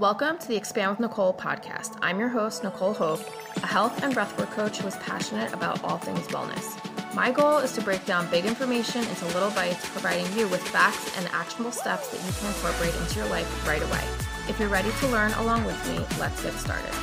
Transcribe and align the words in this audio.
Welcome 0.00 0.38
to 0.38 0.48
the 0.48 0.56
Expand 0.56 0.92
with 0.92 1.00
Nicole 1.00 1.34
podcast. 1.34 1.98
I'm 2.00 2.18
your 2.18 2.30
host, 2.30 2.64
Nicole 2.64 2.94
Hope, 2.94 3.20
a 3.62 3.66
health 3.66 4.02
and 4.02 4.14
breathwork 4.14 4.50
coach 4.52 4.78
who 4.78 4.88
is 4.88 4.96
passionate 4.96 5.52
about 5.52 5.84
all 5.84 5.98
things 5.98 6.26
wellness. 6.28 7.14
My 7.14 7.30
goal 7.30 7.58
is 7.58 7.74
to 7.74 7.82
break 7.82 8.06
down 8.06 8.26
big 8.30 8.46
information 8.46 9.04
into 9.04 9.26
little 9.26 9.50
bites, 9.50 9.86
providing 9.90 10.24
you 10.38 10.48
with 10.48 10.66
facts 10.68 11.14
and 11.18 11.28
actionable 11.34 11.70
steps 11.70 12.08
that 12.08 12.26
you 12.26 12.32
can 12.32 12.46
incorporate 12.46 12.94
into 12.94 13.18
your 13.18 13.28
life 13.28 13.68
right 13.68 13.82
away. 13.82 14.02
If 14.48 14.58
you're 14.58 14.70
ready 14.70 14.90
to 14.90 15.06
learn 15.08 15.32
along 15.32 15.66
with 15.66 15.76
me, 15.86 15.98
let's 16.18 16.42
get 16.42 16.54
started. 16.54 16.94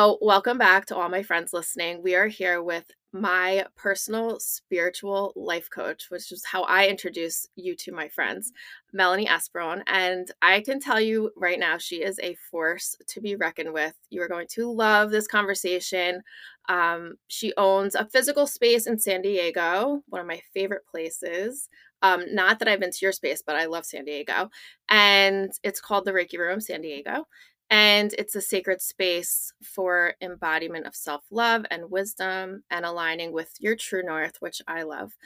Oh, 0.00 0.18
welcome 0.20 0.58
back 0.58 0.86
to 0.86 0.96
all 0.96 1.08
my 1.08 1.22
friends 1.22 1.52
listening. 1.52 2.02
We 2.02 2.16
are 2.16 2.26
here 2.26 2.60
with 2.60 2.90
my 3.20 3.64
personal 3.76 4.38
spiritual 4.38 5.32
life 5.36 5.68
coach, 5.70 6.10
which 6.10 6.30
is 6.32 6.44
how 6.44 6.62
I 6.64 6.86
introduce 6.86 7.48
you 7.56 7.74
to 7.76 7.92
my 7.92 8.08
friends, 8.08 8.52
Melanie 8.92 9.26
Esperon. 9.26 9.82
And 9.86 10.30
I 10.42 10.60
can 10.60 10.80
tell 10.80 11.00
you 11.00 11.30
right 11.36 11.58
now, 11.58 11.78
she 11.78 12.02
is 12.02 12.18
a 12.22 12.34
force 12.34 12.96
to 13.08 13.20
be 13.20 13.36
reckoned 13.36 13.72
with. 13.72 13.94
You 14.10 14.22
are 14.22 14.28
going 14.28 14.48
to 14.50 14.70
love 14.70 15.10
this 15.10 15.26
conversation. 15.26 16.22
Um, 16.68 17.14
she 17.28 17.52
owns 17.56 17.94
a 17.94 18.06
physical 18.06 18.46
space 18.46 18.86
in 18.86 18.98
San 18.98 19.22
Diego, 19.22 20.02
one 20.08 20.20
of 20.20 20.26
my 20.26 20.42
favorite 20.52 20.86
places. 20.86 21.68
Um, 22.02 22.34
not 22.34 22.58
that 22.58 22.68
I've 22.68 22.80
been 22.80 22.90
to 22.90 22.98
your 23.02 23.12
space, 23.12 23.42
but 23.44 23.56
I 23.56 23.66
love 23.66 23.86
San 23.86 24.04
Diego. 24.04 24.50
And 24.88 25.52
it's 25.62 25.80
called 25.80 26.04
the 26.04 26.12
Reiki 26.12 26.38
Room 26.38 26.60
San 26.60 26.82
Diego. 26.82 27.26
And 27.70 28.14
it's 28.18 28.36
a 28.36 28.40
sacred 28.40 28.80
space 28.80 29.52
for 29.62 30.14
embodiment 30.20 30.86
of 30.86 30.94
self 30.94 31.24
love 31.30 31.66
and 31.70 31.90
wisdom 31.90 32.62
and 32.70 32.84
aligning 32.84 33.32
with 33.32 33.52
your 33.58 33.76
true 33.76 34.02
north, 34.02 34.36
which 34.40 34.62
I 34.68 34.82
love. 34.82 35.16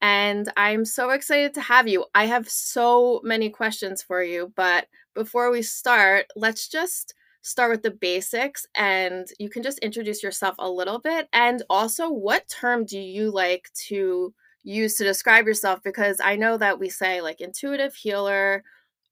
And 0.00 0.50
I'm 0.56 0.84
so 0.84 1.10
excited 1.10 1.54
to 1.54 1.60
have 1.60 1.88
you. 1.88 2.06
I 2.14 2.26
have 2.26 2.48
so 2.48 3.20
many 3.24 3.50
questions 3.50 4.02
for 4.02 4.22
you, 4.22 4.52
but 4.54 4.86
before 5.14 5.50
we 5.50 5.62
start, 5.62 6.26
let's 6.36 6.68
just 6.68 7.14
start 7.42 7.70
with 7.70 7.82
the 7.82 7.90
basics 7.90 8.66
and 8.76 9.26
you 9.38 9.48
can 9.48 9.62
just 9.62 9.78
introduce 9.80 10.22
yourself 10.22 10.54
a 10.58 10.70
little 10.70 11.00
bit. 11.00 11.28
And 11.32 11.62
also, 11.68 12.10
what 12.10 12.48
term 12.48 12.84
do 12.84 12.98
you 12.98 13.30
like 13.30 13.70
to 13.88 14.32
use 14.62 14.94
to 14.96 15.04
describe 15.04 15.46
yourself? 15.46 15.80
Because 15.82 16.20
I 16.22 16.36
know 16.36 16.56
that 16.58 16.78
we 16.78 16.88
say 16.88 17.20
like 17.20 17.40
intuitive 17.40 17.94
healer 17.94 18.62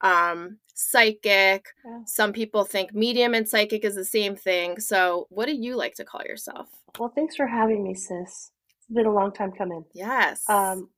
um 0.00 0.58
psychic. 0.74 1.66
Yeah. 1.84 2.00
some 2.04 2.32
people 2.32 2.64
think 2.64 2.94
medium 2.94 3.34
and 3.34 3.48
psychic 3.48 3.84
is 3.84 3.94
the 3.94 4.04
same 4.04 4.36
thing. 4.36 4.78
So 4.80 5.26
what 5.30 5.46
do 5.46 5.54
you 5.54 5.76
like 5.76 5.94
to 5.94 6.04
call 6.04 6.22
yourself? 6.24 6.68
Well 6.98 7.12
thanks 7.14 7.36
for 7.36 7.46
having 7.46 7.82
me 7.82 7.94
sis. 7.94 8.50
It's 8.78 8.94
been 8.94 9.06
a 9.06 9.12
long 9.12 9.32
time 9.32 9.52
coming. 9.52 9.84
Yes. 9.94 10.42
Um 10.48 10.88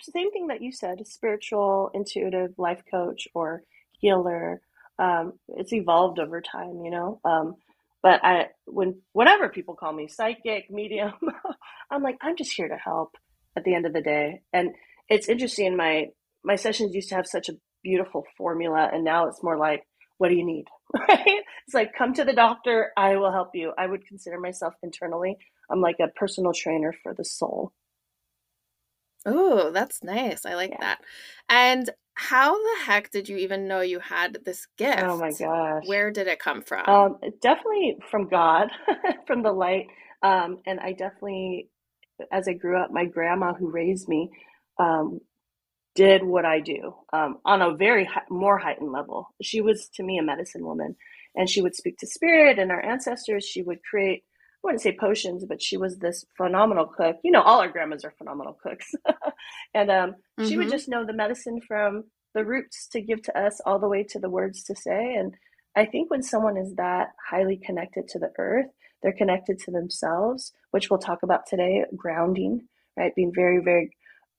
same 0.00 0.32
thing 0.32 0.48
that 0.48 0.62
you 0.62 0.72
said 0.72 1.06
spiritual 1.06 1.90
intuitive 1.94 2.54
life 2.58 2.82
coach 2.90 3.28
or 3.34 3.62
healer. 3.92 4.60
Um 4.98 5.34
it's 5.48 5.72
evolved 5.72 6.18
over 6.18 6.40
time 6.40 6.80
you 6.84 6.90
know? 6.90 7.20
Um 7.24 7.54
but 8.02 8.24
i 8.24 8.48
when 8.64 9.00
whatever 9.12 9.48
people 9.48 9.74
call 9.74 9.92
me 9.92 10.08
psychic 10.08 10.70
medium 10.70 11.12
i'm 11.90 12.02
like 12.02 12.16
i'm 12.22 12.34
just 12.36 12.52
here 12.52 12.68
to 12.68 12.76
help 12.76 13.14
at 13.56 13.64
the 13.64 13.74
end 13.74 13.86
of 13.86 13.92
the 13.92 14.00
day. 14.00 14.42
And 14.52 14.70
it's 15.08 15.28
interesting 15.28 15.76
my 15.76 16.08
my 16.44 16.56
sessions 16.56 16.94
used 16.94 17.10
to 17.10 17.16
have 17.16 17.26
such 17.26 17.48
a 17.48 17.54
beautiful 17.82 18.24
formula 18.36 18.90
and 18.92 19.04
now 19.04 19.26
it's 19.26 19.42
more 19.42 19.56
like 19.56 19.84
what 20.18 20.28
do 20.28 20.34
you 20.34 20.44
need? 20.44 20.66
Right? 21.08 21.42
It's 21.66 21.74
like 21.74 21.92
come 21.96 22.12
to 22.14 22.24
the 22.24 22.32
doctor 22.32 22.90
i 22.96 23.14
will 23.16 23.30
help 23.30 23.50
you. 23.54 23.72
I 23.78 23.86
would 23.86 24.04
consider 24.06 24.40
myself 24.40 24.74
internally 24.82 25.36
i'm 25.70 25.80
like 25.80 25.96
a 26.00 26.08
personal 26.08 26.52
trainer 26.52 26.92
for 27.02 27.14
the 27.14 27.24
soul. 27.24 27.72
Oh 29.24 29.70
that's 29.70 30.02
nice 30.02 30.44
i 30.44 30.54
like 30.54 30.70
yeah. 30.70 30.80
that. 30.80 30.98
And 31.48 31.90
how 32.14 32.52
the 32.52 32.84
heck 32.84 33.10
did 33.10 33.28
you 33.28 33.36
even 33.38 33.68
know 33.68 33.80
you 33.80 34.00
had 34.00 34.38
this 34.44 34.66
gift 34.76 35.02
oh 35.02 35.16
my 35.16 35.30
gosh. 35.30 35.84
Where 35.86 36.10
did 36.10 36.26
it 36.26 36.40
come 36.40 36.62
from? 36.62 36.86
Um, 36.86 37.18
definitely 37.40 37.96
from 38.10 38.28
god 38.28 38.68
from 39.26 39.42
the 39.42 39.52
light. 39.52 39.86
Um, 40.22 40.58
and 40.66 40.80
i 40.80 40.92
definitely 40.92 41.70
as 42.32 42.48
i 42.48 42.52
grew 42.52 42.78
up 42.78 42.90
my 42.90 43.04
grandma 43.06 43.54
who 43.54 43.70
raised 43.70 44.08
me 44.08 44.30
um, 44.78 45.20
did 45.94 46.22
what 46.22 46.44
I 46.44 46.60
do 46.60 46.94
um, 47.12 47.38
on 47.44 47.62
a 47.62 47.74
very 47.74 48.04
high, 48.04 48.22
more 48.30 48.58
heightened 48.58 48.92
level. 48.92 49.28
She 49.42 49.60
was 49.60 49.88
to 49.94 50.02
me 50.02 50.18
a 50.18 50.22
medicine 50.22 50.64
woman, 50.64 50.96
and 51.34 51.48
she 51.48 51.62
would 51.62 51.74
speak 51.74 51.98
to 51.98 52.06
spirit 52.06 52.58
and 52.58 52.70
our 52.70 52.84
ancestors. 52.84 53.44
She 53.44 53.62
would 53.62 53.82
create, 53.82 54.22
I 54.22 54.58
wouldn't 54.62 54.82
say 54.82 54.96
potions, 54.98 55.44
but 55.44 55.62
she 55.62 55.76
was 55.76 55.98
this 55.98 56.24
phenomenal 56.36 56.86
cook. 56.86 57.16
You 57.24 57.32
know, 57.32 57.42
all 57.42 57.60
our 57.60 57.68
grandmas 57.68 58.04
are 58.04 58.14
phenomenal 58.16 58.56
cooks, 58.62 58.92
and 59.74 59.90
um, 59.90 60.10
mm-hmm. 60.10 60.48
she 60.48 60.56
would 60.56 60.66
mm-hmm. 60.66 60.72
just 60.72 60.88
know 60.88 61.04
the 61.04 61.12
medicine 61.12 61.60
from 61.66 62.04
the 62.34 62.44
roots 62.44 62.86
to 62.88 63.00
give 63.00 63.22
to 63.22 63.38
us, 63.38 63.60
all 63.66 63.78
the 63.78 63.88
way 63.88 64.04
to 64.04 64.18
the 64.18 64.30
words 64.30 64.62
to 64.64 64.76
say. 64.76 65.14
And 65.14 65.34
I 65.76 65.84
think 65.84 66.10
when 66.10 66.22
someone 66.22 66.56
is 66.56 66.74
that 66.76 67.08
highly 67.28 67.56
connected 67.56 68.06
to 68.08 68.18
the 68.18 68.30
earth, 68.38 68.66
they're 69.02 69.12
connected 69.12 69.58
to 69.60 69.70
themselves, 69.70 70.52
which 70.70 70.90
we'll 70.90 71.00
talk 71.00 71.22
about 71.22 71.46
today. 71.48 71.84
Grounding, 71.96 72.68
right? 72.96 73.14
Being 73.14 73.32
very, 73.34 73.58
very 73.58 73.90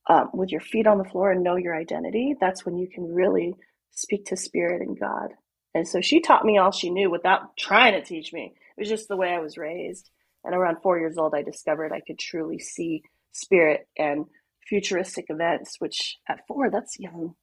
um, 0.09 0.29
with 0.33 0.51
your 0.51 0.61
feet 0.61 0.87
on 0.87 0.97
the 0.97 1.05
floor 1.05 1.31
and 1.31 1.43
know 1.43 1.55
your 1.55 1.75
identity, 1.75 2.35
that's 2.39 2.65
when 2.65 2.77
you 2.77 2.87
can 2.87 3.13
really 3.13 3.55
speak 3.91 4.25
to 4.25 4.35
spirit 4.35 4.81
and 4.81 4.99
God. 4.99 5.29
And 5.73 5.87
so 5.87 6.01
she 6.01 6.19
taught 6.19 6.45
me 6.45 6.57
all 6.57 6.71
she 6.71 6.89
knew 6.89 7.09
without 7.09 7.55
trying 7.57 7.93
to 7.93 8.03
teach 8.03 8.33
me. 8.33 8.53
It 8.77 8.81
was 8.81 8.89
just 8.89 9.07
the 9.07 9.17
way 9.17 9.29
I 9.29 9.39
was 9.39 9.57
raised. 9.57 10.09
And 10.43 10.55
around 10.55 10.77
four 10.81 10.99
years 10.99 11.17
old, 11.17 11.33
I 11.35 11.43
discovered 11.43 11.91
I 11.91 12.01
could 12.05 12.19
truly 12.19 12.59
see 12.59 13.03
spirit 13.31 13.87
and 13.97 14.25
futuristic 14.67 15.25
events, 15.29 15.75
which 15.79 16.17
at 16.27 16.45
four, 16.47 16.69
that's 16.69 16.99
young. 16.99 17.35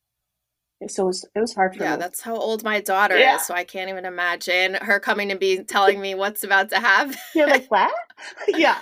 So 0.86 1.04
it 1.04 1.06
was, 1.06 1.24
it 1.34 1.40
was 1.40 1.54
hard 1.54 1.74
for 1.74 1.82
yeah, 1.82 1.90
me. 1.90 1.92
Yeah, 1.94 1.96
that's 1.96 2.20
how 2.20 2.36
old 2.36 2.62
my 2.62 2.80
daughter 2.80 3.18
yeah. 3.18 3.36
is. 3.36 3.46
So 3.46 3.54
I 3.54 3.64
can't 3.64 3.90
even 3.90 4.04
imagine 4.04 4.74
her 4.74 5.00
coming 5.00 5.30
to 5.30 5.36
be 5.36 5.64
telling 5.64 6.00
me 6.00 6.14
what's 6.14 6.44
about 6.44 6.70
to 6.70 6.78
happen. 6.78 7.16
You're 7.34 7.48
like, 7.48 7.66
what? 7.68 7.92
yeah. 8.48 8.78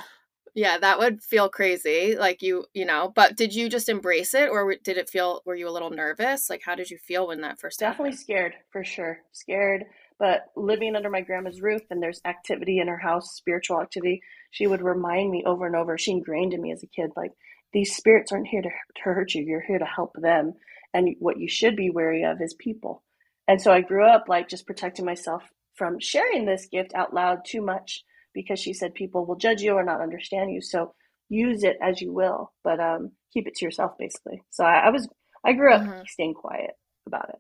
Yeah, 0.57 0.79
that 0.79 0.99
would 0.99 1.23
feel 1.23 1.51
crazy. 1.51 2.17
Like 2.19 2.43
you, 2.43 2.65
you 2.75 2.87
know, 2.87 3.13
but 3.15 3.37
did 3.37 3.55
you 3.55 3.69
just 3.69 3.91
embrace 3.91 4.35
it 4.35 4.49
or 4.51 4.75
did 4.83 4.99
it 4.99 5.11
feel, 5.11 5.43
were 5.47 5.55
you 5.55 5.69
a 5.69 5.71
little 5.71 5.91
nervous? 5.91 6.51
Like, 6.51 6.63
how 6.65 6.75
did 6.75 6.91
you 6.91 6.99
feel 6.99 7.29
when 7.29 7.43
that 7.43 7.61
first 7.61 7.79
Definitely 7.79 8.13
happened? 8.13 8.21
scared, 8.21 8.55
for 8.73 8.85
sure. 8.85 9.19
Scared. 9.33 9.85
But 10.19 10.47
living 10.57 10.97
under 10.97 11.11
my 11.11 11.21
grandma's 11.21 11.61
roof 11.61 11.83
and 11.91 12.03
there's 12.03 12.23
activity 12.25 12.79
in 12.81 12.89
her 12.89 12.99
house, 12.99 13.35
spiritual 13.37 13.83
activity, 13.83 14.23
she 14.51 14.67
would 14.67 14.83
remind 14.83 15.31
me 15.31 15.45
over 15.47 15.67
and 15.67 15.77
over. 15.77 15.99
She 15.99 16.13
ingrained 16.13 16.55
in 16.55 16.63
me 16.63 16.73
as 16.73 16.83
a 16.83 16.87
kid, 16.89 17.11
like, 17.17 17.33
these 17.73 17.95
spirits 17.95 18.33
aren't 18.33 18.49
here 18.49 18.63
to, 18.63 18.71
to 18.71 19.03
hurt 19.03 19.35
you. 19.35 19.43
You're 19.43 19.61
here 19.61 19.79
to 19.79 19.85
help 19.85 20.15
them. 20.15 20.55
And 20.95 21.17
what 21.19 21.39
you 21.39 21.49
should 21.49 21.77
be 21.77 21.91
wary 21.91 22.25
of 22.25 22.41
is 22.41 22.55
people. 22.55 23.03
And 23.49 23.61
so 23.61 23.73
I 23.73 23.83
grew 23.83 24.07
up 24.07 24.25
like 24.29 24.49
just 24.49 24.67
protecting 24.67 25.05
myself 25.05 25.43
from 25.75 26.01
sharing 26.01 26.47
this 26.47 26.67
gift 26.73 26.95
out 26.95 27.13
loud 27.13 27.41
too 27.47 27.61
much 27.61 28.03
because 28.37 28.61
she 28.61 28.75
said 28.75 28.95
people 28.95 29.25
will 29.25 29.35
judge 29.35 29.63
you 29.63 29.73
or 29.73 29.83
not 29.83 30.03
understand 30.03 30.53
you. 30.53 30.61
So 30.61 30.93
use 31.31 31.65
it 31.65 31.79
as 31.83 32.03
you 32.03 32.13
will, 32.13 32.53
but 32.63 32.79
um, 32.79 33.13
keep 33.33 33.49
it 33.49 33.55
to 33.57 33.65
yourself, 33.65 33.93
basically. 33.99 34.43
So 34.51 34.63
I, 34.63 34.87
I 34.87 34.91
was, 34.91 35.09
I 35.45 35.55
grew 35.55 35.73
up 35.73 35.81
mm-hmm. 35.81 36.03
staying 36.07 36.35
quiet 36.35 36.73
about 37.07 37.31
it. 37.31 37.39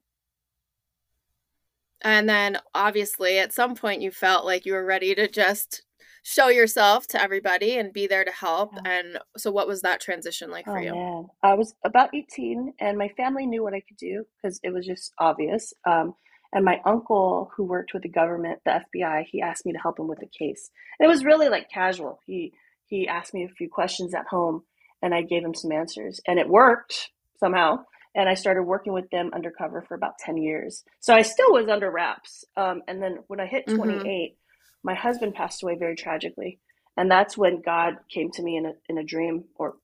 And 2.00 2.28
then 2.28 2.58
obviously 2.74 3.38
at 3.38 3.52
some 3.52 3.74
point 3.74 4.00
you 4.00 4.10
felt 4.10 4.46
like 4.46 4.64
you 4.64 4.72
were 4.72 4.84
ready 4.84 5.14
to 5.14 5.28
just 5.28 5.82
show 6.22 6.48
yourself 6.48 7.06
to 7.08 7.20
everybody 7.20 7.78
and 7.78 7.92
be 7.92 8.06
there 8.06 8.24
to 8.24 8.32
help. 8.32 8.72
Yeah. 8.74 8.90
And 8.90 9.18
so 9.36 9.50
what 9.50 9.68
was 9.68 9.82
that 9.82 10.00
transition 10.00 10.50
like 10.50 10.64
for 10.64 10.78
oh, 10.78 10.82
you? 10.82 10.94
Man. 10.94 11.26
I 11.42 11.54
was 11.54 11.74
about 11.84 12.14
18 12.14 12.72
and 12.80 12.96
my 12.96 13.08
family 13.16 13.44
knew 13.44 13.62
what 13.62 13.74
I 13.74 13.80
could 13.80 13.98
do 13.98 14.24
because 14.36 14.58
it 14.62 14.72
was 14.72 14.86
just 14.86 15.12
obvious. 15.18 15.74
Um, 15.86 16.14
and 16.56 16.64
my 16.64 16.80
uncle, 16.86 17.52
who 17.54 17.64
worked 17.64 17.92
with 17.92 18.02
the 18.02 18.08
government, 18.08 18.60
the 18.64 18.82
FBI, 18.94 19.26
he 19.30 19.42
asked 19.42 19.66
me 19.66 19.72
to 19.72 19.78
help 19.78 19.98
him 19.98 20.08
with 20.08 20.22
a 20.22 20.26
case. 20.26 20.70
And 20.98 21.04
it 21.04 21.08
was 21.10 21.22
really 21.22 21.50
like 21.50 21.70
casual. 21.70 22.18
He 22.24 22.54
he 22.86 23.06
asked 23.06 23.34
me 23.34 23.44
a 23.44 23.48
few 23.48 23.68
questions 23.68 24.14
at 24.14 24.26
home, 24.26 24.62
and 25.02 25.14
I 25.14 25.20
gave 25.20 25.44
him 25.44 25.52
some 25.52 25.70
answers, 25.70 26.18
and 26.26 26.38
it 26.38 26.48
worked 26.48 27.10
somehow. 27.38 27.84
And 28.14 28.26
I 28.26 28.32
started 28.32 28.62
working 28.62 28.94
with 28.94 29.10
them 29.10 29.32
undercover 29.34 29.82
for 29.82 29.94
about 29.94 30.18
ten 30.18 30.38
years. 30.38 30.82
So 31.00 31.12
I 31.12 31.20
still 31.20 31.52
was 31.52 31.68
under 31.68 31.90
wraps. 31.90 32.46
Um, 32.56 32.80
and 32.88 33.02
then 33.02 33.18
when 33.26 33.38
I 33.38 33.44
hit 33.44 33.66
28, 33.66 34.00
mm-hmm. 34.00 34.34
my 34.82 34.94
husband 34.94 35.34
passed 35.34 35.62
away 35.62 35.76
very 35.76 35.94
tragically, 35.94 36.58
and 36.96 37.10
that's 37.10 37.36
when 37.36 37.60
God 37.60 37.96
came 38.08 38.30
to 38.30 38.42
me 38.42 38.56
in 38.56 38.64
a 38.64 38.72
in 38.88 38.96
a 38.96 39.04
dream 39.04 39.44
or 39.56 39.76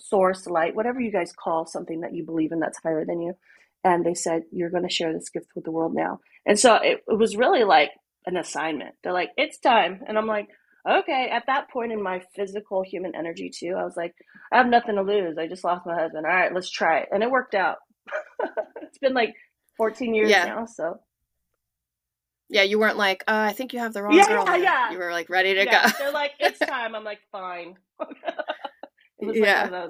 source, 0.00 0.48
light, 0.48 0.74
whatever 0.74 1.00
you 1.00 1.12
guys 1.12 1.32
call 1.32 1.66
something 1.66 2.00
that 2.00 2.14
you 2.14 2.24
believe 2.24 2.50
in 2.50 2.58
that's 2.58 2.82
higher 2.82 3.04
than 3.04 3.20
you 3.20 3.36
and 3.86 4.04
they 4.04 4.14
said 4.14 4.42
you're 4.50 4.70
going 4.70 4.82
to 4.82 4.92
share 4.92 5.12
this 5.12 5.28
gift 5.28 5.46
with 5.54 5.64
the 5.64 5.70
world 5.70 5.94
now 5.94 6.18
and 6.44 6.58
so 6.58 6.74
it, 6.74 7.02
it, 7.06 7.18
was 7.18 7.36
really 7.36 7.62
like 7.62 7.90
an 8.26 8.36
assignment 8.36 8.94
they're 9.02 9.12
like 9.12 9.30
it's 9.36 9.58
time 9.58 10.00
and 10.08 10.18
i'm 10.18 10.26
like 10.26 10.48
okay 10.88 11.28
at 11.32 11.44
that 11.46 11.70
point 11.70 11.92
in 11.92 12.02
my 12.02 12.20
physical 12.34 12.82
human 12.82 13.14
energy 13.14 13.50
too 13.50 13.74
i 13.78 13.84
was 13.84 13.96
like 13.96 14.14
i 14.52 14.56
have 14.56 14.66
nothing 14.66 14.96
to 14.96 15.02
lose 15.02 15.38
i 15.38 15.46
just 15.46 15.64
lost 15.64 15.86
my 15.86 15.94
husband 15.94 16.26
all 16.26 16.32
right 16.32 16.52
let's 16.52 16.70
try 16.70 16.98
it 16.98 17.08
and 17.12 17.22
it 17.22 17.30
worked 17.30 17.54
out 17.54 17.76
it's 18.82 18.98
been 18.98 19.14
like 19.14 19.34
14 19.76 20.14
years 20.14 20.30
yeah. 20.30 20.46
now 20.46 20.66
so 20.66 20.98
yeah, 22.48 22.62
you 22.62 22.78
weren't 22.78 22.96
like, 22.96 23.24
uh, 23.26 23.46
I 23.50 23.52
think 23.54 23.72
you 23.72 23.80
have 23.80 23.92
the 23.92 24.04
wrong 24.04 24.14
yeah, 24.14 24.28
girl. 24.28 24.44
Yeah, 24.46 24.56
yeah. 24.56 24.92
You 24.92 24.98
were 24.98 25.10
like 25.10 25.28
ready 25.28 25.54
to 25.54 25.64
yeah. 25.64 25.90
go. 25.90 25.98
They're 25.98 26.12
like, 26.12 26.30
it's 26.38 26.60
time. 26.60 26.94
I'm 26.94 27.02
like, 27.02 27.18
fine. 27.32 27.76
yeah. 29.20 29.88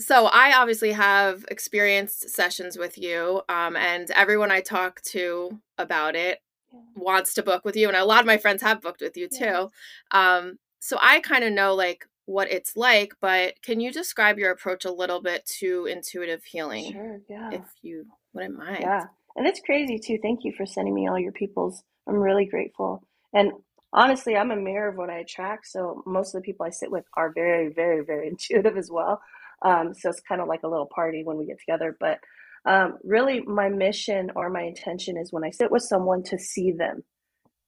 So 0.00 0.26
I 0.26 0.56
obviously 0.56 0.92
have 0.92 1.44
experienced 1.50 2.30
sessions 2.30 2.78
with 2.78 2.98
you, 2.98 3.42
um, 3.48 3.76
and 3.76 4.10
everyone 4.12 4.50
I 4.50 4.60
talk 4.60 5.00
to 5.02 5.58
about 5.76 6.14
it 6.14 6.40
yeah. 6.72 6.80
wants 6.94 7.34
to 7.34 7.42
book 7.42 7.64
with 7.64 7.76
you, 7.76 7.88
and 7.88 7.96
a 7.96 8.04
lot 8.04 8.20
of 8.20 8.26
my 8.26 8.38
friends 8.38 8.62
have 8.62 8.80
booked 8.80 9.00
with 9.00 9.16
you 9.16 9.28
too. 9.28 9.70
Um, 10.10 10.58
so 10.80 10.98
I 11.00 11.20
kind 11.20 11.44
of 11.44 11.52
know 11.52 11.74
like 11.74 12.06
what 12.26 12.50
it's 12.50 12.76
like, 12.76 13.14
but 13.20 13.60
can 13.62 13.80
you 13.80 13.90
describe 13.90 14.38
your 14.38 14.52
approach 14.52 14.84
a 14.84 14.92
little 14.92 15.20
bit 15.20 15.44
to 15.60 15.86
intuitive 15.86 16.44
healing? 16.44 16.92
Sure, 16.92 17.20
yeah. 17.28 17.50
If 17.52 17.64
you 17.82 18.06
wouldn't 18.34 18.56
mind. 18.56 18.80
Yeah. 18.82 19.06
And 19.36 19.46
it's 19.46 19.60
crazy 19.60 19.98
too. 19.98 20.18
Thank 20.20 20.44
you 20.44 20.52
for 20.52 20.66
sending 20.66 20.94
me 20.94 21.08
all 21.08 21.18
your 21.18 21.32
people's. 21.32 21.82
I'm 22.06 22.16
really 22.16 22.44
grateful. 22.44 23.02
And 23.32 23.52
honestly, 23.92 24.36
I'm 24.36 24.50
a 24.50 24.56
mirror 24.56 24.88
of 24.88 24.96
what 24.96 25.10
I 25.10 25.18
attract. 25.18 25.66
So 25.68 26.02
most 26.06 26.34
of 26.34 26.42
the 26.42 26.44
people 26.44 26.66
I 26.66 26.70
sit 26.70 26.90
with 26.90 27.04
are 27.14 27.32
very, 27.32 27.72
very, 27.72 28.04
very 28.04 28.28
intuitive 28.32 28.76
as 28.76 28.90
well. 28.90 29.20
Um, 29.62 29.94
so 29.94 30.10
it's 30.10 30.20
kind 30.20 30.40
of 30.40 30.48
like 30.48 30.62
a 30.62 30.68
little 30.68 30.88
party 30.94 31.22
when 31.24 31.36
we 31.36 31.46
get 31.46 31.58
together. 31.58 31.96
But 31.98 32.18
um, 32.64 32.98
really, 33.02 33.40
my 33.40 33.68
mission 33.68 34.30
or 34.36 34.50
my 34.50 34.62
intention 34.62 35.16
is 35.16 35.32
when 35.32 35.44
I 35.44 35.50
sit 35.50 35.70
with 35.70 35.82
someone 35.82 36.22
to 36.24 36.38
see 36.38 36.72
them. 36.72 37.04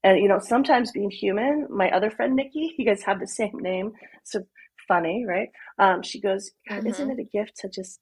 And, 0.02 0.19
you 0.19 0.28
know, 0.28 0.38
sometimes 0.38 0.92
being 0.92 1.10
human, 1.10 1.66
my 1.69 1.90
other 1.90 2.10
friend, 2.10 2.34
Nikki, 2.34 2.75
you 2.78 2.84
guys 2.84 3.02
have 3.02 3.20
the 3.20 3.26
same 3.26 3.58
name. 3.60 3.92
So 4.25 4.44
funny, 4.88 5.25
right? 5.26 5.50
Um, 5.78 6.02
she 6.02 6.20
goes, 6.20 6.50
mm-hmm. 6.70 6.87
Isn't 6.87 7.10
it 7.10 7.20
a 7.20 7.38
gift 7.38 7.56
to 7.58 7.69
just 7.69 8.00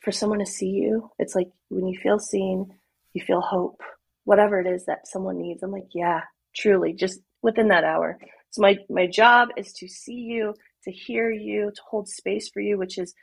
for 0.00 0.12
someone 0.12 0.40
to 0.40 0.46
see 0.46 0.68
you? 0.68 1.10
It's 1.18 1.34
like 1.34 1.48
when 1.68 1.86
you 1.86 1.98
feel 1.98 2.18
seen, 2.18 2.74
you 3.12 3.22
feel 3.24 3.40
hope, 3.40 3.80
whatever 4.24 4.60
it 4.60 4.66
is 4.66 4.84
that 4.86 5.08
someone 5.08 5.38
needs. 5.38 5.62
I'm 5.62 5.72
like, 5.72 5.88
yeah, 5.94 6.22
truly, 6.54 6.92
just 6.92 7.20
within 7.42 7.68
that 7.68 7.84
hour. 7.84 8.18
So 8.50 8.62
my 8.62 8.78
my 8.88 9.06
job 9.06 9.48
is 9.56 9.72
to 9.74 9.88
see 9.88 10.20
you, 10.32 10.54
to 10.84 10.92
hear 10.92 11.30
you, 11.30 11.70
to 11.74 11.82
hold 11.88 12.08
space 12.08 12.48
for 12.48 12.60
you, 12.60 12.78
which 12.78 12.98
is 12.98 13.14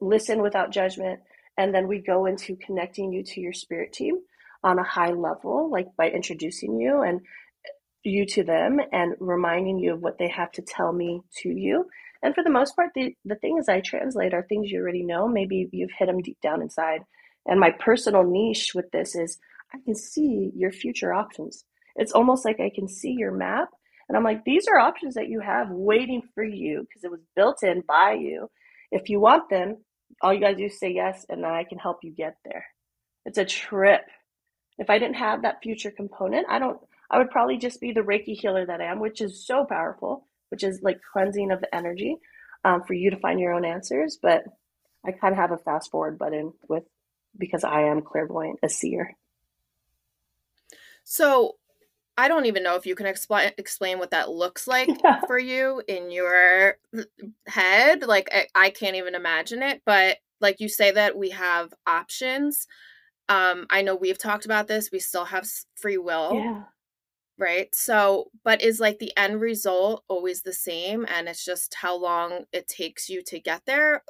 listen 0.00 0.42
without 0.42 0.72
judgment. 0.72 1.20
And 1.56 1.74
then 1.74 1.86
we 1.86 1.98
go 1.98 2.26
into 2.26 2.56
connecting 2.56 3.12
you 3.12 3.22
to 3.22 3.40
your 3.40 3.52
spirit 3.52 3.92
team 3.92 4.16
on 4.62 4.78
a 4.78 4.84
high 4.84 5.12
level, 5.12 5.70
like 5.70 5.86
by 5.96 6.10
introducing 6.10 6.80
you 6.80 7.02
and 7.02 7.20
you 8.02 8.26
to 8.26 8.44
them 8.44 8.78
and 8.92 9.14
reminding 9.18 9.78
you 9.78 9.94
of 9.94 10.00
what 10.00 10.18
they 10.18 10.28
have 10.28 10.52
to 10.52 10.62
tell 10.62 10.92
me 10.92 11.20
to 11.42 11.48
you. 11.48 11.86
And 12.22 12.34
for 12.34 12.42
the 12.42 12.50
most 12.50 12.74
part, 12.74 12.90
the, 12.94 13.14
the 13.24 13.36
things 13.36 13.68
I 13.68 13.80
translate 13.80 14.34
are 14.34 14.42
things 14.42 14.70
you 14.70 14.80
already 14.80 15.04
know. 15.04 15.28
Maybe 15.28 15.68
you've 15.72 15.90
hit 15.98 16.06
them 16.06 16.22
deep 16.22 16.38
down 16.42 16.62
inside. 16.62 17.02
And 17.46 17.60
my 17.60 17.70
personal 17.70 18.24
niche 18.24 18.72
with 18.74 18.90
this 18.92 19.14
is 19.14 19.38
I 19.74 19.78
can 19.84 19.94
see 19.94 20.50
your 20.56 20.72
future 20.72 21.12
options. 21.12 21.64
It's 21.96 22.12
almost 22.12 22.44
like 22.44 22.60
I 22.60 22.70
can 22.74 22.88
see 22.88 23.12
your 23.12 23.32
map 23.32 23.68
and 24.08 24.16
I'm 24.16 24.24
like, 24.24 24.44
these 24.44 24.66
are 24.68 24.78
options 24.78 25.14
that 25.14 25.28
you 25.28 25.40
have 25.40 25.70
waiting 25.70 26.22
for 26.34 26.44
you 26.44 26.80
because 26.80 27.04
it 27.04 27.10
was 27.10 27.20
built 27.34 27.62
in 27.62 27.82
by 27.86 28.12
you. 28.12 28.50
If 28.90 29.08
you 29.08 29.20
want 29.20 29.48
them, 29.48 29.78
all 30.20 30.32
you 30.32 30.40
got 30.40 30.50
to 30.50 30.56
do 30.56 30.66
is 30.66 30.78
say 30.78 30.92
yes, 30.92 31.24
and 31.28 31.42
then 31.42 31.50
I 31.50 31.64
can 31.64 31.78
help 31.78 31.98
you 32.02 32.12
get 32.12 32.36
there. 32.44 32.66
It's 33.24 33.38
a 33.38 33.44
trip. 33.44 34.02
If 34.78 34.90
I 34.90 34.98
didn't 34.98 35.16
have 35.16 35.42
that 35.42 35.62
future 35.62 35.90
component, 35.90 36.46
I 36.48 36.58
don't, 36.58 36.78
I 37.10 37.18
would 37.18 37.30
probably 37.30 37.58
just 37.58 37.80
be 37.80 37.92
the 37.92 38.00
Reiki 38.00 38.38
healer 38.38 38.66
that 38.66 38.80
I 38.80 38.86
am, 38.86 39.00
which 39.00 39.20
is 39.20 39.46
so 39.46 39.64
powerful, 39.64 40.26
which 40.50 40.62
is 40.62 40.80
like 40.82 41.00
cleansing 41.12 41.50
of 41.50 41.60
the 41.60 41.74
energy 41.74 42.16
um, 42.64 42.82
for 42.82 42.94
you 42.94 43.10
to 43.10 43.18
find 43.18 43.40
your 43.40 43.52
own 43.52 43.64
answers. 43.64 44.18
But 44.20 44.44
I 45.06 45.12
kind 45.12 45.32
of 45.32 45.38
have 45.38 45.52
a 45.52 45.58
fast 45.58 45.90
forward 45.90 46.18
button 46.18 46.52
with 46.68 46.84
because 47.36 47.64
I 47.64 47.82
am 47.82 48.02
clairvoyant, 48.02 48.60
a 48.62 48.68
seer. 48.68 49.16
So 51.04 51.56
I 52.16 52.28
don't 52.28 52.46
even 52.46 52.62
know 52.62 52.76
if 52.76 52.86
you 52.86 52.94
can 52.94 53.06
explain 53.06 53.50
explain 53.58 53.98
what 53.98 54.12
that 54.12 54.30
looks 54.30 54.66
like 54.66 54.88
yeah. 55.04 55.20
for 55.26 55.38
you 55.38 55.82
in 55.88 56.10
your 56.10 56.78
head. 57.46 58.02
Like 58.02 58.28
I, 58.32 58.46
I, 58.54 58.70
can't 58.70 58.96
even 58.96 59.14
imagine 59.14 59.62
it. 59.62 59.82
But 59.84 60.18
like 60.40 60.60
you 60.60 60.68
say 60.68 60.92
that 60.92 61.16
we 61.16 61.30
have 61.30 61.74
options. 61.86 62.66
Um, 63.28 63.66
I 63.70 63.82
know 63.82 63.96
we've 63.96 64.18
talked 64.18 64.44
about 64.44 64.68
this. 64.68 64.90
We 64.92 65.00
still 65.00 65.24
have 65.24 65.48
free 65.76 65.98
will. 65.98 66.34
Yeah. 66.34 66.62
Right. 67.36 67.74
So, 67.74 68.30
but 68.44 68.62
is 68.62 68.78
like 68.78 69.00
the 69.00 69.16
end 69.16 69.40
result 69.40 70.04
always 70.06 70.42
the 70.42 70.52
same, 70.52 71.04
and 71.08 71.28
it's 71.28 71.44
just 71.44 71.74
how 71.74 71.96
long 71.96 72.44
it 72.52 72.68
takes 72.68 73.08
you 73.08 73.24
to 73.24 73.40
get 73.40 73.62
there, 73.66 74.04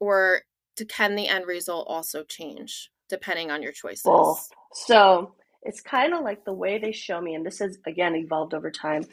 or 0.00 0.42
to, 0.76 0.86
can 0.86 1.14
the 1.14 1.28
end 1.28 1.46
result 1.46 1.86
also 1.90 2.24
change 2.24 2.90
depending 3.10 3.50
on 3.50 3.62
your 3.62 3.72
choices? 3.72 4.04
Both. 4.04 4.48
So 4.72 5.34
it's 5.64 5.80
kind 5.80 6.14
of 6.14 6.22
like 6.22 6.44
the 6.44 6.52
way 6.52 6.78
they 6.78 6.92
show 6.92 7.20
me, 7.20 7.34
and 7.34 7.44
this 7.44 7.58
has 7.58 7.78
again 7.86 8.14
evolved 8.14 8.54
over 8.54 8.70
time, 8.70 9.04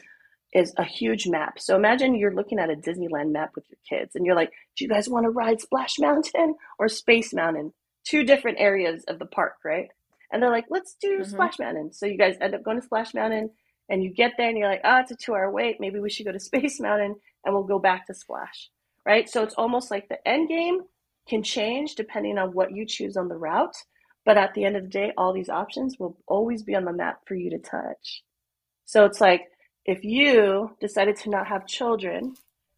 is 0.52 0.74
a 0.76 0.84
huge 0.84 1.26
map. 1.26 1.58
So 1.58 1.74
imagine 1.76 2.14
you're 2.14 2.34
looking 2.34 2.58
at 2.58 2.70
a 2.70 2.74
Disneyland 2.74 3.32
map 3.32 3.52
with 3.54 3.64
your 3.70 3.78
kids, 3.88 4.14
and 4.14 4.26
you're 4.26 4.36
like, 4.36 4.52
"Do 4.76 4.84
you 4.84 4.88
guys 4.88 5.08
want 5.08 5.24
to 5.24 5.30
ride 5.30 5.60
Splash 5.60 5.98
Mountain 5.98 6.56
or 6.78 6.88
Space 6.88 7.32
Mountain?" 7.32 7.72
Two 8.04 8.24
different 8.24 8.60
areas 8.60 9.04
of 9.08 9.18
the 9.18 9.26
park, 9.26 9.54
right? 9.64 9.88
And 10.30 10.42
they're 10.42 10.50
like, 10.50 10.66
"Let's 10.70 10.94
do 11.00 11.20
mm-hmm. 11.20 11.30
Splash 11.30 11.58
Mountain." 11.58 11.92
So 11.92 12.06
you 12.06 12.18
guys 12.18 12.36
end 12.40 12.54
up 12.54 12.62
going 12.62 12.78
to 12.78 12.84
Splash 12.84 13.14
Mountain, 13.14 13.50
and 13.88 14.02
you 14.04 14.10
get 14.10 14.32
there, 14.36 14.48
and 14.48 14.58
you're 14.58 14.68
like, 14.68 14.82
"Oh, 14.84 14.98
it's 14.98 15.10
a 15.10 15.16
two-hour 15.16 15.50
wait. 15.50 15.80
Maybe 15.80 16.00
we 16.00 16.10
should 16.10 16.26
go 16.26 16.32
to 16.32 16.40
Space 16.50 16.80
Mountain, 16.80 17.16
and 17.44 17.54
we'll 17.54 17.64
go 17.64 17.78
back 17.78 18.06
to 18.06 18.14
Splash." 18.14 18.70
Right? 19.06 19.28
So 19.28 19.42
it's 19.42 19.54
almost 19.54 19.90
like 19.90 20.08
the 20.08 20.28
end 20.28 20.48
game 20.48 20.82
can 21.28 21.42
change 21.42 21.94
depending 21.94 22.38
on 22.38 22.50
what 22.50 22.72
you 22.72 22.86
choose 22.86 23.16
on 23.16 23.28
the 23.28 23.36
route 23.36 23.76
but 24.24 24.36
at 24.36 24.54
the 24.54 24.64
end 24.64 24.76
of 24.76 24.84
the 24.84 24.88
day, 24.88 25.12
all 25.16 25.32
these 25.32 25.48
options 25.48 25.98
will 25.98 26.16
always 26.26 26.62
be 26.62 26.74
on 26.74 26.84
the 26.84 26.92
map 26.92 27.20
for 27.26 27.34
you 27.34 27.50
to 27.50 27.58
touch. 27.58 28.22
So 28.84 29.04
it's 29.04 29.20
like 29.20 29.42
if 29.84 30.04
you 30.04 30.76
decided 30.80 31.16
to 31.16 31.30
not 31.30 31.48
have 31.48 31.66
children, 31.66 32.34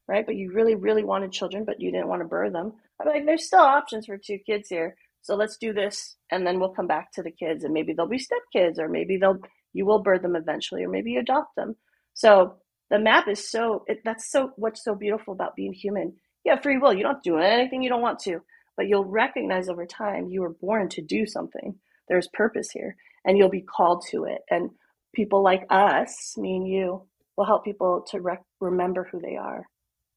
right, 0.08 0.24
but 0.24 0.36
you 0.36 0.52
really, 0.52 0.74
really 0.74 1.04
wanted 1.04 1.32
children, 1.32 1.64
but 1.64 1.80
you 1.80 1.90
didn't 1.90 2.08
want 2.08 2.22
to 2.22 2.28
birth 2.28 2.52
them, 2.52 2.72
I'm 3.00 3.08
like, 3.08 3.26
there's 3.26 3.46
still 3.46 3.60
options 3.60 4.06
for 4.06 4.16
two 4.16 4.38
kids 4.38 4.68
here. 4.68 4.96
So 5.22 5.34
let's 5.36 5.56
do 5.56 5.72
this, 5.72 6.16
and 6.30 6.46
then 6.46 6.60
we'll 6.60 6.74
come 6.74 6.86
back 6.86 7.12
to 7.12 7.22
the 7.22 7.30
kids, 7.30 7.64
and 7.64 7.72
maybe 7.72 7.92
they'll 7.92 8.06
be 8.06 8.18
stepkids, 8.18 8.78
or 8.78 8.88
maybe 8.88 9.16
they'll 9.16 9.38
you 9.72 9.86
will 9.86 10.02
birth 10.02 10.22
them 10.22 10.36
eventually, 10.36 10.84
or 10.84 10.88
maybe 10.88 11.12
you 11.12 11.20
adopt 11.20 11.56
them. 11.56 11.76
So 12.12 12.56
the 12.90 12.98
map 12.98 13.26
is 13.28 13.50
so 13.50 13.84
it, 13.86 14.02
that's 14.04 14.30
so 14.30 14.52
what's 14.56 14.84
so 14.84 14.94
beautiful 14.94 15.34
about 15.34 15.56
being 15.56 15.72
human. 15.72 16.14
You 16.44 16.52
have 16.52 16.62
free 16.62 16.78
will. 16.78 16.92
You 16.92 17.02
don't 17.02 17.22
do 17.22 17.38
anything 17.38 17.82
you 17.82 17.88
don't 17.88 18.02
want 18.02 18.18
to 18.20 18.40
but 18.76 18.88
you'll 18.88 19.04
recognize 19.06 19.68
over 19.68 19.86
time 19.86 20.28
you 20.30 20.42
were 20.42 20.54
born 20.60 20.88
to 20.90 21.02
do 21.02 21.26
something. 21.26 21.76
There's 22.08 22.28
purpose 22.32 22.70
here, 22.72 22.96
and 23.24 23.38
you'll 23.38 23.50
be 23.50 23.62
called 23.62 24.04
to 24.10 24.24
it. 24.24 24.42
And 24.50 24.70
people 25.14 25.42
like 25.42 25.66
us, 25.70 26.34
me 26.36 26.56
and 26.56 26.68
you, 26.68 27.04
will 27.36 27.46
help 27.46 27.64
people 27.64 28.04
to 28.10 28.20
rec- 28.20 28.44
remember 28.60 29.08
who 29.10 29.20
they 29.20 29.36
are. 29.36 29.66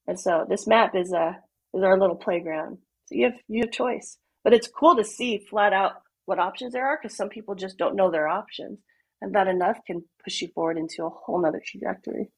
And 0.07 0.19
so 0.19 0.45
this 0.50 0.68
map 0.68 0.95
is 0.95 1.13
a 1.13 1.39
is 1.74 1.83
our 1.83 2.00
little 2.00 2.15
playground. 2.15 2.80
So 3.07 3.15
you 3.15 3.25
have 3.25 3.39
you 3.48 3.62
have 3.63 3.71
choice, 3.71 4.17
but 4.43 4.53
it's 4.53 4.67
cool 4.67 4.96
to 4.98 5.03
see 5.03 5.38
flat 5.39 5.74
out 5.74 5.93
what 6.25 6.39
options 6.39 6.74
there 6.74 6.88
are 6.88 7.00
because 7.01 7.15
some 7.17 7.29
people 7.29 7.55
just 7.55 7.77
don't 7.77 7.96
know 7.96 8.12
their 8.12 8.27
options, 8.27 8.79
and 9.22 9.36
that 9.36 9.48
enough 9.48 9.77
can 9.88 10.03
push 10.24 10.41
you 10.41 10.50
forward 10.50 10.77
into 10.77 11.05
a 11.05 11.10
whole 11.10 11.41
nother 11.41 11.62
trajectory. 11.65 12.31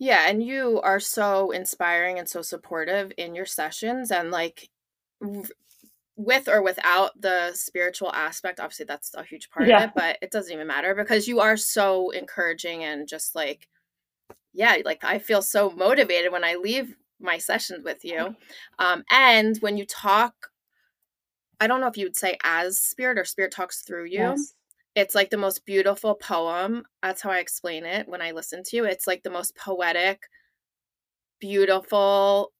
Yeah, 0.00 0.30
and 0.30 0.42
you 0.42 0.80
are 0.82 0.98
so 0.98 1.50
inspiring 1.50 2.18
and 2.18 2.26
so 2.26 2.40
supportive 2.40 3.12
in 3.18 3.34
your 3.34 3.44
sessions 3.44 4.10
and 4.10 4.30
like 4.30 4.70
with 6.16 6.48
or 6.48 6.62
without 6.62 7.20
the 7.20 7.52
spiritual 7.52 8.10
aspect, 8.10 8.60
obviously 8.60 8.86
that's 8.86 9.14
a 9.14 9.22
huge 9.22 9.50
part 9.50 9.68
yeah. 9.68 9.76
of 9.76 9.82
it, 9.84 9.90
but 9.94 10.18
it 10.22 10.30
doesn't 10.30 10.54
even 10.54 10.66
matter 10.66 10.94
because 10.94 11.28
you 11.28 11.40
are 11.40 11.58
so 11.58 12.08
encouraging 12.10 12.82
and 12.82 13.06
just 13.06 13.34
like 13.34 13.68
yeah, 14.54 14.78
like 14.86 15.04
I 15.04 15.18
feel 15.18 15.42
so 15.42 15.68
motivated 15.70 16.32
when 16.32 16.44
I 16.44 16.54
leave 16.54 16.96
my 17.20 17.36
sessions 17.36 17.84
with 17.84 18.02
you. 18.02 18.34
Um 18.78 19.04
and 19.10 19.58
when 19.58 19.76
you 19.76 19.84
talk 19.84 20.50
I 21.60 21.66
don't 21.66 21.82
know 21.82 21.88
if 21.88 21.98
you 21.98 22.06
would 22.06 22.16
say 22.16 22.38
as 22.42 22.78
spirit 22.78 23.18
or 23.18 23.26
spirit 23.26 23.52
talks 23.52 23.82
through 23.82 24.06
you. 24.06 24.20
Yes. 24.20 24.54
It's 24.94 25.14
like 25.14 25.30
the 25.30 25.36
most 25.36 25.64
beautiful 25.64 26.14
poem. 26.14 26.84
That's 27.02 27.22
how 27.22 27.30
I 27.30 27.38
explain 27.38 27.84
it 27.84 28.08
when 28.08 28.20
I 28.20 28.32
listen 28.32 28.62
to 28.64 28.76
you. 28.76 28.84
It's 28.84 29.06
like 29.06 29.22
the 29.22 29.30
most 29.30 29.56
poetic, 29.56 30.22
beautiful, 31.40 32.52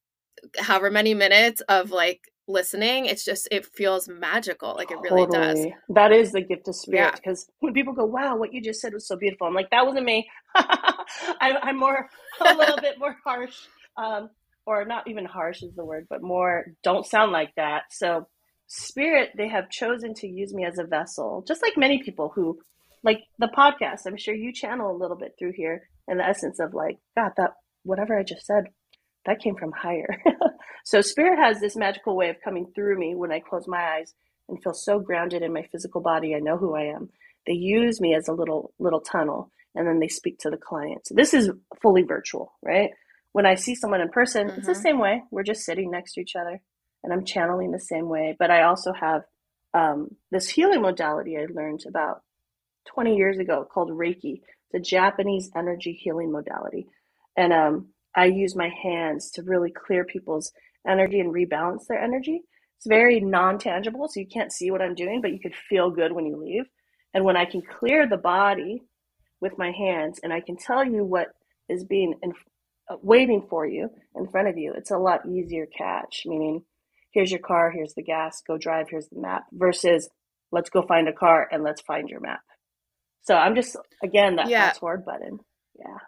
however 0.59 0.91
many 0.91 1.13
minutes 1.13 1.61
of 1.63 1.91
like 1.91 2.21
listening. 2.47 3.07
It's 3.07 3.25
just, 3.25 3.49
it 3.51 3.67
feels 3.67 4.09
magical. 4.09 4.75
Like 4.75 4.91
it 4.91 4.99
really 5.03 5.27
does. 5.27 5.67
That 5.89 6.13
is 6.13 6.33
the 6.33 6.41
gift 6.41 6.69
of 6.69 6.77
spirit. 6.77 7.17
Because 7.17 7.47
yeah. 7.49 7.55
when 7.61 7.75
people 7.75 7.93
go, 7.93 8.05
wow, 8.05 8.37
what 8.37 8.55
you 8.55 8.63
just 8.63 8.81
said 8.81 8.93
was 8.93 9.09
so 9.09 9.17
beautiful, 9.17 9.47
I'm 9.47 9.55
like, 9.55 9.71
that 9.71 9.85
wasn't 9.85 10.07
me. 10.07 10.29
I, 10.55 11.59
am 11.63 11.79
more, 11.79 12.09
a 12.41 12.55
little 12.55 12.79
bit 12.79 12.99
more 12.99 13.17
harsh. 13.25 13.57
Um, 13.97 14.31
or 14.67 14.85
not 14.85 15.09
even 15.09 15.25
harsh 15.25 15.63
is 15.63 15.75
the 15.75 15.85
word, 15.85 16.07
but 16.09 16.23
more 16.23 16.67
don't 16.85 17.05
sound 17.05 17.33
like 17.33 17.53
that. 17.57 17.85
So 17.91 18.29
spirit 18.71 19.31
they 19.37 19.49
have 19.49 19.69
chosen 19.69 20.15
to 20.15 20.29
use 20.29 20.55
me 20.55 20.65
as 20.65 20.79
a 20.79 20.85
vessel 20.85 21.45
just 21.45 21.61
like 21.61 21.77
many 21.77 22.01
people 22.05 22.31
who 22.33 22.57
like 23.03 23.19
the 23.41 23.49
podcast 23.49 24.07
i'm 24.07 24.17
sure 24.17 24.33
you 24.33 24.53
channel 24.53 24.93
a 24.93 24.97
little 24.97 25.17
bit 25.17 25.35
through 25.37 25.53
here 25.53 25.89
in 26.07 26.19
the 26.19 26.25
essence 26.25 26.61
of 26.61 26.73
like 26.73 26.97
god 27.17 27.33
that 27.37 27.51
whatever 27.83 28.17
i 28.17 28.23
just 28.23 28.47
said 28.47 28.67
that 29.27 29.41
came 29.41 29.57
from 29.57 29.73
higher 29.73 30.23
so 30.85 31.01
spirit 31.01 31.37
has 31.37 31.59
this 31.59 31.75
magical 31.75 32.17
way 32.17 32.29
of 32.29 32.37
coming 32.45 32.65
through 32.73 32.97
me 32.97 33.13
when 33.17 33.33
i 33.33 33.41
close 33.41 33.65
my 33.67 33.97
eyes 33.97 34.15
and 34.49 34.63
feel 34.63 34.73
so 34.73 35.01
grounded 35.01 35.43
in 35.43 35.53
my 35.53 35.67
physical 35.73 36.01
body 36.01 36.33
i 36.37 36.39
know 36.39 36.57
who 36.57 36.77
i 36.77 36.83
am 36.83 37.09
they 37.49 37.53
use 37.53 38.01
me 38.01 38.15
as 38.15 38.29
a 38.29 38.33
little 38.33 38.73
little 38.79 39.01
tunnel 39.01 39.51
and 39.75 39.85
then 39.85 39.99
they 39.99 40.07
speak 40.07 40.39
to 40.39 40.49
the 40.49 40.57
client 40.57 41.05
so 41.05 41.15
this 41.17 41.35
is 41.35 41.51
fully 41.83 42.05
virtual 42.05 42.53
right 42.63 42.91
when 43.33 43.47
I 43.47 43.55
see 43.55 43.77
someone 43.77 44.01
in 44.01 44.09
person, 44.09 44.49
mm-hmm. 44.49 44.59
it's 44.59 44.67
the 44.67 44.73
mm-hmm. 44.73 44.83
same 44.83 44.99
way. 44.99 45.23
We're 45.31 45.45
just 45.45 45.63
sitting 45.63 45.89
next 45.89 46.15
to 46.15 46.21
each 46.21 46.35
other 46.35 46.61
and 47.05 47.13
I'm 47.13 47.25
channeling 47.25 47.73
the 47.73 47.81
same 47.81 48.09
way. 48.09 48.37
But 48.39 48.51
I 48.51 48.63
also 48.63 48.93
have 48.93 49.23
um, 49.75 50.17
this 50.31 50.49
healing 50.49 50.83
modality 50.83 51.37
I 51.39 51.47
learned 51.53 51.85
about 51.89 52.23
20 52.89 53.17
years 53.17 53.39
ago 53.39 53.67
called 53.73 53.91
Reiki. 53.91 54.41
It's 54.73 54.75
a 54.75 54.81
Japanese 54.81 55.51
energy 55.57 55.93
healing 55.93 56.33
modality. 56.33 56.87
And 57.37 57.53
um, 57.53 57.89
I 58.17 58.27
use 58.27 58.57
my 58.57 58.71
hands 58.83 59.31
to 59.33 59.43
really 59.43 59.71
clear 59.73 60.05
people's 60.05 60.53
energy 60.87 61.21
and 61.21 61.35
rebalance 61.35 61.87
their 61.89 62.01
energy. 62.03 62.43
It's 62.79 62.87
very 62.87 63.21
non 63.21 63.59
tangible, 63.59 64.09
so 64.09 64.21
you 64.21 64.27
can't 64.27 64.53
see 64.53 64.71
what 64.71 64.83
I'm 64.83 64.95
doing, 64.95 65.21
but 65.21 65.33
you 65.33 65.41
could 65.41 65.55
feel 65.55 65.91
good 65.91 66.13
when 66.13 66.27
you 66.27 66.37
leave. 66.37 66.65
And 67.15 67.25
when 67.25 67.37
I 67.37 67.45
can 67.45 67.63
clear 67.63 68.09
the 68.09 68.17
body 68.17 68.83
with 69.41 69.59
my 69.59 69.73
hands 69.73 70.21
and 70.23 70.33
I 70.33 70.41
can 70.41 70.57
tell 70.57 70.85
you 70.85 71.05
what 71.05 71.29
is 71.69 71.85
being 71.85 72.15
in, 72.23 72.33
uh, 72.91 72.97
waiting 73.03 73.47
for 73.51 73.67
you 73.67 73.91
in 74.17 74.29
front 74.29 74.49
of 74.49 74.59
you, 74.59 74.73
it's 74.77 74.91
a 74.91 74.99
lot 74.99 75.27
easier 75.29 75.67
catch. 75.67 76.25
Meaning, 76.27 76.63
here's 77.13 77.31
your 77.31 77.41
car, 77.41 77.71
here's 77.71 77.95
the 77.95 78.03
gas, 78.03 78.43
go 78.47 78.59
drive, 78.59 78.89
here's 78.91 79.09
the 79.09 79.21
map, 79.21 79.45
versus 79.53 80.09
let's 80.53 80.71
go 80.71 80.83
find 80.83 81.09
a 81.09 81.13
car 81.13 81.49
and 81.51 81.63
let's 81.63 81.81
find 81.83 82.09
your 82.09 82.21
map. 82.21 82.41
So 83.23 83.35
I'm 83.35 83.55
just 83.55 83.77
again 84.03 84.37
that 84.37 84.49
yeah. 84.49 84.69
fast 84.69 84.81
forward 84.81 85.05
button. 85.05 85.39
Yeah. 85.79 85.99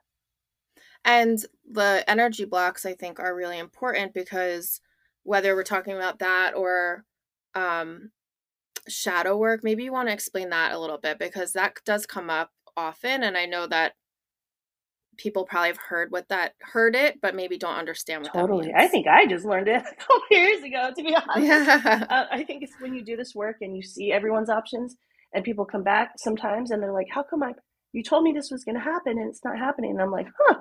And 1.04 1.38
the 1.70 2.04
energy 2.08 2.44
blocks 2.44 2.86
I 2.86 2.94
think 2.94 3.20
are 3.20 3.34
really 3.34 3.58
important 3.58 4.14
because 4.14 4.80
whether 5.24 5.54
we're 5.54 5.62
talking 5.62 5.94
about 5.94 6.20
that 6.20 6.54
or 6.54 7.04
um 7.54 8.10
shadow 8.88 9.36
work, 9.36 9.62
maybe 9.62 9.84
you 9.84 9.92
want 9.92 10.08
to 10.08 10.14
explain 10.14 10.50
that 10.50 10.72
a 10.72 10.78
little 10.78 10.98
bit 10.98 11.18
because 11.18 11.52
that 11.52 11.76
does 11.84 12.06
come 12.06 12.30
up 12.30 12.50
often 12.76 13.22
and 13.22 13.36
I 13.36 13.46
know 13.46 13.66
that 13.66 13.92
people 15.18 15.44
probably 15.44 15.68
have 15.68 15.78
heard 15.78 16.10
what 16.10 16.28
that 16.28 16.54
heard 16.60 16.94
it, 16.96 17.20
but 17.20 17.34
maybe 17.34 17.58
don't 17.58 17.76
understand 17.76 18.22
what 18.22 18.32
totally. 18.32 18.72
I 18.74 18.88
think 18.88 19.06
I 19.06 19.26
just 19.26 19.44
learned 19.44 19.68
it 19.68 19.76
a 19.90 19.94
couple 19.96 20.20
years 20.30 20.62
ago, 20.62 20.90
to 20.96 21.02
be 21.02 21.14
honest. 21.14 21.46
Yeah. 21.46 22.06
Uh, 22.08 22.24
I 22.30 22.42
think 22.44 22.62
it's 22.62 22.74
when 22.80 22.94
you 22.94 23.04
do 23.04 23.16
this 23.16 23.34
work 23.34 23.56
and 23.60 23.76
you 23.76 23.82
see 23.82 24.12
everyone's 24.12 24.50
options, 24.50 24.96
and 25.34 25.44
people 25.44 25.64
come 25.64 25.82
back 25.82 26.12
sometimes 26.18 26.70
and 26.70 26.82
they're 26.82 26.92
like, 26.92 27.08
"How 27.10 27.22
come 27.22 27.42
I? 27.42 27.52
You 27.92 28.02
told 28.02 28.24
me 28.24 28.32
this 28.32 28.50
was 28.50 28.64
going 28.64 28.76
to 28.76 28.80
happen 28.80 29.18
and 29.18 29.28
it's 29.28 29.44
not 29.44 29.58
happening." 29.58 29.92
And 29.92 30.02
I'm 30.02 30.10
like, 30.10 30.28
"Huh, 30.38 30.58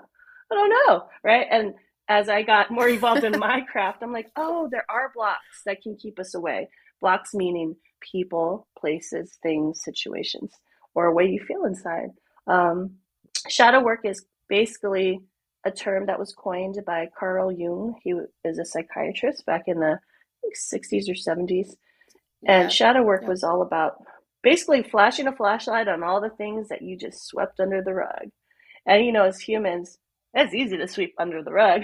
I 0.52 0.56
don't 0.56 0.74
know." 0.88 1.04
Right? 1.24 1.48
And 1.50 1.74
as 2.08 2.30
I 2.30 2.42
got 2.44 2.72
more 2.72 2.90
involved 2.90 3.24
in 3.24 3.38
my 3.40 3.62
craft, 3.62 4.00
I'm 4.02 4.14
like, 4.14 4.32
"Oh, 4.36 4.68
there 4.72 4.86
are 4.90 5.12
blocks 5.14 5.64
that 5.66 5.82
can 5.82 5.96
keep 5.96 6.20
us 6.20 6.36
away. 6.36 6.70
Blocks 7.00 7.34
meaning 7.34 7.76
people, 8.02 8.68
places, 8.78 9.38
things, 9.42 9.82
situations, 9.84 10.54
or 10.94 11.06
a 11.06 11.14
way 11.14 11.26
you 11.26 11.44
feel 11.46 11.66
inside." 11.66 12.10
Um, 12.48 12.96
shadow 13.50 13.82
work 13.82 14.02
is 14.04 14.26
basically 14.52 15.22
a 15.66 15.72
term 15.72 16.08
that 16.08 16.20
was 16.20 16.36
coined 16.36 16.78
by 16.86 17.10
Carl 17.18 17.52
Jung. 17.52 17.96
He 18.04 18.14
is 18.44 18.60
a 18.60 18.66
psychiatrist 18.66 19.46
back 19.46 19.64
in 19.68 19.80
the 19.80 19.98
60s 20.74 21.08
or 21.10 21.14
70s. 21.14 21.70
And 22.46 22.64
yeah. 22.64 22.68
shadow 22.68 23.02
work 23.02 23.22
yeah. 23.24 23.30
was 23.30 23.44
all 23.44 23.62
about 23.62 24.04
basically 24.44 24.84
flashing 24.84 25.28
a 25.28 25.36
flashlight 25.36 25.88
on 25.88 26.04
all 26.04 26.20
the 26.20 26.30
things 26.30 26.68
that 26.68 26.82
you 26.82 26.98
just 26.98 27.26
swept 27.26 27.60
under 27.60 27.82
the 27.82 27.94
rug. 27.94 28.30
And 28.86 29.06
you 29.06 29.14
know, 29.14 29.26
as 29.26 29.40
humans, 29.40 29.98
it's 30.34 30.54
easy 30.54 30.78
to 30.78 30.88
sweep 30.88 31.14
under 31.18 31.44
the 31.44 31.54
rug. 31.54 31.84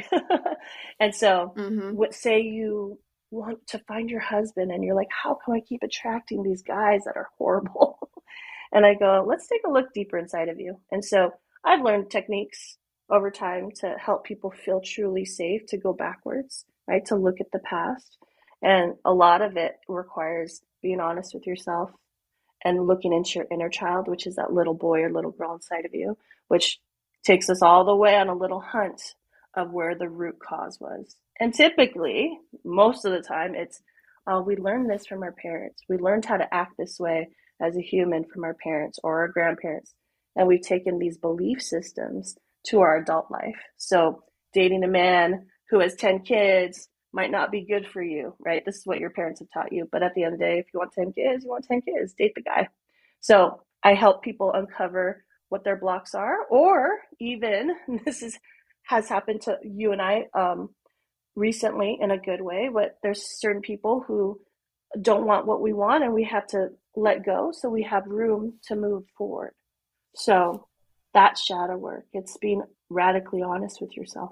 and 1.00 1.16
so, 1.16 1.54
mm-hmm. 1.56 1.96
what 1.96 2.14
say 2.14 2.42
you 2.42 3.00
want 3.32 3.66
to 3.68 3.80
find 3.88 4.10
your 4.10 4.22
husband 4.22 4.72
and 4.72 4.84
you're 4.84 4.96
like, 4.96 5.10
how 5.24 5.38
can 5.46 5.54
I 5.54 5.62
keep 5.62 5.84
attracting 5.84 6.44
these 6.44 6.64
guys 6.64 7.04
that 7.06 7.16
are 7.16 7.30
horrible? 7.38 8.00
and 8.74 8.86
I 8.86 8.96
go, 8.96 9.24
let's 9.28 9.48
take 9.48 9.62
a 9.66 9.72
look 9.72 9.94
deeper 9.94 10.18
inside 10.18 10.50
of 10.50 10.60
you. 10.60 10.80
And 10.92 11.06
so, 11.06 11.32
I've 11.64 11.84
learned 11.84 12.10
techniques 12.10 12.78
over 13.10 13.32
time 13.32 13.72
to 13.82 13.96
help 13.98 14.26
people 14.26 14.52
feel 14.52 14.82
truly 14.82 15.26
safe 15.26 15.66
to 15.68 15.78
go 15.78 15.94
backwards, 15.94 16.66
right? 16.88 17.06
To 17.06 17.16
look 17.16 17.40
at 17.40 17.52
the 17.52 17.60
past. 17.60 18.18
And 18.62 18.96
a 19.06 19.14
lot 19.14 19.42
of 19.42 19.56
it 19.58 19.76
requires 19.88 20.62
being 20.82 21.00
honest 21.00 21.34
with 21.34 21.46
yourself 21.48 21.92
and 22.64 22.88
looking 22.88 23.14
into 23.14 23.40
your 23.40 23.48
inner 23.52 23.70
child, 23.70 24.08
which 24.08 24.28
is 24.28 24.36
that 24.36 24.54
little 24.54 24.74
boy 24.74 25.02
or 25.02 25.12
little 25.12 25.32
girl 25.32 25.54
inside 25.54 25.86
of 25.86 25.94
you, 25.94 26.18
which 26.48 26.80
takes 27.24 27.50
us 27.50 27.62
all 27.62 27.86
the 27.86 27.96
way 27.96 28.16
on 28.16 28.30
a 28.30 28.36
little 28.36 28.60
hunt 28.60 29.16
of 29.56 29.72
where 29.72 29.96
the 29.96 30.10
root 30.10 30.38
cause 30.40 30.80
was. 30.80 31.16
And 31.40 31.54
typically, 31.54 32.38
most 32.64 33.06
of 33.06 33.12
the 33.12 33.22
time, 33.22 33.56
it's 33.56 33.82
uh, 34.26 34.42
we 34.46 34.58
learned 34.58 34.90
this 34.90 35.06
from 35.06 35.24
our 35.24 35.32
parents. 35.32 35.84
We 35.88 35.98
learned 35.98 36.26
how 36.26 36.38
to 36.38 36.54
act 36.54 36.74
this 36.78 37.00
way 37.00 37.30
as 37.62 37.78
a 37.78 37.82
human 37.82 38.26
from 38.26 38.44
our 38.44 38.56
parents 38.56 39.00
or 39.04 39.20
our 39.20 39.28
grandparents. 39.30 39.94
And 40.38 40.48
we've 40.48 40.62
taken 40.62 41.00
these 41.00 41.18
belief 41.18 41.62
systems 41.64 42.38
to 42.68 42.82
our 42.82 42.98
adult 42.98 43.32
life. 43.32 43.58
So, 43.78 44.24
dating 44.54 44.86
a 44.86 44.90
man 44.90 45.48
who 45.72 45.82
has 45.82 45.96
10 45.96 46.22
kids 46.22 46.90
might 47.14 47.32
not 47.32 47.52
be 47.52 47.66
good 47.66 47.88
for 47.88 48.04
you, 48.04 48.36
right? 48.40 48.64
This 48.66 48.78
is 48.78 48.86
what 48.88 49.00
your 49.00 49.12
parents 49.12 49.42
have 49.42 49.50
taught 49.54 49.74
you. 49.74 49.90
But 49.92 50.04
at 50.04 50.14
the 50.16 50.24
end 50.24 50.36
of 50.36 50.40
the 50.40 50.46
day, 50.46 50.60
if 50.60 50.68
you 50.74 50.80
want 50.80 50.94
10 50.94 51.14
kids, 51.14 51.44
you 51.44 51.52
want 51.52 51.66
10 51.66 51.82
kids, 51.82 52.14
date 52.14 52.34
the 52.36 52.44
guy. 52.44 52.70
So 53.22 53.62
I 53.84 53.96
help 53.96 54.24
people 54.24 54.54
uncover 54.54 55.26
what 55.50 55.64
their 55.64 55.78
blocks 55.78 56.16
are, 56.16 56.46
or 56.50 57.00
even 57.20 57.76
this 58.06 58.22
is 58.22 58.40
has 58.84 59.10
happened 59.10 59.42
to 59.42 59.58
you 59.64 59.92
and 59.92 60.02
I 60.02 60.28
um, 60.34 60.70
recently 61.36 61.98
in 62.02 62.12
a 62.12 62.18
good 62.18 62.42
way, 62.42 62.70
but 62.74 62.98
there's 63.04 63.40
certain 63.40 63.62
people 63.62 64.04
who 64.08 64.40
don't 65.02 65.26
want 65.26 65.46
what 65.48 65.62
we 65.62 65.74
want 65.74 66.04
and 66.04 66.14
we 66.14 66.24
have 66.26 66.48
to 66.48 66.70
let 66.96 67.26
go 67.26 67.52
so 67.54 67.70
we 67.70 67.84
have 67.84 68.08
room 68.08 68.54
to 68.68 68.76
move 68.76 69.04
forward. 69.18 69.54
So 70.18 70.68
that's 71.14 71.44
shadow 71.44 71.78
work. 71.78 72.06
It's 72.12 72.38
being 72.38 72.64
radically 72.90 73.44
honest 73.44 73.82
with 73.82 73.96
yourself. 73.96 74.32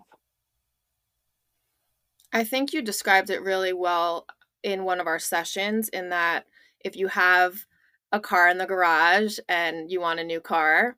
I 2.34 2.44
think 2.44 2.74
you 2.74 2.82
described 2.82 3.30
it 3.30 3.42
really 3.42 3.72
well 3.72 4.26
in 4.64 4.84
one 4.84 5.00
of 5.00 5.08
our 5.08 5.20
sessions 5.20 5.90
in 5.90 6.10
that 6.10 6.46
if 6.84 6.96
you 6.96 7.08
have 7.08 7.66
a 8.12 8.20
car 8.20 8.50
in 8.50 8.58
the 8.58 8.66
garage 8.66 9.38
and 9.48 9.90
you 9.92 10.02
want 10.02 10.20
a 10.20 10.24
new 10.24 10.42
car, 10.42 10.98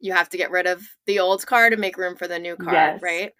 you 0.00 0.12
have 0.12 0.28
to 0.30 0.36
get 0.36 0.50
rid 0.50 0.66
of 0.66 0.82
the 1.06 1.20
old 1.20 1.46
car 1.46 1.70
to 1.70 1.76
make 1.76 1.96
room 1.96 2.16
for 2.16 2.28
the 2.28 2.38
new 2.38 2.56
car, 2.56 2.74
yes. 2.74 3.02
right? 3.02 3.32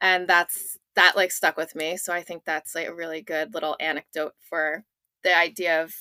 And 0.00 0.28
that's 0.28 0.78
that 0.94 1.16
like 1.16 1.32
stuck 1.32 1.56
with 1.56 1.74
me. 1.74 1.96
So 1.96 2.12
I 2.12 2.22
think 2.22 2.44
that's 2.44 2.74
like 2.74 2.86
a 2.86 2.94
really 2.94 3.20
good 3.20 3.52
little 3.52 3.76
anecdote 3.80 4.34
for 4.40 4.84
the 5.22 5.36
idea 5.36 5.82
of 5.82 5.92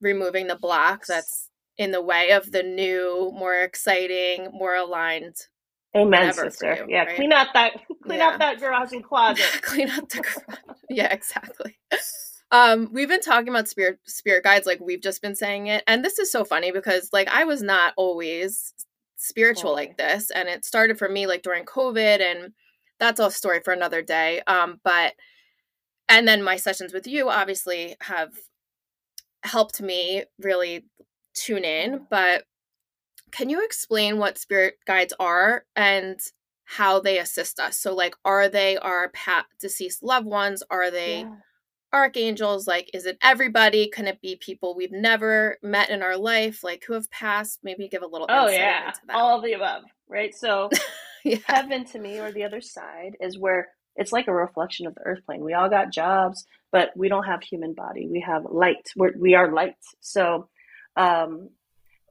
removing 0.00 0.46
the 0.46 0.56
block 0.56 1.06
that's 1.06 1.48
in 1.76 1.90
the 1.90 2.02
way 2.02 2.30
of 2.30 2.52
the 2.52 2.62
new, 2.62 3.32
more 3.34 3.60
exciting, 3.60 4.48
more 4.52 4.74
aligned 4.74 5.36
Amen, 5.96 6.32
sister. 6.32 6.74
You, 6.74 6.86
yeah, 6.88 7.04
right? 7.04 7.16
clean 7.16 7.32
out 7.32 7.48
that 7.54 7.72
clean 8.02 8.18
yeah. 8.18 8.28
out 8.28 8.38
that 8.40 8.58
garage 8.58 8.92
and 8.92 9.04
closet. 9.04 9.44
clean 9.62 9.88
out 9.88 10.08
the 10.08 10.20
garage. 10.22 10.78
yeah, 10.90 11.12
exactly. 11.12 11.78
Um, 12.50 12.90
we've 12.92 13.08
been 13.08 13.20
talking 13.20 13.48
about 13.48 13.68
spirit 13.68 13.98
spirit 14.04 14.42
guides, 14.42 14.66
like 14.66 14.80
we've 14.80 15.02
just 15.02 15.22
been 15.22 15.36
saying 15.36 15.68
it, 15.68 15.84
and 15.86 16.04
this 16.04 16.18
is 16.18 16.32
so 16.32 16.44
funny 16.44 16.72
because 16.72 17.10
like 17.12 17.28
I 17.28 17.44
was 17.44 17.62
not 17.62 17.94
always 17.96 18.74
spiritual 19.16 19.70
oh. 19.70 19.74
like 19.74 19.96
this, 19.96 20.30
and 20.30 20.48
it 20.48 20.64
started 20.64 20.98
for 20.98 21.08
me 21.08 21.28
like 21.28 21.42
during 21.42 21.64
COVID, 21.64 22.20
and 22.20 22.52
that's 22.98 23.20
a 23.20 23.30
story 23.30 23.60
for 23.64 23.72
another 23.72 24.02
day. 24.02 24.42
Um, 24.48 24.80
but 24.82 25.14
and 26.08 26.26
then 26.26 26.42
my 26.42 26.56
sessions 26.56 26.92
with 26.92 27.06
you 27.06 27.30
obviously 27.30 27.94
have 28.00 28.32
helped 29.44 29.80
me 29.80 30.24
really 30.40 30.86
tune 31.34 31.64
in, 31.64 32.06
but 32.10 32.44
can 33.34 33.50
you 33.50 33.64
explain 33.64 34.18
what 34.18 34.38
spirit 34.38 34.76
guides 34.86 35.12
are 35.18 35.64
and 35.74 36.20
how 36.64 37.00
they 37.00 37.18
assist 37.18 37.58
us? 37.58 37.76
So, 37.76 37.94
like, 37.94 38.14
are 38.24 38.48
they 38.48 38.76
our 38.76 39.08
pat 39.10 39.46
deceased 39.60 40.02
loved 40.02 40.26
ones? 40.26 40.62
Are 40.70 40.90
they 40.90 41.20
yeah. 41.20 41.34
archangels? 41.92 42.68
Like, 42.68 42.90
is 42.94 43.06
it 43.06 43.18
everybody? 43.22 43.88
Can 43.88 44.06
it 44.06 44.20
be 44.20 44.36
people 44.36 44.76
we've 44.76 44.92
never 44.92 45.58
met 45.62 45.90
in 45.90 46.00
our 46.00 46.16
life, 46.16 46.62
like 46.62 46.84
who 46.86 46.94
have 46.94 47.10
passed? 47.10 47.58
Maybe 47.64 47.88
give 47.88 48.02
a 48.02 48.06
little. 48.06 48.28
Oh 48.30 48.48
yeah, 48.48 48.92
all 49.10 49.38
of 49.38 49.44
the 49.44 49.54
above, 49.54 49.82
right? 50.08 50.34
So, 50.34 50.70
yeah. 51.24 51.38
heaven 51.46 51.84
to 51.86 51.98
me, 51.98 52.20
or 52.20 52.30
the 52.30 52.44
other 52.44 52.60
side, 52.60 53.16
is 53.20 53.36
where 53.36 53.68
it's 53.96 54.12
like 54.12 54.28
a 54.28 54.34
reflection 54.34 54.86
of 54.86 54.94
the 54.94 55.02
earth 55.02 55.24
plane. 55.26 55.44
We 55.44 55.54
all 55.54 55.68
got 55.68 55.92
jobs, 55.92 56.46
but 56.72 56.90
we 56.96 57.08
don't 57.08 57.24
have 57.24 57.42
human 57.42 57.74
body. 57.74 58.08
We 58.08 58.20
have 58.20 58.44
light. 58.48 58.88
We're, 58.96 59.12
we 59.18 59.34
are 59.34 59.52
light. 59.52 59.74
So 60.00 60.48
um, 60.96 61.50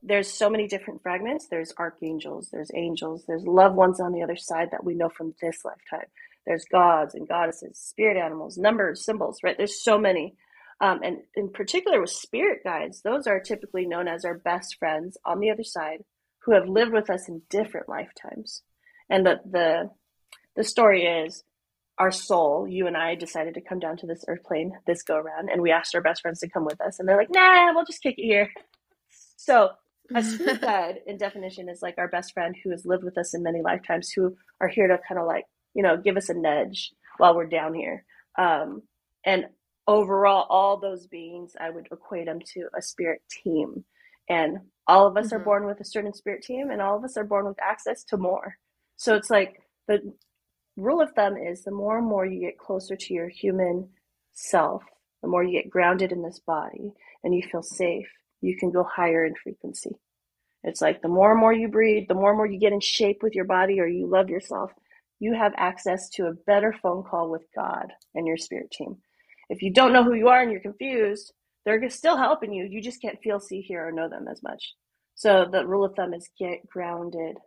there's 0.01 0.31
so 0.31 0.49
many 0.49 0.67
different 0.67 1.01
fragments. 1.01 1.47
There's 1.49 1.73
archangels, 1.77 2.49
there's 2.51 2.71
angels, 2.75 3.23
there's 3.27 3.45
loved 3.45 3.75
ones 3.75 3.99
on 3.99 4.11
the 4.11 4.21
other 4.21 4.35
side 4.35 4.69
that 4.71 4.83
we 4.83 4.95
know 4.95 5.09
from 5.09 5.33
this 5.41 5.63
lifetime. 5.63 6.09
There's 6.45 6.65
gods 6.65 7.15
and 7.15 7.27
goddesses, 7.27 7.79
spirit 7.79 8.17
animals, 8.17 8.57
numbers, 8.57 9.05
symbols, 9.05 9.39
right? 9.43 9.57
There's 9.57 9.81
so 9.81 9.97
many. 9.97 10.35
Um, 10.81 10.99
and 11.03 11.19
in 11.35 11.49
particular 11.49 12.01
with 12.01 12.09
spirit 12.09 12.59
guides, 12.65 13.01
those 13.01 13.27
are 13.27 13.39
typically 13.39 13.85
known 13.85 14.09
as 14.09 14.25
our 14.25 14.37
best 14.37 14.75
friends 14.77 15.17
on 15.23 15.39
the 15.39 15.51
other 15.51 15.63
side 15.63 16.03
who 16.39 16.53
have 16.53 16.67
lived 16.67 16.91
with 16.91 17.09
us 17.09 17.29
in 17.29 17.41
different 17.49 17.87
lifetimes. 17.87 18.61
And 19.09 19.25
the, 19.25 19.39
the, 19.49 19.89
the 20.57 20.65
story 20.65 21.05
is 21.05 21.43
our 21.97 22.11
soul, 22.11 22.67
you 22.67 22.87
and 22.87 22.97
I 22.97 23.15
decided 23.15 23.53
to 23.53 23.61
come 23.61 23.79
down 23.79 23.97
to 23.97 24.07
this 24.07 24.25
earth 24.27 24.43
plane 24.43 24.73
this 24.87 25.03
go 25.03 25.15
around, 25.15 25.49
and 25.49 25.61
we 25.61 25.71
asked 25.71 25.95
our 25.95 26.01
best 26.01 26.21
friends 26.21 26.39
to 26.39 26.49
come 26.49 26.65
with 26.65 26.81
us, 26.81 26.99
and 26.99 27.07
they're 27.07 27.17
like, 27.17 27.29
nah, 27.29 27.71
we'll 27.73 27.85
just 27.85 28.01
kick 28.01 28.15
it 28.17 28.23
here. 28.23 28.49
So 29.43 29.71
a 30.15 30.23
spirit 30.23 30.61
guide 30.61 30.99
in 31.05 31.17
definition 31.17 31.69
is 31.69 31.81
like 31.81 31.95
our 31.97 32.07
best 32.07 32.33
friend 32.33 32.55
who 32.63 32.71
has 32.71 32.85
lived 32.85 33.03
with 33.03 33.17
us 33.17 33.33
in 33.33 33.43
many 33.43 33.61
lifetimes 33.61 34.11
who 34.11 34.35
are 34.61 34.67
here 34.67 34.87
to 34.87 34.99
kind 35.07 35.19
of 35.19 35.27
like 35.27 35.45
you 35.73 35.83
know, 35.83 35.97
give 35.97 36.17
us 36.17 36.29
a 36.29 36.33
nudge 36.33 36.91
while 37.17 37.35
we're 37.35 37.45
down 37.45 37.73
here. 37.73 38.05
Um, 38.37 38.83
and 39.25 39.45
overall, 39.87 40.45
all 40.49 40.79
those 40.79 41.07
beings, 41.07 41.53
I 41.59 41.69
would 41.69 41.87
equate 41.91 42.25
them 42.25 42.39
to 42.53 42.67
a 42.77 42.81
spirit 42.81 43.21
team. 43.43 43.85
And 44.29 44.59
all 44.87 45.07
of 45.07 45.17
us 45.17 45.27
mm-hmm. 45.27 45.35
are 45.35 45.43
born 45.43 45.65
with 45.65 45.79
a 45.79 45.85
certain 45.85 46.13
spirit 46.13 46.43
team, 46.43 46.69
and 46.71 46.81
all 46.81 46.97
of 46.97 47.03
us 47.03 47.17
are 47.17 47.25
born 47.25 47.45
with 47.45 47.61
access 47.61 48.03
to 48.05 48.17
more. 48.17 48.57
So 48.95 49.15
it's 49.15 49.29
like 49.29 49.61
the 49.87 50.13
rule 50.77 51.01
of 51.01 51.11
thumb 51.11 51.37
is 51.37 51.63
the 51.63 51.71
more 51.71 51.97
and 51.97 52.07
more 52.07 52.25
you 52.25 52.39
get 52.39 52.57
closer 52.57 52.95
to 52.95 53.13
your 53.13 53.27
human 53.27 53.89
self, 54.33 54.83
the 55.21 55.27
more 55.27 55.43
you 55.43 55.61
get 55.61 55.69
grounded 55.69 56.11
in 56.11 56.21
this 56.21 56.39
body 56.39 56.93
and 57.23 57.35
you 57.35 57.43
feel 57.51 57.63
safe, 57.63 58.07
you 58.43 58.57
can 58.57 58.71
go 58.71 58.83
higher 58.83 59.25
in 59.25 59.33
frequency. 59.35 59.91
It's 60.63 60.81
like 60.81 61.01
the 61.01 61.07
more 61.07 61.31
and 61.31 61.39
more 61.39 61.53
you 61.53 61.67
breathe, 61.67 62.07
the 62.07 62.15
more 62.15 62.29
and 62.29 62.37
more 62.37 62.47
you 62.47 62.59
get 62.59 62.73
in 62.73 62.79
shape 62.79 63.23
with 63.23 63.35
your 63.35 63.45
body 63.45 63.79
or 63.79 63.87
you 63.87 64.07
love 64.07 64.29
yourself, 64.29 64.71
you 65.19 65.33
have 65.33 65.53
access 65.57 66.09
to 66.11 66.27
a 66.27 66.33
better 66.47 66.75
phone 66.81 67.03
call 67.03 67.29
with 67.29 67.43
God 67.55 67.87
and 68.15 68.27
your 68.27 68.37
spirit 68.37 68.71
team. 68.71 68.97
If 69.49 69.61
you 69.61 69.73
don't 69.73 69.93
know 69.93 70.03
who 70.03 70.13
you 70.13 70.29
are 70.29 70.41
and 70.41 70.51
you're 70.51 70.61
confused, 70.61 71.33
they're 71.65 71.89
still 71.89 72.17
helping 72.17 72.53
you. 72.53 72.65
You 72.65 72.81
just 72.81 73.01
can't 73.01 73.19
feel, 73.23 73.39
see, 73.39 73.61
hear, 73.61 73.87
or 73.87 73.91
know 73.91 74.09
them 74.09 74.27
as 74.29 74.43
much. 74.43 74.73
So 75.15 75.45
the 75.51 75.65
rule 75.65 75.85
of 75.85 75.95
thumb 75.95 76.13
is 76.13 76.29
get 76.39 76.67
grounded, 76.67 77.37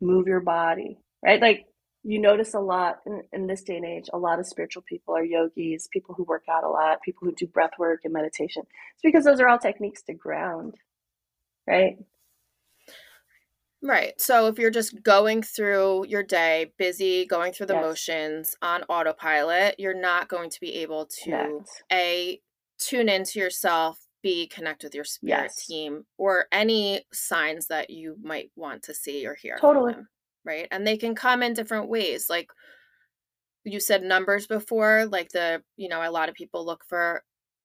move 0.00 0.26
your 0.26 0.40
body, 0.40 0.98
right? 1.24 1.40
Like 1.40 1.66
you 2.04 2.20
notice 2.20 2.52
a 2.52 2.60
lot 2.60 3.00
in, 3.06 3.22
in 3.32 3.46
this 3.46 3.62
day 3.62 3.76
and 3.76 3.86
age, 3.86 4.10
a 4.12 4.18
lot 4.18 4.38
of 4.38 4.46
spiritual 4.46 4.82
people 4.82 5.16
are 5.16 5.24
yogis, 5.24 5.88
people 5.90 6.14
who 6.14 6.24
work 6.24 6.44
out 6.50 6.62
a 6.62 6.68
lot, 6.68 7.02
people 7.02 7.26
who 7.26 7.34
do 7.34 7.46
breath 7.46 7.72
work 7.78 8.00
and 8.04 8.12
meditation. 8.12 8.62
It's 8.92 9.02
because 9.02 9.24
those 9.24 9.40
are 9.40 9.48
all 9.48 9.58
techniques 9.58 10.02
to 10.02 10.14
ground, 10.14 10.74
right? 11.66 11.96
Right. 13.82 14.18
So 14.20 14.46
if 14.46 14.58
you're 14.58 14.70
just 14.70 15.02
going 15.02 15.42
through 15.42 16.06
your 16.06 16.22
day, 16.22 16.72
busy, 16.78 17.26
going 17.26 17.52
through 17.52 17.66
the 17.66 17.74
yes. 17.74 17.84
motions 17.84 18.56
on 18.62 18.82
autopilot, 18.84 19.76
you're 19.78 19.98
not 19.98 20.28
going 20.28 20.50
to 20.50 20.60
be 20.60 20.74
able 20.76 21.06
to 21.06 21.24
Connect. 21.24 21.82
a 21.92 22.40
tune 22.78 23.08
into 23.08 23.38
yourself, 23.38 23.98
be 24.22 24.46
connect 24.46 24.84
with 24.84 24.94
your 24.94 25.04
spirit 25.04 25.52
yes. 25.54 25.66
team, 25.66 26.04
or 26.16 26.46
any 26.50 27.04
signs 27.12 27.66
that 27.66 27.90
you 27.90 28.16
might 28.22 28.50
want 28.56 28.82
to 28.84 28.94
see 28.94 29.26
or 29.26 29.34
hear. 29.34 29.58
Totally. 29.58 29.94
Right. 30.44 30.68
And 30.70 30.86
they 30.86 30.96
can 30.96 31.14
come 31.14 31.42
in 31.42 31.54
different 31.54 31.88
ways. 31.88 32.28
Like 32.28 32.50
you 33.64 33.80
said 33.80 34.02
numbers 34.02 34.46
before, 34.46 35.06
like 35.06 35.30
the, 35.30 35.62
you 35.76 35.88
know, 35.88 36.02
a 36.02 36.10
lot 36.10 36.28
of 36.28 36.34
people 36.34 36.64
look 36.64 36.84
for 36.88 37.22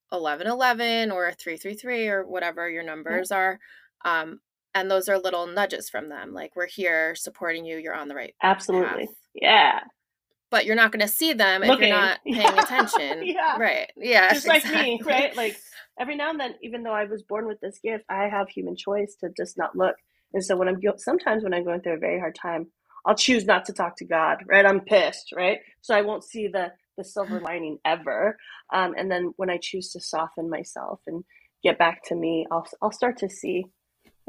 1111 0.10 1.12
or 1.12 1.32
333 1.34 2.08
or 2.08 2.28
whatever 2.28 2.70
your 2.70 2.84
numbers 2.84 3.30
yeah. 3.32 3.38
are. 3.38 3.60
Um, 4.06 4.40
and 4.76 4.90
those 4.90 5.10
are 5.10 5.18
little 5.18 5.48
nudges 5.48 5.90
from 5.90 6.10
them 6.10 6.34
like 6.34 6.56
we're 6.56 6.68
here 6.68 7.16
supporting 7.16 7.66
you 7.66 7.78
you're 7.78 7.96
on 7.96 8.08
the 8.08 8.16
right 8.16 8.36
absolutely 8.42 9.06
path. 9.06 9.16
yeah 9.36 9.80
but 10.52 10.66
you're 10.66 10.76
not 10.76 10.92
going 10.92 11.02
to 11.02 11.08
see 11.08 11.34
them 11.34 11.62
Looking. 11.62 11.86
if 11.86 11.90
you're 11.90 11.98
not 11.98 12.20
paying 12.26 12.60
attention 12.60 13.26
yeah 13.26 13.58
right 13.58 13.92
yeah 13.98 14.34
just 14.34 14.46
exactly. 14.46 14.74
like 14.74 14.84
me 14.84 15.02
right 15.06 15.36
like 15.36 15.60
every 16.00 16.16
now 16.16 16.30
and 16.30 16.40
then 16.40 16.56
even 16.62 16.84
though 16.84 16.94
i 16.94 17.06
was 17.06 17.24
born 17.24 17.48
with 17.48 17.60
this 17.62 17.80
gift 17.84 18.06
i 18.10 18.28
have 18.28 18.50
human 18.50 18.76
choice 18.76 19.16
to 19.22 19.30
just 19.36 19.58
not 19.58 19.76
look 19.76 19.96
and 20.34 20.44
so 20.44 20.56
when 20.56 20.68
i'm 20.68 20.80
sometimes 20.98 21.44
when 21.44 21.54
i'm 21.54 21.64
going 21.64 21.82
through 21.82 21.96
a 21.96 22.00
very 22.00 22.20
hard 22.20 22.36
time 22.36 22.68
i'll 23.06 23.16
choose 23.16 23.46
not 23.46 23.66
to 23.66 23.74
talk 23.74 23.96
to 23.98 24.06
god 24.06 24.38
right 24.48 24.66
i'm 24.66 24.82
pissed 24.82 25.34
right 25.36 25.60
so 25.82 25.96
i 25.96 26.02
won't 26.02 26.24
see 26.24 26.48
the 26.48 26.72
the 26.98 27.04
silver 27.04 27.40
lining 27.40 27.78
ever 27.86 28.38
um, 28.74 28.94
and 28.98 29.10
then 29.10 29.32
when 29.38 29.50
i 29.50 29.58
choose 29.62 29.92
to 29.92 30.02
soften 30.02 30.50
myself 30.50 31.00
and 31.08 31.24
get 31.64 31.78
back 31.78 32.04
to 32.04 32.16
me 32.16 32.46
i'll, 32.52 32.68
I'll 32.82 32.92
start 32.92 33.18
to 33.20 33.30
see 33.30 33.66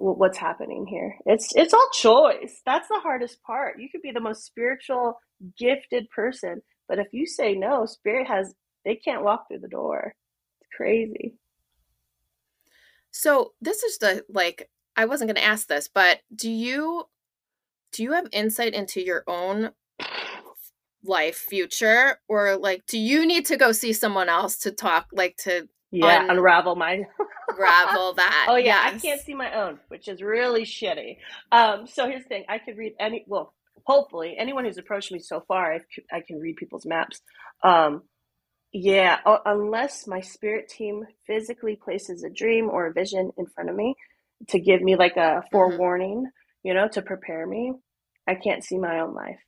what's 0.00 0.38
happening 0.38 0.86
here. 0.86 1.16
It's 1.26 1.48
it's 1.54 1.74
all 1.74 1.88
choice. 1.92 2.62
That's 2.64 2.88
the 2.88 3.00
hardest 3.02 3.42
part. 3.42 3.78
You 3.78 3.88
could 3.90 4.02
be 4.02 4.12
the 4.12 4.20
most 4.20 4.44
spiritual, 4.44 5.20
gifted 5.58 6.08
person, 6.10 6.62
but 6.88 6.98
if 6.98 7.08
you 7.12 7.26
say 7.26 7.54
no, 7.54 7.86
spirit 7.86 8.26
has 8.26 8.54
they 8.84 8.96
can't 8.96 9.22
walk 9.22 9.46
through 9.48 9.60
the 9.60 9.68
door. 9.68 10.14
It's 10.60 10.70
crazy. 10.74 11.34
So 13.10 13.52
this 13.60 13.82
is 13.82 13.98
the 13.98 14.24
like 14.30 14.70
I 15.00 15.06
wasn't 15.06 15.28
going 15.28 15.42
to 15.42 15.48
ask 15.48 15.66
this, 15.66 15.88
but 15.88 16.20
do 16.34 16.50
you 16.50 17.04
do 17.92 18.02
you 18.02 18.12
have 18.12 18.26
insight 18.32 18.74
into 18.74 19.02
your 19.02 19.24
own 19.26 19.70
life 21.02 21.36
future? 21.36 22.18
Or 22.28 22.58
like 22.58 22.84
do 22.86 22.98
you 22.98 23.24
need 23.24 23.46
to 23.46 23.56
go 23.56 23.72
see 23.72 23.94
someone 23.94 24.28
else 24.28 24.58
to 24.58 24.70
talk 24.70 25.06
like 25.10 25.38
to 25.44 25.68
yeah 25.90 26.24
un- 26.24 26.30
unravel 26.32 26.76
my 26.76 27.02
unravel 27.48 28.12
that? 28.12 28.46
Oh 28.50 28.56
yeah 28.56 28.92
yes. 28.92 28.94
i 28.94 28.98
can't 28.98 29.20
see 29.22 29.32
my 29.32 29.52
own 29.54 29.80
which 29.88 30.06
is 30.06 30.20
really 30.20 30.64
shitty. 30.64 31.16
Um 31.50 31.86
so 31.86 32.06
here's 32.06 32.24
the 32.24 32.28
thing 32.28 32.44
i 32.50 32.58
could 32.58 32.76
read 32.76 32.92
any 33.00 33.24
well 33.26 33.54
hopefully 33.86 34.36
anyone 34.38 34.66
who's 34.66 34.76
approached 34.76 35.10
me 35.10 35.18
so 35.18 35.42
far 35.48 35.72
i, 35.72 35.80
I 36.12 36.20
can 36.20 36.38
read 36.38 36.56
people's 36.56 36.84
maps. 36.84 37.22
Um 37.64 38.02
yeah 38.70 39.16
unless 39.46 40.06
my 40.06 40.20
spirit 40.20 40.68
team 40.68 41.04
physically 41.26 41.76
places 41.82 42.22
a 42.22 42.28
dream 42.28 42.68
or 42.68 42.86
a 42.86 42.92
vision 42.92 43.30
in 43.38 43.46
front 43.46 43.70
of 43.70 43.74
me 43.74 43.96
to 44.48 44.58
give 44.58 44.82
me 44.82 44.96
like 44.96 45.16
a 45.16 45.20
mm-hmm. 45.20 45.46
forewarning 45.52 46.26
you 46.62 46.74
know 46.74 46.88
to 46.88 47.02
prepare 47.02 47.46
me 47.46 47.72
i 48.26 48.34
can't 48.34 48.64
see 48.64 48.78
my 48.78 49.00
own 49.00 49.14
life 49.14 49.38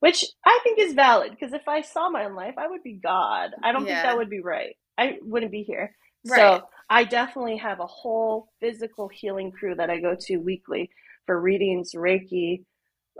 which 0.00 0.24
i 0.44 0.60
think 0.62 0.78
is 0.78 0.94
valid 0.94 1.30
because 1.30 1.52
if 1.52 1.66
i 1.68 1.80
saw 1.80 2.08
my 2.08 2.24
own 2.24 2.34
life 2.34 2.54
i 2.58 2.68
would 2.68 2.82
be 2.82 2.94
god 2.94 3.50
i 3.62 3.72
don't 3.72 3.86
yeah. 3.86 4.02
think 4.02 4.04
that 4.04 4.16
would 4.16 4.30
be 4.30 4.40
right 4.40 4.76
I 4.98 5.18
wouldn't 5.22 5.52
be 5.52 5.62
here. 5.62 5.94
Right. 6.26 6.38
So 6.38 6.66
I 6.88 7.04
definitely 7.04 7.58
have 7.58 7.80
a 7.80 7.86
whole 7.86 8.48
physical 8.60 9.08
healing 9.08 9.52
crew 9.52 9.74
that 9.74 9.90
I 9.90 10.00
go 10.00 10.16
to 10.18 10.36
weekly 10.38 10.90
for 11.26 11.40
readings, 11.40 11.92
Reiki, 11.94 12.64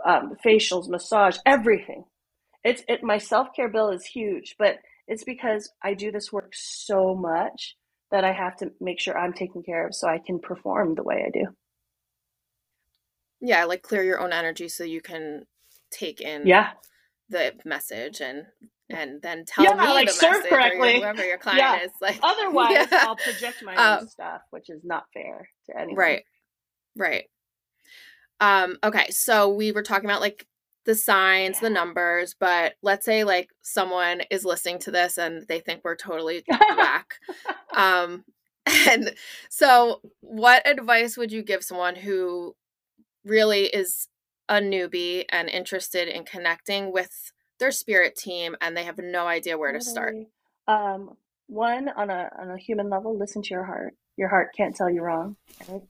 um, 0.05 0.35
facials, 0.45 0.87
massage, 0.89 1.37
everything. 1.45 2.05
It's 2.63 2.83
it. 2.87 3.03
My 3.03 3.17
self 3.17 3.49
care 3.55 3.69
bill 3.69 3.89
is 3.89 4.05
huge, 4.05 4.55
but 4.57 4.79
it's 5.07 5.23
because 5.23 5.71
I 5.81 5.93
do 5.93 6.11
this 6.11 6.33
work 6.33 6.51
so 6.53 7.15
much 7.15 7.75
that 8.11 8.23
I 8.23 8.31
have 8.31 8.55
to 8.57 8.71
make 8.79 8.99
sure 8.99 9.17
I'm 9.17 9.33
taken 9.33 9.63
care 9.63 9.87
of 9.87 9.95
so 9.95 10.07
I 10.07 10.19
can 10.19 10.39
perform 10.39 10.95
the 10.95 11.03
way 11.03 11.23
I 11.25 11.29
do. 11.29 11.45
Yeah, 13.39 13.65
like 13.65 13.81
clear 13.81 14.03
your 14.03 14.19
own 14.19 14.33
energy 14.33 14.67
so 14.67 14.83
you 14.83 15.01
can 15.01 15.45
take 15.91 16.19
in 16.19 16.45
yeah 16.45 16.71
the 17.29 17.53
message 17.65 18.19
and 18.19 18.45
and 18.89 19.21
then 19.21 19.43
tell 19.45 19.65
yeah, 19.65 19.73
me 19.73 19.87
like 19.87 20.07
the 20.07 20.13
serve 20.13 20.45
correctly. 20.45 20.95
Or 20.95 20.99
whoever 20.99 21.25
your 21.25 21.37
client 21.37 21.59
yeah. 21.59 21.83
is. 21.83 21.91
Like 22.01 22.19
otherwise, 22.23 22.71
yeah. 22.91 23.05
I'll 23.05 23.15
project 23.15 23.63
my 23.63 23.75
own 23.75 23.99
um, 23.99 24.07
stuff, 24.07 24.41
which 24.51 24.69
is 24.69 24.81
not 24.83 25.05
fair 25.13 25.49
to 25.65 25.77
anyone. 25.77 25.97
Right, 25.97 26.23
right. 26.95 27.25
Um. 28.39 28.77
Okay, 28.83 29.09
so 29.09 29.49
we 29.49 29.71
were 29.71 29.83
talking 29.83 30.09
about 30.09 30.21
like 30.21 30.47
the 30.87 30.95
signs, 30.95 31.59
the 31.59 31.69
numbers, 31.69 32.35
but 32.39 32.73
let's 32.81 33.05
say 33.05 33.23
like 33.23 33.51
someone 33.61 34.21
is 34.31 34.43
listening 34.43 34.79
to 34.79 34.91
this 34.91 35.19
and 35.19 35.45
they 35.47 35.59
think 35.59 35.81
we're 35.83 35.95
totally 35.95 36.43
whack. 36.49 37.15
Um. 37.75 38.23
And 38.89 39.15
so, 39.49 40.01
what 40.19 40.67
advice 40.67 41.15
would 41.15 41.31
you 41.31 41.41
give 41.41 41.63
someone 41.63 41.95
who 41.95 42.53
really 43.23 43.67
is 43.67 44.09
a 44.49 44.55
newbie 44.55 45.25
and 45.29 45.49
interested 45.49 46.07
in 46.07 46.23
connecting 46.23 46.91
with 46.91 47.31
their 47.59 47.71
spirit 47.71 48.15
team 48.15 48.55
and 48.61 48.75
they 48.75 48.83
have 48.83 48.97
no 48.97 49.27
idea 49.27 49.57
where 49.57 49.71
to 49.71 49.81
start. 49.81 50.15
Um, 50.67 51.11
one 51.47 51.89
on 51.89 52.09
a 52.09 52.29
on 52.39 52.51
a 52.51 52.57
human 52.57 52.89
level, 52.89 53.17
listen 53.17 53.41
to 53.41 53.49
your 53.49 53.63
heart. 53.63 53.95
Your 54.15 54.29
heart 54.29 54.49
can't 54.55 54.75
tell 54.75 54.89
you 54.89 55.01
wrong. 55.01 55.37
Right? 55.67 55.81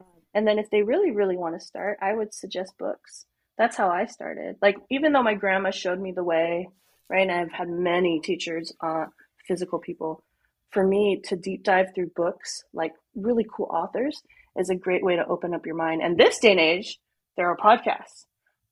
Um, 0.00 0.06
and 0.32 0.46
then 0.46 0.58
if 0.58 0.70
they 0.70 0.82
really 0.82 1.10
really 1.10 1.36
want 1.36 1.58
to 1.58 1.64
start, 1.64 1.98
I 2.00 2.14
would 2.14 2.34
suggest 2.34 2.76
books. 2.78 3.26
That's 3.58 3.76
how 3.76 3.88
I 3.88 4.06
started. 4.06 4.56
Like 4.60 4.76
even 4.90 5.12
though 5.12 5.22
my 5.22 5.34
grandma 5.34 5.70
showed 5.70 6.00
me 6.00 6.12
the 6.12 6.24
way, 6.24 6.68
right? 7.08 7.28
And 7.28 7.32
I've 7.32 7.52
had 7.52 7.68
many 7.68 8.20
teachers, 8.20 8.72
uh, 8.80 9.06
physical 9.46 9.78
people. 9.78 10.22
For 10.70 10.84
me 10.84 11.20
to 11.24 11.36
deep 11.36 11.62
dive 11.62 11.94
through 11.94 12.10
books, 12.16 12.64
like 12.72 12.92
really 13.14 13.46
cool 13.54 13.68
authors, 13.72 14.20
is 14.56 14.70
a 14.70 14.74
great 14.74 15.04
way 15.04 15.14
to 15.16 15.26
open 15.26 15.54
up 15.54 15.66
your 15.66 15.76
mind. 15.76 16.02
And 16.02 16.18
this 16.18 16.38
day 16.38 16.50
and 16.50 16.60
age, 16.60 16.98
there 17.36 17.48
are 17.48 17.56
podcasts 17.56 18.24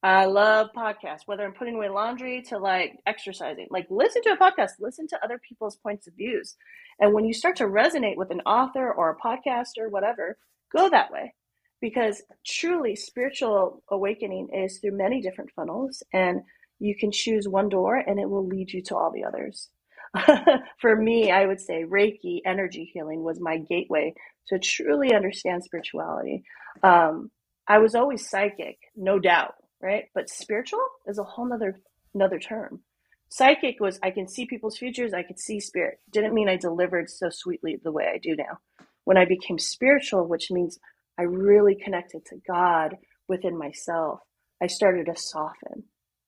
I 0.05 0.25
love 0.25 0.71
podcasts, 0.77 1.27
whether 1.27 1.45
I'm 1.45 1.53
putting 1.53 1.77
away 1.77 1.89
laundry 1.89 2.43
to 2.49 2.59
like 2.59 2.99
exercising. 3.07 3.69
Like 3.71 3.87
listen 3.89 4.21
to 4.23 4.31
a 4.31 4.37
podcast, 4.37 4.71
listen 4.81 5.07
to 5.09 5.25
other 5.25 5.39
people's 5.39 5.77
points 5.77 6.09
of 6.09 6.15
views. 6.15 6.57
And 6.99 7.15
when 7.15 7.25
you 7.25 7.33
start 7.33 7.55
to 7.57 7.65
resonate 7.65 8.17
with 8.17 8.33
an 8.33 8.41
author 8.41 8.93
or 8.93 9.11
a 9.11 9.17
podcast 9.17 9.79
or 9.79 9.89
whatever, 9.89 10.39
go 10.77 10.91
that 10.91 11.13
way. 11.13 11.35
Because 11.83 12.23
truly 12.47 12.97
spiritual 12.97 13.85
awakening 13.91 14.49
is 14.55 14.79
through 14.79 14.97
many 14.97 15.21
different 15.21 15.51
funnels 15.55 16.03
and 16.15 16.43
you 16.81 16.97
can 16.97 17.13
choose 17.13 17.49
one 17.49 17.69
door 17.69 17.97
and 17.97 18.21
it 18.21 18.31
will 18.31 18.47
lead 18.47 18.73
you 18.73 18.83
to 18.85 18.97
all 18.97 19.13
the 19.13 19.25
others. 19.25 19.69
For 20.81 20.97
me, 20.97 21.33
I 21.33 21.47
would 21.47 21.61
say 21.61 21.85
Reiki 21.85 22.41
energy 22.47 22.91
healing 22.95 23.25
was 23.25 23.41
my 23.41 23.59
gateway 23.59 24.15
to 24.49 24.59
truly 24.59 25.15
understand 25.15 25.65
spirituality. 25.65 26.45
Um, 26.83 27.31
I 27.69 27.79
was 27.79 27.95
always 27.95 28.31
psychic, 28.31 28.79
no 28.97 29.19
doubt 29.19 29.57
right? 29.83 30.05
But 30.15 30.31
spiritual 30.31 30.81
is 31.07 31.19
a 31.19 31.25
whole 31.25 31.47
nother 31.47 31.81
another 32.15 32.39
term. 32.39 32.81
Psychic 33.29 33.81
was 33.81 33.99
I 34.03 34.11
can 34.11 34.29
see 34.29 34.47
people's 34.47 34.79
futures, 34.79 35.13
I 35.13 35.25
could 35.25 35.41
see 35.41 35.61
spirit. 35.61 35.99
Didn't 36.11 36.35
mean 36.35 36.49
I 36.49 36.57
delivered 36.57 37.11
so 37.11 37.29
sweetly 37.31 37.79
the 37.83 37.93
way 37.93 38.11
I 38.15 38.19
do 38.19 38.37
now. 38.37 38.59
When 39.05 39.17
I 39.17 39.25
became 39.25 39.59
spiritual, 39.59 40.27
which 40.29 40.51
means 40.51 40.79
I 41.19 41.23
really 41.23 41.75
connected 41.75 42.25
to 42.27 42.37
God 42.47 42.97
within 43.29 43.57
myself, 43.57 44.21
I 44.63 44.67
started 44.67 45.07
to 45.07 45.17
soften. 45.17 45.85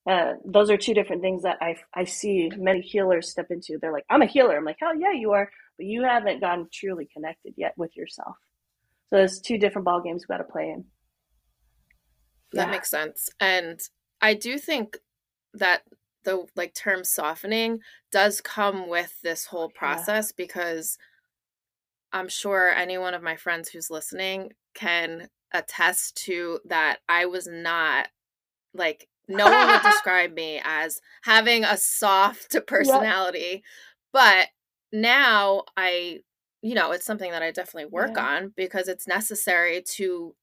uh, 0.07 0.33
those 0.45 0.69
are 0.69 0.77
two 0.77 0.93
different 0.93 1.21
things 1.21 1.43
that 1.43 1.57
I, 1.61 1.75
I 1.93 2.03
see 2.03 2.51
many 2.57 2.81
healers 2.81 3.31
step 3.31 3.47
into. 3.49 3.77
They're 3.79 3.91
like, 3.91 4.05
I'm 4.09 4.21
a 4.21 4.27
healer. 4.27 4.55
I'm 4.55 4.65
like, 4.65 4.77
hell 4.79 4.95
yeah, 4.95 5.13
you 5.13 5.31
are. 5.31 5.49
But 5.77 5.87
you 5.87 6.03
haven't 6.03 6.41
gotten 6.41 6.67
truly 6.71 7.07
connected 7.11 7.53
yet 7.57 7.73
with 7.77 7.95
yourself. 7.97 8.35
So 9.07 9.17
there's 9.17 9.39
two 9.39 9.57
different 9.57 9.85
ball 9.85 10.01
games 10.01 10.23
we 10.23 10.33
got 10.33 10.39
to 10.39 10.51
play 10.51 10.69
in. 10.69 10.85
That 12.53 12.69
makes 12.69 12.89
sense. 12.89 13.29
And 13.39 13.79
I 14.21 14.33
do 14.33 14.57
think 14.57 14.97
that 15.53 15.81
the 16.23 16.45
like 16.55 16.73
term 16.73 17.03
softening 17.03 17.79
does 18.11 18.41
come 18.41 18.89
with 18.89 19.21
this 19.21 19.45
whole 19.45 19.69
process 19.69 20.27
yeah. 20.29 20.45
because 20.45 20.97
I'm 22.15 22.29
sure 22.29 22.73
any 22.73 22.97
one 22.97 23.13
of 23.13 23.21
my 23.21 23.35
friends 23.35 23.67
who's 23.67 23.91
listening 23.91 24.53
can 24.73 25.27
attest 25.53 26.15
to 26.25 26.59
that 26.65 26.99
I 27.09 27.25
was 27.25 27.45
not 27.45 28.07
like 28.73 29.09
no 29.27 29.45
one 29.51 29.67
would 29.67 29.81
describe 29.83 30.33
me 30.33 30.61
as 30.63 31.01
having 31.23 31.65
a 31.65 31.75
soft 31.75 32.55
personality 32.67 33.51
yep. 33.51 33.61
but 34.13 34.47
now 34.93 35.63
I 35.75 36.19
you 36.61 36.73
know 36.73 36.91
it's 36.91 37.05
something 37.05 37.31
that 37.31 37.43
I 37.43 37.51
definitely 37.51 37.91
work 37.91 38.11
yeah. 38.15 38.25
on 38.25 38.53
because 38.55 38.87
it's 38.87 39.07
necessary 39.07 39.83
to 39.95 40.35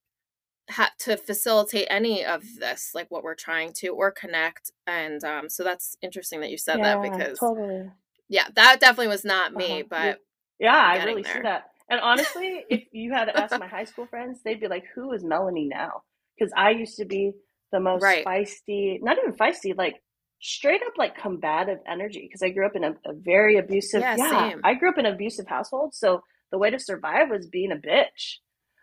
ha- 0.71 0.93
to 1.01 1.17
facilitate 1.17 1.87
any 1.89 2.23
of 2.23 2.43
this 2.59 2.91
like 2.95 3.11
what 3.11 3.25
we're 3.25 3.35
trying 3.35 3.73
to 3.79 3.89
or 3.89 4.11
connect 4.11 4.71
and 4.87 5.25
um 5.25 5.49
so 5.49 5.65
that's 5.65 5.97
interesting 6.03 6.41
that 6.41 6.51
you 6.51 6.59
said 6.59 6.79
yeah, 6.79 7.01
that 7.01 7.11
because 7.11 7.39
totally 7.39 7.91
yeah 8.29 8.49
that 8.57 8.79
definitely 8.79 9.09
was 9.09 9.25
not 9.25 9.55
me 9.55 9.81
uh-huh. 9.81 9.89
but 9.89 10.19
yeah 10.63 10.77
i 10.77 11.05
really 11.05 11.23
there. 11.23 11.35
see 11.35 11.43
that 11.43 11.65
and 11.91 12.01
honestly 12.01 12.65
if 12.71 12.85
you 12.93 13.13
had 13.13 13.27
to 13.27 13.37
ask 13.37 13.59
my 13.59 13.67
high 13.67 13.85
school 13.85 14.07
friends 14.07 14.41
they'd 14.45 14.61
be 14.61 14.69
like 14.69 14.85
who 14.95 15.13
is 15.13 15.23
melanie 15.23 15.69
now 15.69 16.03
because 16.39 16.53
i 16.57 16.71
used 16.71 16.97
to 16.97 17.05
be 17.05 17.33
the 17.73 17.81
most 17.81 18.03
right. 18.03 18.25
feisty 18.25 18.99
not 19.03 19.19
even 19.19 19.35
feisty 19.35 19.77
like 19.77 20.03
straight 20.41 20.83
up 20.87 20.95
like 20.97 21.17
combative 21.17 21.79
energy 21.87 22.23
because 22.27 22.43
i 22.43 22.49
grew 22.49 22.67
up 22.67 22.77
in 22.77 22.85
a, 22.85 22.91
a 23.07 23.13
very 23.13 23.59
abusive 23.59 24.01
yeah, 24.01 24.17
yeah 24.17 24.53
i 24.65 24.75
grew 24.75 24.89
up 24.89 24.99
in 24.99 25.07
an 25.07 25.15
abusive 25.15 25.47
household 25.47 25.95
so 25.95 26.23
the 26.51 26.59
way 26.59 26.71
to 26.71 26.79
survive 26.79 27.31
was 27.31 27.47
being 27.47 27.73
a 27.73 27.77
bitch 27.77 28.39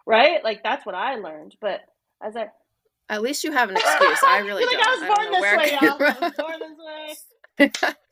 right? 0.10 0.44
Like 0.44 0.64
that's 0.64 0.86
what 0.86 0.96
I 0.96 1.16
learned. 1.16 1.56
But 1.62 1.82
as 2.22 2.36
I 2.36 2.48
at 3.08 3.22
least 3.22 3.44
you 3.44 3.52
have 3.52 3.70
an 3.70 3.78
excuse. 3.78 4.20
I 4.28 4.40
really 4.46 4.66
like 4.66 4.78
don't. 4.78 4.88
I 4.88 4.96
was 4.96 5.18
born 5.18 5.28
I 5.28 5.32
this 5.32 5.58
way, 5.58 5.88
y'all. 5.88 5.98
I 6.02 6.18
was 6.20 6.34
born 6.38 6.60
this 6.60 7.80
way. 7.88 7.94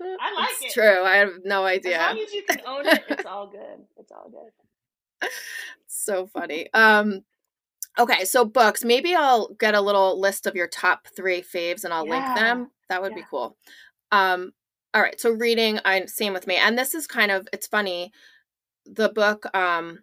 I 0.00 0.34
like 0.36 0.48
it's 0.60 0.76
it. 0.76 0.80
True. 0.80 1.02
I 1.02 1.16
have 1.16 1.32
no 1.44 1.64
idea. 1.64 2.00
As 2.00 2.14
long 2.14 2.24
as 2.24 2.32
you 2.32 2.42
can 2.42 2.60
own 2.66 2.86
it, 2.86 3.04
it's 3.08 3.26
all 3.26 3.46
good. 3.46 3.84
It's 3.96 4.12
all 4.12 4.30
good. 4.30 5.28
so 5.86 6.26
funny. 6.26 6.68
Um 6.72 7.22
okay, 7.98 8.24
so 8.24 8.44
books. 8.44 8.84
Maybe 8.84 9.14
I'll 9.14 9.54
get 9.54 9.74
a 9.74 9.80
little 9.80 10.18
list 10.18 10.46
of 10.46 10.54
your 10.54 10.68
top 10.68 11.06
three 11.14 11.42
faves 11.42 11.84
and 11.84 11.92
I'll 11.92 12.06
yeah. 12.06 12.12
link 12.12 12.38
them. 12.38 12.70
That 12.88 13.02
would 13.02 13.12
yeah. 13.12 13.18
be 13.18 13.24
cool. 13.28 13.56
Um 14.12 14.52
all 14.92 15.02
right, 15.02 15.20
so 15.20 15.30
reading, 15.30 15.78
I 15.84 16.04
same 16.06 16.32
with 16.32 16.46
me. 16.46 16.56
And 16.56 16.76
this 16.76 16.94
is 16.94 17.06
kind 17.06 17.30
of 17.30 17.48
it's 17.52 17.66
funny. 17.66 18.12
The 18.86 19.10
book 19.10 19.46
um 19.54 20.00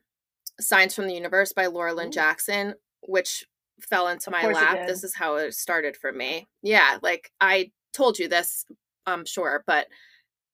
Signs 0.59 0.95
from 0.95 1.07
the 1.07 1.13
Universe 1.13 1.53
by 1.53 1.67
Laura 1.67 1.93
Lynne 1.93 2.11
Jackson, 2.11 2.73
which 3.01 3.45
fell 3.81 4.07
into 4.07 4.31
my 4.31 4.47
lap. 4.47 4.87
This 4.87 5.03
is 5.03 5.15
how 5.15 5.35
it 5.35 5.53
started 5.53 5.95
for 5.95 6.11
me. 6.11 6.47
Yeah, 6.63 6.97
like 7.01 7.31
I 7.39 7.71
told 7.93 8.17
you 8.19 8.27
this, 8.27 8.65
I'm 9.07 9.25
sure, 9.25 9.63
but 9.65 9.87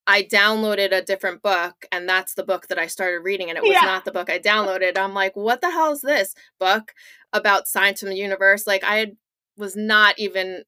I 0.06 0.24
downloaded 0.24 0.92
a 0.92 1.02
different 1.02 1.42
book 1.42 1.86
and 1.92 2.08
that's 2.08 2.34
the 2.34 2.44
book 2.44 2.68
that 2.68 2.78
I 2.78 2.88
started 2.88 3.20
reading 3.20 3.50
and 3.50 3.58
it 3.58 3.63
was 3.63 3.72
yeah. 3.72 3.82
not 3.82 4.06
the 4.06 4.12
book 4.12 4.30
I 4.30 4.39
downloaded. 4.39 4.98
I'm 4.98 5.13
like, 5.13 5.36
what 5.36 5.62
the 5.62 5.72
hell 5.72 5.94
is 5.94 6.02
this 6.02 6.36
book 6.60 6.94
about 7.32 7.68
signs 7.68 8.02
from 8.02 8.10
the 8.10 8.18
universe? 8.18 8.68
Like 8.68 8.84
I 8.86 9.13
was 9.58 9.76
not 9.76 10.20
even 10.20 10.63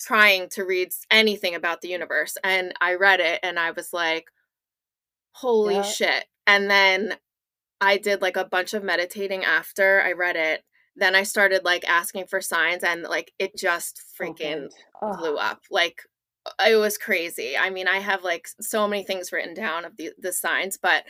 trying 0.00 0.48
to 0.50 0.64
read 0.64 0.88
anything 1.10 1.54
about 1.54 1.80
the 1.80 1.88
universe 1.88 2.36
and 2.42 2.72
I 2.80 2.94
read 2.94 3.20
it 3.20 3.38
and 3.44 3.58
I 3.58 3.70
was 3.70 3.92
like, 3.92 4.26
holy 5.32 5.76
yeah. 5.76 5.82
shit. 5.82 6.24
And 6.48 6.68
then 6.68 7.14
I 7.80 7.98
did 7.98 8.20
like 8.20 8.36
a 8.36 8.44
bunch 8.44 8.74
of 8.74 8.82
meditating 8.82 9.44
after 9.44 10.02
I 10.02 10.12
read 10.12 10.34
it. 10.34 10.62
Then 10.96 11.14
I 11.14 11.22
started 11.22 11.64
like 11.64 11.88
asking 11.88 12.26
for 12.26 12.40
signs 12.40 12.82
and 12.82 13.02
like 13.02 13.32
it 13.38 13.56
just 13.56 14.02
oh, 14.02 14.24
freaking 14.24 14.70
oh, 15.00 15.16
blew 15.16 15.36
up. 15.36 15.62
Like 15.70 16.02
it 16.66 16.76
was 16.76 16.98
crazy. 16.98 17.56
I 17.56 17.70
mean, 17.70 17.88
I 17.88 17.98
have 17.98 18.24
like 18.24 18.48
so 18.60 18.88
many 18.88 19.04
things 19.04 19.32
written 19.32 19.54
down 19.54 19.84
of 19.84 19.96
the 19.96 20.10
the 20.18 20.32
signs, 20.32 20.76
but 20.80 21.04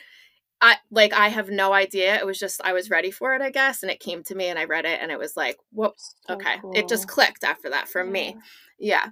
I 0.61 0.77
like 0.91 1.13
I 1.13 1.27
have 1.27 1.49
no 1.49 1.73
idea. 1.73 2.15
It 2.15 2.25
was 2.25 2.39
just 2.39 2.61
I 2.63 2.73
was 2.73 2.89
ready 2.89 3.11
for 3.11 3.35
it, 3.35 3.41
I 3.41 3.49
guess, 3.49 3.83
and 3.83 3.91
it 3.91 3.99
came 3.99 4.23
to 4.23 4.35
me 4.35 4.47
and 4.47 4.57
I 4.57 4.63
read 4.63 4.85
it 4.85 4.99
and 5.01 5.11
it 5.11 5.19
was 5.19 5.35
like, 5.35 5.57
whoops, 5.71 6.15
so 6.27 6.35
okay. 6.35 6.55
Cool. 6.61 6.71
It 6.73 6.87
just 6.87 7.07
clicked 7.07 7.43
after 7.43 7.69
that 7.71 7.89
for 7.89 8.03
yeah. 8.03 8.11
me. 8.11 8.37
Yeah. 8.79 9.07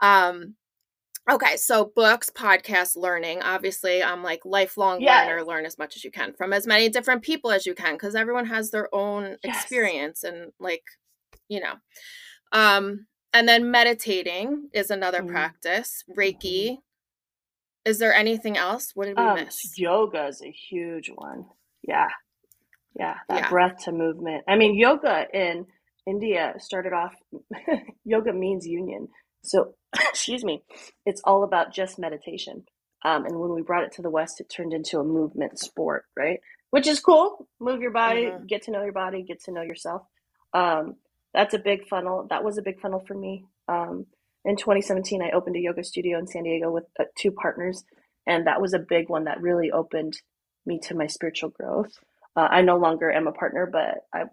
Um 0.00 0.54
Okay, 1.30 1.58
so 1.58 1.92
books, 1.94 2.30
podcasts, 2.30 2.96
learning. 2.96 3.42
Obviously, 3.42 4.02
I'm 4.02 4.22
like 4.22 4.40
lifelong 4.46 5.02
yes. 5.02 5.26
learner, 5.26 5.44
learn 5.44 5.66
as 5.66 5.76
much 5.76 5.94
as 5.94 6.02
you 6.02 6.10
can 6.10 6.32
from 6.32 6.54
as 6.54 6.66
many 6.66 6.88
different 6.88 7.22
people 7.22 7.50
as 7.50 7.66
you 7.66 7.74
can 7.74 7.94
because 7.94 8.14
everyone 8.14 8.46
has 8.46 8.70
their 8.70 8.92
own 8.94 9.36
yes. 9.44 9.56
experience 9.56 10.24
and 10.24 10.52
like, 10.58 10.84
you 11.48 11.60
know. 11.60 11.74
Um 12.50 13.06
and 13.32 13.48
then 13.48 13.70
meditating 13.70 14.68
is 14.72 14.90
another 14.90 15.20
mm-hmm. 15.20 15.32
practice. 15.32 16.04
Reiki. 16.16 16.70
Mm-hmm. 16.70 16.74
Is 17.84 17.98
there 17.98 18.12
anything 18.12 18.56
else? 18.56 18.92
What 18.94 19.06
did 19.06 19.16
we 19.16 19.24
um, 19.24 19.36
miss? 19.36 19.78
Yoga 19.78 20.26
is 20.26 20.42
a 20.42 20.50
huge 20.50 21.10
one. 21.14 21.46
Yeah. 21.82 22.08
Yeah, 22.98 23.14
that 23.28 23.42
yeah. 23.42 23.48
breath 23.48 23.84
to 23.84 23.92
movement. 23.92 24.44
I 24.48 24.56
mean, 24.56 24.76
yoga 24.76 25.26
in 25.32 25.66
India 26.06 26.54
started 26.58 26.92
off 26.92 27.14
yoga 28.04 28.32
means 28.32 28.66
union. 28.66 29.08
So, 29.42 29.74
excuse 30.08 30.44
me, 30.44 30.64
it's 31.06 31.22
all 31.24 31.44
about 31.44 31.72
just 31.72 31.98
meditation. 31.98 32.64
Um, 33.04 33.24
and 33.24 33.38
when 33.38 33.54
we 33.54 33.62
brought 33.62 33.84
it 33.84 33.92
to 33.92 34.02
the 34.02 34.10
West, 34.10 34.40
it 34.40 34.50
turned 34.54 34.72
into 34.72 34.98
a 34.98 35.04
movement 35.04 35.58
sport, 35.58 36.04
right? 36.16 36.40
Which 36.70 36.88
is 36.88 36.98
cool. 36.98 37.46
Move 37.60 37.80
your 37.80 37.92
body, 37.92 38.24
mm-hmm. 38.24 38.46
get 38.46 38.62
to 38.62 38.72
know 38.72 38.82
your 38.82 38.92
body, 38.92 39.22
get 39.22 39.40
to 39.44 39.52
know 39.52 39.62
yourself. 39.62 40.02
Um, 40.52 40.96
that's 41.34 41.54
a 41.54 41.58
big 41.58 41.88
funnel. 41.88 42.26
That 42.30 42.44
was 42.44 42.58
a 42.58 42.62
big 42.62 42.80
funnel 42.80 43.04
for 43.06 43.14
me. 43.14 43.44
Um, 43.68 44.06
in 44.44 44.56
2017, 44.56 45.22
I 45.22 45.30
opened 45.30 45.56
a 45.56 45.60
yoga 45.60 45.84
studio 45.84 46.18
in 46.18 46.26
San 46.26 46.44
Diego 46.44 46.70
with 46.70 46.84
uh, 46.98 47.04
two 47.16 47.30
partners, 47.32 47.84
and 48.26 48.46
that 48.46 48.60
was 48.60 48.72
a 48.72 48.78
big 48.78 49.08
one 49.08 49.24
that 49.24 49.40
really 49.40 49.70
opened 49.70 50.14
me 50.64 50.78
to 50.84 50.94
my 50.94 51.06
spiritual 51.06 51.50
growth. 51.50 51.92
Uh, 52.36 52.48
I 52.50 52.62
no 52.62 52.76
longer 52.76 53.10
am 53.10 53.26
a 53.26 53.32
partner, 53.32 53.68
but 53.70 54.06
I, 54.14 54.24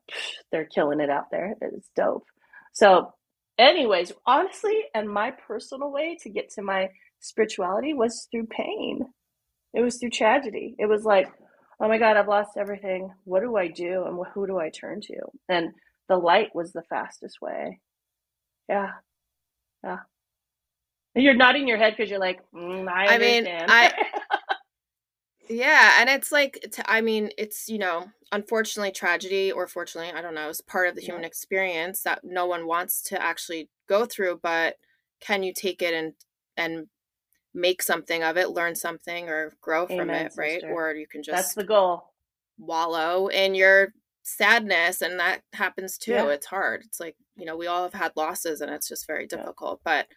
they're 0.52 0.66
killing 0.66 1.00
it 1.00 1.10
out 1.10 1.32
there. 1.32 1.56
It's 1.62 1.90
dope. 1.96 2.26
So 2.74 3.14
anyways, 3.58 4.12
honestly, 4.26 4.84
and 4.94 5.10
my 5.10 5.32
personal 5.32 5.92
way 5.92 6.18
to 6.22 6.30
get 6.30 6.52
to 6.52 6.62
my 6.62 6.90
spirituality 7.20 7.94
was 7.94 8.28
through 8.32 8.48
pain. 8.48 9.08
It 9.74 9.82
was 9.82 9.98
through 9.98 10.12
tragedy. 10.12 10.76
It 10.78 10.88
was 10.88 11.04
like, 11.04 11.28
oh 11.80 11.88
my 11.88 11.98
God, 11.98 12.18
I've 12.18 12.28
lost 12.28 12.52
everything. 12.58 13.12
What 13.24 13.42
do 13.42 13.56
I 13.58 13.68
do? 13.68 14.06
And 14.06 14.20
who 14.34 14.48
do 14.48 14.60
I 14.60 14.70
turn 14.70 15.02
to? 15.02 15.16
And 15.50 15.72
the 16.08 16.18
light 16.18 16.54
was 16.56 16.72
the 16.72 16.84
fastest 16.84 17.42
way. 17.42 17.80
Yeah. 18.70 18.92
Yeah. 19.84 20.00
You're 21.16 21.34
nodding 21.34 21.68
your 21.68 21.78
head 21.78 21.94
because 21.96 22.10
you're 22.10 22.20
like, 22.20 22.42
mm, 22.54 22.88
I, 22.90 23.16
I 23.16 23.18
mean, 23.18 23.48
I, 23.48 23.94
Yeah, 25.50 25.98
and 26.00 26.10
it's 26.10 26.32
like 26.32 26.76
I 26.86 27.02
mean, 27.02 27.30
it's 27.38 27.70
you 27.70 27.78
know, 27.78 28.06
unfortunately 28.32 28.92
tragedy 28.92 29.52
or 29.52 29.68
fortunately, 29.68 30.12
I 30.12 30.22
don't 30.22 30.34
know, 30.34 30.50
is 30.50 30.62
part 30.62 30.88
of 30.88 30.96
the 30.96 31.02
human 31.02 31.24
experience 31.24 32.02
that 32.02 32.24
no 32.24 32.46
one 32.46 32.66
wants 32.66 33.02
to 33.04 33.22
actually 33.22 33.70
go 33.88 34.06
through, 34.06 34.40
but 34.42 34.78
can 35.20 35.44
you 35.44 35.54
take 35.54 35.82
it 35.82 35.94
and 35.94 36.14
and 36.58 36.88
make 37.54 37.82
something 37.82 38.24
of 38.24 38.38
it, 38.38 38.50
learn 38.50 38.76
something 38.76 39.30
or 39.30 39.54
grow 39.62 39.86
from 39.86 40.02
Amen, 40.02 40.26
it, 40.26 40.34
right? 40.36 40.64
Or 40.72 40.94
you 40.94 41.08
can 41.08 41.22
just 41.22 41.36
That's 41.36 41.54
the 41.54 41.64
goal. 41.64 42.12
wallow 42.58 43.28
in 43.28 43.54
your 43.54 43.94
sadness 44.26 45.02
and 45.02 45.20
that 45.20 45.42
happens 45.54 45.98
too. 45.98 46.12
Yeah. 46.12 46.30
It's 46.30 46.48
hard. 46.48 46.84
It's 46.84 47.00
like, 47.00 47.16
you 47.36 47.46
know, 47.46 47.56
we 47.56 47.68
all 47.68 47.84
have 47.84 47.94
had 47.94 48.12
losses 48.16 48.60
and 48.60 48.72
it's 48.72 48.90
just 48.90 49.08
very 49.08 49.28
difficult, 49.28 49.80
yeah. 49.86 50.02
but 50.02 50.08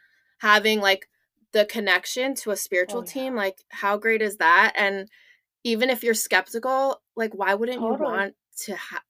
having 0.40 0.80
like 0.80 1.08
the 1.52 1.64
connection 1.66 2.34
to 2.34 2.50
a 2.50 2.56
spiritual 2.56 3.00
oh, 3.00 3.04
yeah. 3.04 3.12
team 3.12 3.34
like 3.34 3.56
how 3.70 3.96
great 3.96 4.22
is 4.22 4.36
that 4.36 4.72
and 4.76 5.08
even 5.64 5.90
if 5.90 6.04
you're 6.04 6.14
skeptical 6.14 7.00
like 7.16 7.32
why 7.34 7.54
wouldn't 7.54 7.80
totally. 7.80 7.98
you 7.98 8.04
want 8.04 8.34
to 8.56 8.76
ha- 8.76 9.02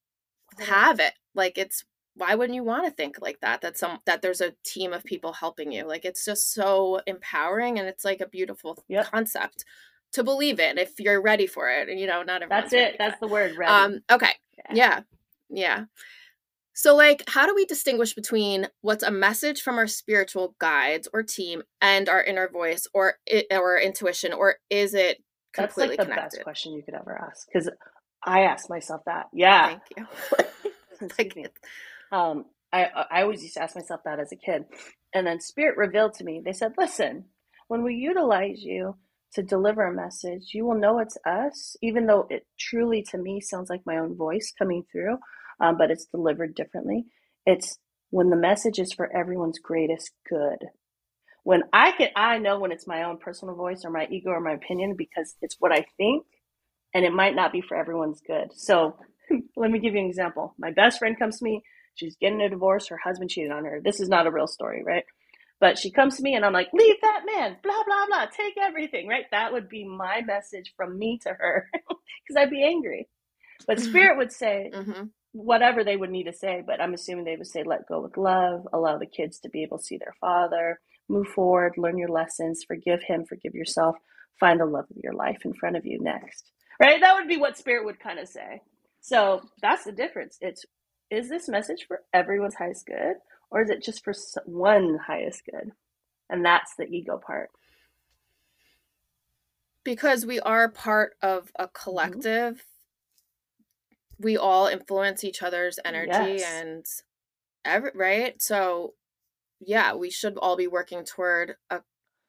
have 0.61 1.01
it 1.01 1.13
like 1.35 1.59
it's 1.59 1.85
why 2.15 2.35
wouldn't 2.35 2.55
you 2.55 2.65
want 2.65 2.85
to 2.85 2.91
think 2.91 3.17
like 3.21 3.41
that 3.41 3.61
that 3.61 3.77
some 3.77 3.99
that 4.07 4.23
there's 4.23 4.41
a 4.41 4.55
team 4.65 4.93
of 4.93 5.05
people 5.05 5.33
helping 5.33 5.73
you 5.73 5.85
like 5.85 6.05
it's 6.05 6.25
just 6.25 6.53
so 6.53 7.01
empowering 7.07 7.79
and 7.79 7.89
it's 7.89 8.05
like 8.05 8.21
a 8.21 8.29
beautiful 8.29 8.83
yep. 8.89 9.11
concept 9.11 9.65
to 10.13 10.23
believe 10.23 10.59
in 10.59 10.79
if 10.79 10.99
you're 10.99 11.21
ready 11.21 11.47
for 11.47 11.69
it 11.69 11.89
and 11.89 11.99
you 11.99 12.07
know 12.07 12.23
not 12.23 12.43
everyone 12.43 12.63
that's 12.63 12.73
it 12.73 12.97
that's 12.99 13.19
the 13.21 13.29
word 13.29 13.57
ready. 13.57 13.71
um 13.71 14.01
okay 14.11 14.33
yeah. 14.73 15.01
yeah 15.51 15.85
so, 16.79 16.95
like, 16.95 17.25
how 17.29 17.45
do 17.45 17.57
we 17.57 17.65
distinguish 17.65 18.15
between 18.15 18.69
what's 18.83 19.03
a 19.03 19.11
message 19.11 19.63
from 19.63 19.79
our 19.79 19.89
spiritual 19.89 20.55
guides 20.61 21.09
or 21.13 21.25
team 21.25 21.65
and 21.81 22.09
our 22.09 22.23
inner 22.23 22.49
voice 22.49 22.87
or 22.95 23.15
it, 23.27 23.47
or 23.51 23.81
intuition, 23.81 24.33
or 24.33 24.59
is 24.71 24.95
it 24.95 25.19
completely 25.53 25.97
That's 25.97 25.99
like 25.99 25.99
the 25.99 26.15
connected? 26.15 26.37
best 26.37 26.45
question 26.45 26.75
you 26.75 26.85
could 26.85 26.95
ever 26.95 27.21
ask 27.21 27.49
because 27.53 27.69
I 28.25 28.43
asked 28.43 28.71
myself 28.71 29.01
that. 29.07 29.27
Yeah. 29.33 29.67
Thank 29.67 29.83
you. 29.97 30.07
Thank 31.17 31.35
you. 31.35 31.47
Um, 32.13 32.45
I 32.73 32.85
I 33.11 33.23
always 33.23 33.43
used 33.43 33.55
to 33.55 33.63
ask 33.65 33.75
myself 33.75 34.03
that 34.05 34.21
as 34.21 34.31
a 34.31 34.37
kid, 34.37 34.65
And 35.13 35.27
then 35.27 35.41
Spirit 35.41 35.77
revealed 35.77 36.15
to 36.15 36.25
me, 36.25 36.43
they 36.45 36.53
said, 36.53 36.75
listen, 36.79 37.25
when 37.67 37.83
we 37.83 37.95
utilize 37.97 38.63
you 38.63 38.95
to 39.35 39.43
deliver 39.43 39.87
a 39.87 39.95
message, 39.95 40.51
you 40.53 40.65
will 40.65 40.79
know 40.79 40.99
it's 40.99 41.19
us, 41.27 41.77
even 41.83 42.07
though 42.07 42.27
it 42.31 42.47
truly 42.59 43.03
to 43.11 43.19
me 43.19 43.41
sounds 43.41 43.71
like 43.71 43.83
my 43.85 43.99
own 43.99 44.17
voice 44.17 44.53
coming 44.59 44.85
through, 44.91 45.19
um, 45.61 45.77
but 45.77 45.91
it's 45.91 46.07
delivered 46.07 46.55
differently. 46.55 47.05
It's 47.47 47.79
when 48.11 48.31
the 48.31 48.37
message 48.37 48.79
is 48.79 48.93
for 48.93 49.15
everyone's 49.15 49.59
greatest 49.59 50.13
good. 50.29 50.59
When 51.45 51.63
I 51.73 51.93
can, 51.93 52.09
I 52.17 52.39
know 52.39 52.59
when 52.59 52.73
it's 52.73 52.87
my 52.87 53.05
own 53.05 53.19
personal 53.19 53.55
voice 53.55 53.83
or 53.85 53.91
my 53.91 54.07
ego 54.11 54.31
or 54.31 54.41
my 54.41 54.53
opinion 54.53 54.95
because 54.97 55.35
it's 55.41 55.57
what 55.59 55.73
I 55.73 55.87
think, 55.97 56.25
and 56.95 57.05
it 57.05 57.13
might 57.13 57.35
not 57.35 57.53
be 57.53 57.61
for 57.61 57.77
everyone's 57.77 58.21
good. 58.27 58.49
So 58.55 58.97
let 59.57 59.71
me 59.71 59.79
give 59.79 59.95
you 59.95 60.01
an 60.01 60.07
example. 60.07 60.55
My 60.59 60.71
best 60.73 60.99
friend 60.99 61.19
comes 61.19 61.39
to 61.39 61.45
me. 61.45 61.63
She's 61.95 62.17
getting 62.17 62.41
a 62.41 62.49
divorce. 62.49 62.89
Her 62.89 63.01
husband 63.03 63.31
cheated 63.31 63.51
on 63.51 63.65
her. 63.65 63.81
This 63.83 64.01
is 64.01 64.09
not 64.09 64.27
a 64.27 64.31
real 64.31 64.47
story, 64.47 64.83
right? 64.85 65.05
But 65.61 65.79
she 65.79 65.91
comes 65.91 66.17
to 66.17 66.23
me 66.23 66.35
and 66.35 66.45
I'm 66.45 66.53
like, 66.53 66.69
leave 66.73 66.97
that 67.03 67.23
man, 67.27 67.57
blah, 67.63 67.83
blah, 67.85 68.07
blah, 68.07 68.27
take 68.27 68.55
everything, 68.57 69.09
right? 69.09 69.25
That 69.33 69.53
would 69.53 69.69
be 69.69 69.85
my 69.85 70.23
message 70.25 70.73
from 70.77 70.99
me 70.99 71.19
to 71.25 71.31
her 71.31 71.69
because 71.73 72.37
I'd 72.37 72.51
be 72.51 72.63
angry. 72.63 73.09
But 73.67 73.79
mm-hmm. 73.79 73.89
Spirit 73.89 74.19
would 74.19 74.33
say 74.33 74.71
mm-hmm. 74.73 75.05
whatever 75.33 75.83
they 75.83 75.97
would 75.97 76.11
need 76.11 76.25
to 76.25 76.33
say, 76.33 76.63
but 76.65 76.81
I'm 76.81 76.95
assuming 76.95 77.25
they 77.25 77.37
would 77.37 77.49
say, 77.49 77.65
let 77.65 77.89
go 77.89 78.01
with 78.01 78.17
love, 78.17 78.69
allow 78.73 78.99
the 78.99 79.07
kids 79.07 79.41
to 79.41 79.49
be 79.49 79.65
able 79.65 79.79
to 79.79 79.85
see 79.85 79.99
their 79.99 80.15
father, 80.21 80.79
move 81.09 81.27
forward, 81.27 81.75
learn 81.77 81.99
your 81.99 82.09
lessons, 82.09 82.65
forgive 82.67 83.03
him, 83.03 83.25
forgive 83.25 83.55
yourself, 83.55 83.97
find 84.39 84.61
the 84.61 84.65
love 84.65 84.87
of 84.91 84.97
your 85.03 85.15
life 85.15 85.39
in 85.45 85.55
front 85.55 85.77
of 85.77 85.85
you 85.85 85.99
next, 86.01 86.53
right? 86.81 87.01
That 87.01 87.15
would 87.15 87.27
be 87.27 87.37
what 87.37 87.59
Spirit 87.59 87.85
would 87.85 87.99
kind 87.99 88.21
of 88.21 88.29
say. 88.29 88.63
So 89.01 89.43
that's 89.61 89.85
the 89.85 89.93
difference. 89.93 90.39
It's 90.41 90.65
is 91.11 91.29
this 91.29 91.49
message 91.49 91.87
for 91.89 92.03
everyone's 92.13 92.55
highest 92.55 92.87
good 92.87 93.17
or 93.51 93.63
is 93.63 93.71
it 93.71 93.83
just 93.83 94.05
for 94.05 94.13
one 94.45 94.99
highest 95.07 95.43
good? 95.45 95.73
And 96.31 96.45
that's 96.45 96.75
the 96.77 96.85
ego 96.85 97.19
part. 97.19 97.51
Because 99.85 100.27
we 100.27 100.39
are 100.41 100.69
part 100.69 101.15
of 101.23 101.51
a 101.59 101.65
mm-hmm. 101.65 101.83
collective, 101.85 102.55
mm-hmm. 102.55 104.23
we 104.25 104.37
all 104.37 104.67
influence 104.67 105.25
each 105.25 105.43
other's 105.43 105.79
energy 105.85 106.41
yes. 106.41 106.63
and 106.63 106.87
every 107.65 107.93
right. 107.95 108.41
So, 108.43 108.95
yeah, 109.61 109.95
we 109.95 110.11
should 110.11 110.37
all 110.37 110.57
be 110.57 110.67
working 110.67 111.05
toward 111.05 111.57
a 111.71 111.81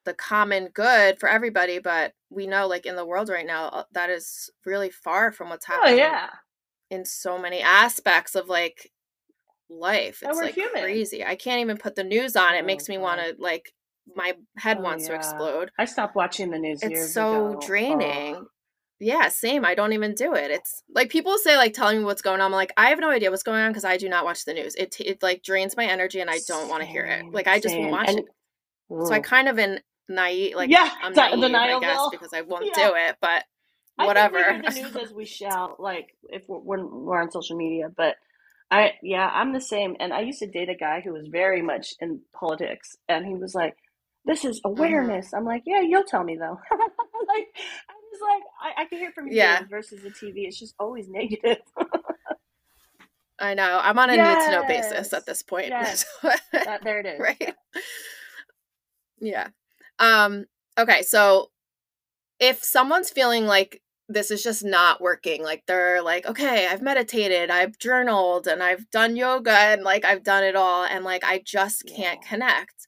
the 0.04 0.14
common 0.14 0.68
good 0.72 1.18
for 1.20 1.28
everybody 1.28 1.78
but 1.78 2.14
we 2.30 2.46
know 2.46 2.66
like 2.66 2.86
in 2.86 2.96
the 2.96 3.04
world 3.04 3.28
right 3.28 3.46
now 3.46 3.68
uh, 3.68 3.84
that 3.92 4.08
is 4.08 4.50
really 4.64 4.90
far 4.90 5.30
from 5.30 5.50
what's 5.50 5.66
oh, 5.68 5.74
happening 5.74 5.94
oh 5.94 5.98
yeah 5.98 6.30
in 6.90 7.04
so 7.04 7.38
many 7.38 7.60
aspects 7.60 8.34
of 8.34 8.48
like 8.48 8.90
life. 9.70 10.22
It's 10.22 10.38
like 10.38 10.54
human. 10.54 10.82
crazy. 10.82 11.24
I 11.24 11.36
can't 11.36 11.60
even 11.60 11.76
put 11.76 11.94
the 11.94 12.04
news 12.04 12.36
on. 12.36 12.54
It 12.54 12.62
oh, 12.62 12.66
makes 12.66 12.88
me 12.88 12.98
want 12.98 13.20
to 13.20 13.36
like 13.38 13.72
my 14.14 14.34
head 14.56 14.78
oh, 14.80 14.82
wants 14.82 15.04
yeah. 15.04 15.10
to 15.10 15.14
explode. 15.16 15.70
I 15.78 15.84
stopped 15.84 16.16
watching 16.16 16.50
the 16.50 16.58
news. 16.58 16.82
It's 16.82 17.12
so 17.12 17.52
ago. 17.52 17.60
draining. 17.64 18.36
Oh. 18.36 18.46
Yeah, 19.02 19.28
same. 19.28 19.64
I 19.64 19.74
don't 19.74 19.94
even 19.94 20.14
do 20.14 20.34
it. 20.34 20.50
It's 20.50 20.82
like 20.94 21.08
people 21.08 21.38
say 21.38 21.56
like 21.56 21.72
telling 21.72 21.98
me 21.98 22.04
what's 22.04 22.20
going 22.20 22.40
on. 22.40 22.46
I'm 22.46 22.52
like 22.52 22.72
I 22.76 22.90
have 22.90 22.98
no 22.98 23.10
idea 23.10 23.30
what's 23.30 23.42
going 23.42 23.60
on 23.60 23.70
because 23.70 23.84
I 23.84 23.96
do 23.96 24.08
not 24.08 24.26
watch 24.26 24.44
the 24.44 24.52
news. 24.52 24.74
It 24.74 24.96
it 25.00 25.22
like 25.22 25.42
drains 25.42 25.76
my 25.76 25.86
energy 25.86 26.20
and 26.20 26.28
I 26.28 26.38
don't 26.46 26.68
want 26.68 26.82
to 26.82 26.86
hear 26.86 27.04
it. 27.04 27.32
Like 27.32 27.46
I 27.46 27.60
just 27.60 27.76
won't 27.76 27.92
watch 27.92 28.08
and, 28.08 28.18
it. 28.18 28.24
Ooh. 28.92 29.06
So 29.06 29.12
I 29.12 29.20
kind 29.20 29.48
of 29.48 29.58
in 29.58 29.80
naive 30.08 30.56
like 30.56 30.68
yeah, 30.68 30.90
I'm 31.02 31.14
naive, 31.14 31.54
I 31.54 31.80
guess 31.80 32.08
because 32.10 32.34
I 32.34 32.40
won't 32.46 32.66
yeah. 32.66 32.88
do 32.88 32.94
it, 32.94 33.16
but 33.22 33.44
whatever. 33.96 34.38
I 34.38 34.60
think 34.70 34.76
we 34.76 34.82
the 34.82 34.98
news 34.98 35.08
as 35.08 35.14
we 35.14 35.24
shout, 35.24 35.80
like 35.80 36.14
if 36.24 36.48
we're, 36.48 36.58
when 36.58 36.90
we're 36.90 37.20
on 37.20 37.30
social 37.30 37.56
media. 37.56 37.90
But 37.94 38.16
I, 38.70 38.92
yeah, 39.02 39.28
I'm 39.32 39.52
the 39.52 39.60
same. 39.60 39.96
And 39.98 40.12
I 40.12 40.20
used 40.20 40.38
to 40.40 40.46
date 40.46 40.68
a 40.68 40.74
guy 40.74 41.00
who 41.00 41.12
was 41.12 41.26
very 41.28 41.62
much 41.62 41.94
in 42.00 42.20
politics, 42.32 42.96
and 43.08 43.26
he 43.26 43.34
was 43.34 43.54
like, 43.54 43.74
"This 44.24 44.44
is 44.44 44.60
mm-hmm. 44.60 44.78
awareness." 44.78 45.32
I'm 45.34 45.44
like, 45.44 45.62
"Yeah, 45.66 45.80
you'll 45.80 46.04
tell 46.04 46.24
me 46.24 46.36
though." 46.36 46.58
like 46.70 47.48
I 47.58 47.94
was 48.12 48.20
like, 48.22 48.42
I, 48.62 48.82
I 48.82 48.84
can 48.86 48.98
hear 48.98 49.12
from 49.12 49.28
you 49.28 49.36
yeah. 49.36 49.62
versus 49.68 50.02
the 50.02 50.10
TV. 50.10 50.46
It's 50.46 50.58
just 50.58 50.74
always 50.78 51.08
negative. 51.08 51.58
I 53.40 53.54
know. 53.54 53.80
I'm 53.82 53.98
on 53.98 54.10
a 54.10 54.16
yes. 54.16 54.38
need 54.38 54.44
to 54.44 54.60
know 54.60 54.68
basis 54.68 55.12
at 55.12 55.26
this 55.26 55.42
point. 55.42 55.68
Yes. 55.70 56.04
that, 56.52 56.84
there 56.84 57.00
it 57.00 57.06
is. 57.06 57.18
Right. 57.18 57.54
Yeah. 59.20 59.48
Um. 59.98 60.44
Okay. 60.78 61.02
So 61.02 61.50
if 62.38 62.62
someone's 62.62 63.10
feeling 63.10 63.46
like 63.46 63.82
this 64.10 64.30
is 64.30 64.42
just 64.42 64.64
not 64.64 65.00
working. 65.00 65.42
Like 65.42 65.64
they're 65.66 66.02
like, 66.02 66.26
okay, 66.26 66.66
I've 66.66 66.82
meditated, 66.82 67.50
I've 67.50 67.78
journaled, 67.78 68.46
and 68.46 68.62
I've 68.62 68.90
done 68.90 69.16
yoga, 69.16 69.52
and 69.52 69.82
like 69.82 70.04
I've 70.04 70.24
done 70.24 70.44
it 70.44 70.56
all, 70.56 70.84
and 70.84 71.04
like 71.04 71.24
I 71.24 71.40
just 71.44 71.86
can't 71.86 72.20
yeah. 72.22 72.28
connect. 72.28 72.86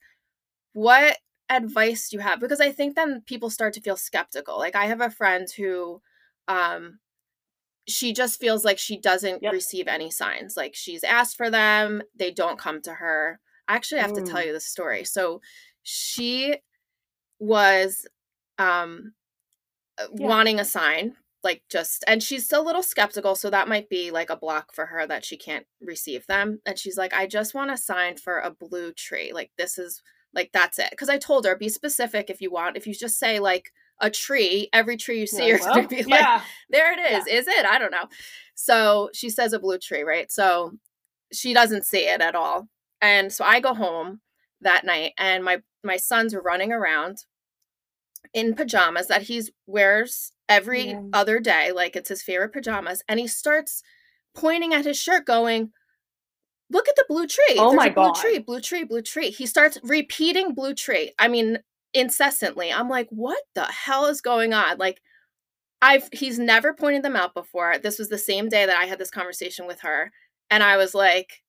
What 0.73 1.19
advice 1.49 2.09
do 2.09 2.17
you 2.17 2.23
have? 2.23 2.41
Because 2.41 2.61
I 2.61 2.73
think 2.73 2.97
then 2.97 3.23
people 3.27 3.51
start 3.51 3.73
to 3.75 3.81
feel 3.81 3.97
skeptical. 3.97 4.59
Like 4.59 4.75
I 4.75 4.87
have 4.87 5.01
a 5.01 5.11
friend 5.11 5.47
who, 5.57 6.01
um, 6.49 6.99
she 7.87 8.13
just 8.13 8.41
feels 8.41 8.65
like 8.65 8.79
she 8.79 8.99
doesn't 8.99 9.43
yep. 9.43 9.53
receive 9.53 9.87
any 9.87 10.11
signs. 10.11 10.57
Like 10.57 10.75
she's 10.75 11.05
asked 11.05 11.37
for 11.37 11.51
them, 11.51 12.03
they 12.17 12.31
don't 12.31 12.59
come 12.59 12.81
to 12.83 12.95
her. 12.95 13.39
I 13.69 13.77
actually 13.77 14.01
have 14.01 14.13
mm. 14.13 14.25
to 14.25 14.31
tell 14.31 14.41
mm. 14.41 14.47
you 14.47 14.53
the 14.53 14.61
story. 14.61 15.05
So 15.05 15.41
she 15.83 16.57
was 17.39 18.07
um 18.59 19.13
Uh, 20.03 20.09
yeah. 20.15 20.27
wanting 20.27 20.61
a 20.61 20.65
sign 20.65 21.15
like 21.45 21.63
just 21.69 22.05
and 22.07 22.23
she's 22.23 22.51
a 22.53 22.61
little 22.61 22.83
skeptical 22.83 23.35
so 23.35 23.51
that 23.51 23.69
might 23.69 23.89
be 23.89 24.11
like 24.11 24.31
a 24.31 24.37
block 24.37 24.73
for 24.73 24.87
her 24.87 25.07
that 25.07 25.25
she 25.25 25.37
can't 25.37 25.67
receive 25.81 26.27
them 26.27 26.61
and 26.67 26.79
she's 26.79 26.97
like 26.97 27.13
i 27.13 27.27
just 27.27 27.55
want 27.55 27.71
a 27.71 27.77
sign 27.77 28.17
for 28.17 28.39
a 28.39 28.51
blue 28.51 28.93
tree 28.93 29.33
like 29.33 29.51
this 29.59 29.79
is 29.79 30.03
like 30.35 30.51
that's 30.53 30.79
it 30.79 30.91
because 30.91 31.09
i 31.09 31.19
told 31.19 31.45
her 31.45 31.57
be 31.57 31.69
specific 31.69 32.31
if 32.31 32.41
you 32.41 32.51
want 32.51 32.77
if 32.77 32.87
you 32.87 32.95
just 32.95 33.19
say 33.19 33.39
like 33.39 33.71
a 34.01 34.11
tree 34.11 34.69
every 34.73 34.97
tree 34.97 35.21
you 35.21 35.27
see 35.27 35.49
yeah, 35.49 35.59
well, 35.61 35.75
gonna 35.75 35.89
be 35.89 35.97
like 36.05 36.21
yeah. 36.21 36.43
there 36.71 36.93
it 36.93 37.13
is 37.13 37.25
yeah. 37.27 37.35
is 37.35 37.49
it 37.49 37.67
i 37.67 37.79
don't 37.79 37.93
know 37.93 38.07
so 38.55 39.11
she 39.13 39.29
says 39.29 39.53
a 39.53 39.59
blue 39.59 39.79
tree 39.79 40.03
right 40.03 40.31
so 40.31 40.73
she 41.33 41.53
doesn't 41.55 41.85
see 41.85 42.09
it 42.09 42.21
at 42.21 42.35
all 42.35 42.69
and 43.01 43.33
so 43.33 43.45
i 43.45 43.61
go 43.61 43.75
home 43.75 44.21
that 44.61 44.85
night 44.85 45.13
and 45.19 45.45
my 45.45 45.61
my 45.85 45.97
sons 45.97 46.35
are 46.35 46.43
running 46.43 46.73
around 46.73 47.19
in 48.35 48.55
pajamas 48.55 49.09
that 49.09 49.23
he 49.23 49.43
wears 49.67 50.33
every 50.49 50.91
yeah. 50.91 51.03
other 51.13 51.41
day, 51.41 51.73
like 51.73 51.97
it's 51.97 52.09
his 52.09 52.23
favorite 52.23 52.53
pajamas, 52.53 53.03
and 53.09 53.21
he 53.21 53.27
starts 53.27 53.83
pointing 54.35 54.75
at 54.75 54.85
his 54.85 54.99
shirt, 54.99 55.27
going, 55.27 55.73
Look 56.71 56.89
at 56.89 56.97
the 56.97 57.05
blue 57.07 57.27
tree. 57.27 57.57
Oh 57.59 57.69
There's 57.69 57.77
my 57.77 57.89
blue 57.91 58.05
God. 58.05 58.15
tree, 58.15 58.39
blue 58.39 58.61
tree, 58.61 58.85
blue 58.85 59.03
tree. 59.03 59.31
He 59.31 59.45
starts 59.45 59.79
repeating 59.83 60.55
blue 60.55 60.75
tree. 60.75 61.13
I 61.19 61.29
mean, 61.29 61.59
incessantly. 61.93 62.73
I'm 62.73 62.89
like, 62.89 63.09
what 63.11 63.43
the 63.55 63.65
hell 63.65 64.07
is 64.07 64.23
going 64.23 64.55
on? 64.55 64.79
Like, 64.79 65.03
I've 65.83 66.09
he's 66.13 66.39
never 66.39 66.73
pointed 66.73 67.03
them 67.03 67.17
out 67.17 67.35
before. 67.35 67.77
This 67.79 67.99
was 67.99 68.09
the 68.09 68.17
same 68.17 68.49
day 68.49 68.65
that 68.65 68.77
I 68.77 68.87
had 68.87 68.99
this 68.99 69.11
conversation 69.11 69.67
with 69.67 69.81
her. 69.81 70.11
And 70.51 70.63
I 70.63 70.79
was 70.79 70.95
like, 70.95 71.42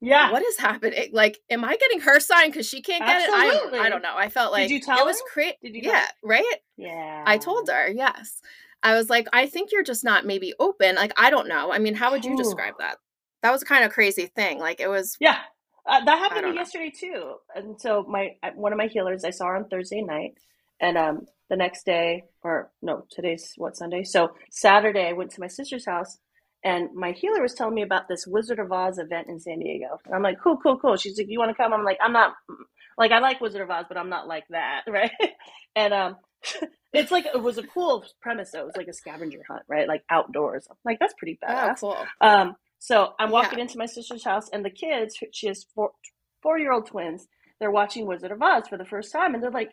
yeah. 0.00 0.30
What 0.32 0.44
is 0.44 0.58
happening? 0.58 1.10
Like, 1.12 1.38
am 1.50 1.64
I 1.64 1.76
getting 1.76 2.00
her 2.00 2.20
sign 2.20 2.50
because 2.50 2.68
she 2.68 2.82
can't 2.82 3.04
get 3.04 3.28
Absolutely. 3.28 3.46
it? 3.46 3.48
I 3.48 3.54
don't, 3.54 3.86
I 3.86 3.88
don't 3.88 4.02
know. 4.02 4.14
I 4.16 4.28
felt 4.28 4.52
like 4.52 4.68
Did 4.68 4.74
you 4.74 4.80
tell 4.80 4.98
it 4.98 5.06
was 5.06 5.22
crazy. 5.32 5.56
Did 5.62 5.74
you? 5.74 5.82
Yeah. 5.84 6.00
Her? 6.00 6.06
Right. 6.22 6.56
Yeah. 6.76 7.24
I 7.26 7.38
told 7.38 7.68
her. 7.68 7.90
Yes. 7.90 8.40
I 8.82 8.94
was 8.94 9.08
like, 9.10 9.26
I 9.32 9.46
think 9.46 9.72
you're 9.72 9.82
just 9.82 10.04
not 10.04 10.26
maybe 10.26 10.54
open. 10.58 10.96
Like, 10.96 11.12
I 11.16 11.30
don't 11.30 11.48
know. 11.48 11.72
I 11.72 11.78
mean, 11.78 11.94
how 11.94 12.12
would 12.12 12.24
you 12.24 12.34
Ooh. 12.34 12.36
describe 12.36 12.74
that? 12.78 12.98
That 13.42 13.50
was 13.52 13.64
kind 13.64 13.84
of 13.84 13.92
crazy 13.92 14.26
thing. 14.26 14.58
Like, 14.58 14.80
it 14.80 14.88
was. 14.88 15.16
Yeah. 15.20 15.38
Uh, 15.88 16.04
that 16.04 16.18
happened 16.18 16.52
to 16.52 16.54
yesterday 16.54 16.90
too. 16.90 17.34
And 17.54 17.80
so 17.80 18.04
my 18.08 18.30
one 18.54 18.72
of 18.72 18.78
my 18.78 18.88
healers, 18.88 19.24
I 19.24 19.30
saw 19.30 19.46
her 19.46 19.56
on 19.56 19.68
Thursday 19.68 20.02
night, 20.02 20.32
and 20.80 20.98
um 20.98 21.26
the 21.48 21.56
next 21.56 21.86
day, 21.86 22.24
or 22.42 22.72
no, 22.82 23.04
today's 23.08 23.52
what 23.56 23.76
Sunday. 23.76 24.02
So 24.02 24.30
Saturday, 24.50 25.06
I 25.06 25.12
went 25.12 25.30
to 25.32 25.40
my 25.40 25.46
sister's 25.46 25.86
house 25.86 26.18
and 26.64 26.94
my 26.94 27.12
healer 27.12 27.42
was 27.42 27.54
telling 27.54 27.74
me 27.74 27.82
about 27.82 28.08
this 28.08 28.26
Wizard 28.26 28.58
of 28.58 28.72
Oz 28.72 28.98
event 28.98 29.28
in 29.28 29.38
San 29.38 29.60
Diego. 29.60 29.98
And 30.04 30.14
I'm 30.14 30.22
like, 30.22 30.40
cool, 30.42 30.56
cool, 30.56 30.78
cool. 30.78 30.96
She's 30.96 31.18
like, 31.18 31.28
you 31.28 31.38
want 31.38 31.50
to 31.50 31.54
come? 31.54 31.72
I'm 31.72 31.84
like, 31.84 31.98
I'm 32.02 32.12
not, 32.12 32.34
like, 32.98 33.12
I 33.12 33.20
like 33.20 33.40
Wizard 33.40 33.60
of 33.60 33.70
Oz, 33.70 33.84
but 33.88 33.96
I'm 33.96 34.08
not 34.08 34.26
like 34.26 34.44
that, 34.50 34.82
right? 34.88 35.10
and 35.76 35.94
um, 35.94 36.16
it's 36.92 37.10
like 37.10 37.26
it 37.26 37.42
was 37.42 37.58
a 37.58 37.62
cool 37.62 38.04
premise. 38.20 38.50
Though. 38.50 38.60
It 38.60 38.66
was 38.66 38.76
like 38.76 38.88
a 38.88 38.92
scavenger 38.92 39.42
hunt, 39.48 39.62
right? 39.68 39.88
Like 39.88 40.02
outdoors. 40.10 40.66
I'm 40.70 40.76
like 40.84 40.98
that's 40.98 41.14
pretty 41.18 41.38
oh, 41.42 41.46
badass. 41.46 41.78
Oh, 41.82 41.94
cool. 41.94 42.06
Um, 42.20 42.56
so 42.78 43.12
I'm 43.18 43.30
walking 43.30 43.58
yeah. 43.58 43.64
into 43.64 43.78
my 43.78 43.86
sister's 43.86 44.24
house, 44.24 44.48
and 44.52 44.64
the 44.64 44.70
kids, 44.70 45.16
she 45.32 45.46
has 45.48 45.66
four 45.74 45.90
four 46.42 46.58
year 46.58 46.72
old 46.72 46.86
twins. 46.86 47.26
They're 47.58 47.70
watching 47.70 48.06
Wizard 48.06 48.32
of 48.32 48.42
Oz 48.42 48.68
for 48.68 48.76
the 48.76 48.84
first 48.84 49.12
time, 49.12 49.34
and 49.34 49.42
they're 49.42 49.50
like 49.50 49.70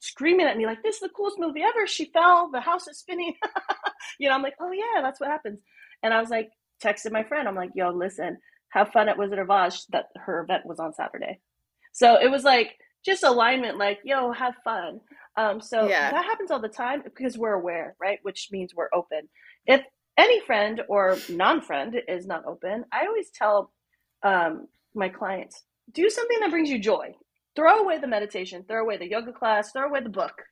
screaming 0.00 0.46
at 0.46 0.56
me, 0.56 0.66
like, 0.66 0.82
"This 0.82 0.96
is 0.96 1.00
the 1.00 1.08
coolest 1.08 1.38
movie 1.38 1.62
ever!" 1.62 1.86
She 1.86 2.06
fell, 2.06 2.50
the 2.50 2.60
house 2.60 2.86
is 2.88 2.98
spinning. 2.98 3.34
you 4.18 4.28
know, 4.28 4.34
I'm 4.34 4.42
like, 4.42 4.56
"Oh 4.60 4.72
yeah, 4.72 5.02
that's 5.02 5.20
what 5.20 5.30
happens." 5.30 5.60
And 6.02 6.12
I 6.12 6.20
was 6.20 6.30
like, 6.30 6.50
texted 6.82 7.12
my 7.12 7.24
friend. 7.24 7.46
I'm 7.46 7.54
like, 7.54 7.70
yo, 7.74 7.90
listen, 7.90 8.38
have 8.70 8.90
fun 8.90 9.08
at 9.08 9.18
Wizard 9.18 9.38
of 9.38 9.50
Oz. 9.50 9.86
That 9.90 10.06
her 10.16 10.40
event 10.40 10.66
was 10.66 10.80
on 10.80 10.94
Saturday. 10.94 11.40
So 11.92 12.18
it 12.20 12.30
was 12.30 12.44
like 12.44 12.76
just 13.04 13.22
alignment, 13.22 13.78
like, 13.78 14.00
yo, 14.04 14.32
have 14.32 14.54
fun. 14.64 15.00
Um, 15.36 15.60
so 15.60 15.88
yeah. 15.88 16.10
that 16.10 16.24
happens 16.24 16.50
all 16.50 16.60
the 16.60 16.68
time 16.68 17.02
because 17.02 17.38
we're 17.38 17.54
aware, 17.54 17.96
right? 18.00 18.18
Which 18.22 18.48
means 18.50 18.74
we're 18.74 18.88
open. 18.94 19.28
If 19.66 19.82
any 20.18 20.40
friend 20.40 20.82
or 20.88 21.16
non-friend 21.28 21.96
is 22.06 22.26
not 22.26 22.44
open, 22.46 22.84
I 22.92 23.06
always 23.06 23.30
tell 23.30 23.72
um, 24.22 24.68
my 24.94 25.08
clients, 25.08 25.62
do 25.92 26.08
something 26.10 26.38
that 26.40 26.50
brings 26.50 26.70
you 26.70 26.78
joy. 26.78 27.14
throw 27.54 27.80
away 27.80 27.98
the 27.98 28.06
meditation, 28.06 28.64
throw 28.66 28.82
away 28.82 28.96
the 28.96 29.08
yoga 29.08 29.32
class, 29.32 29.72
throw 29.72 29.88
away 29.88 30.00
the 30.02 30.08
book. 30.08 30.42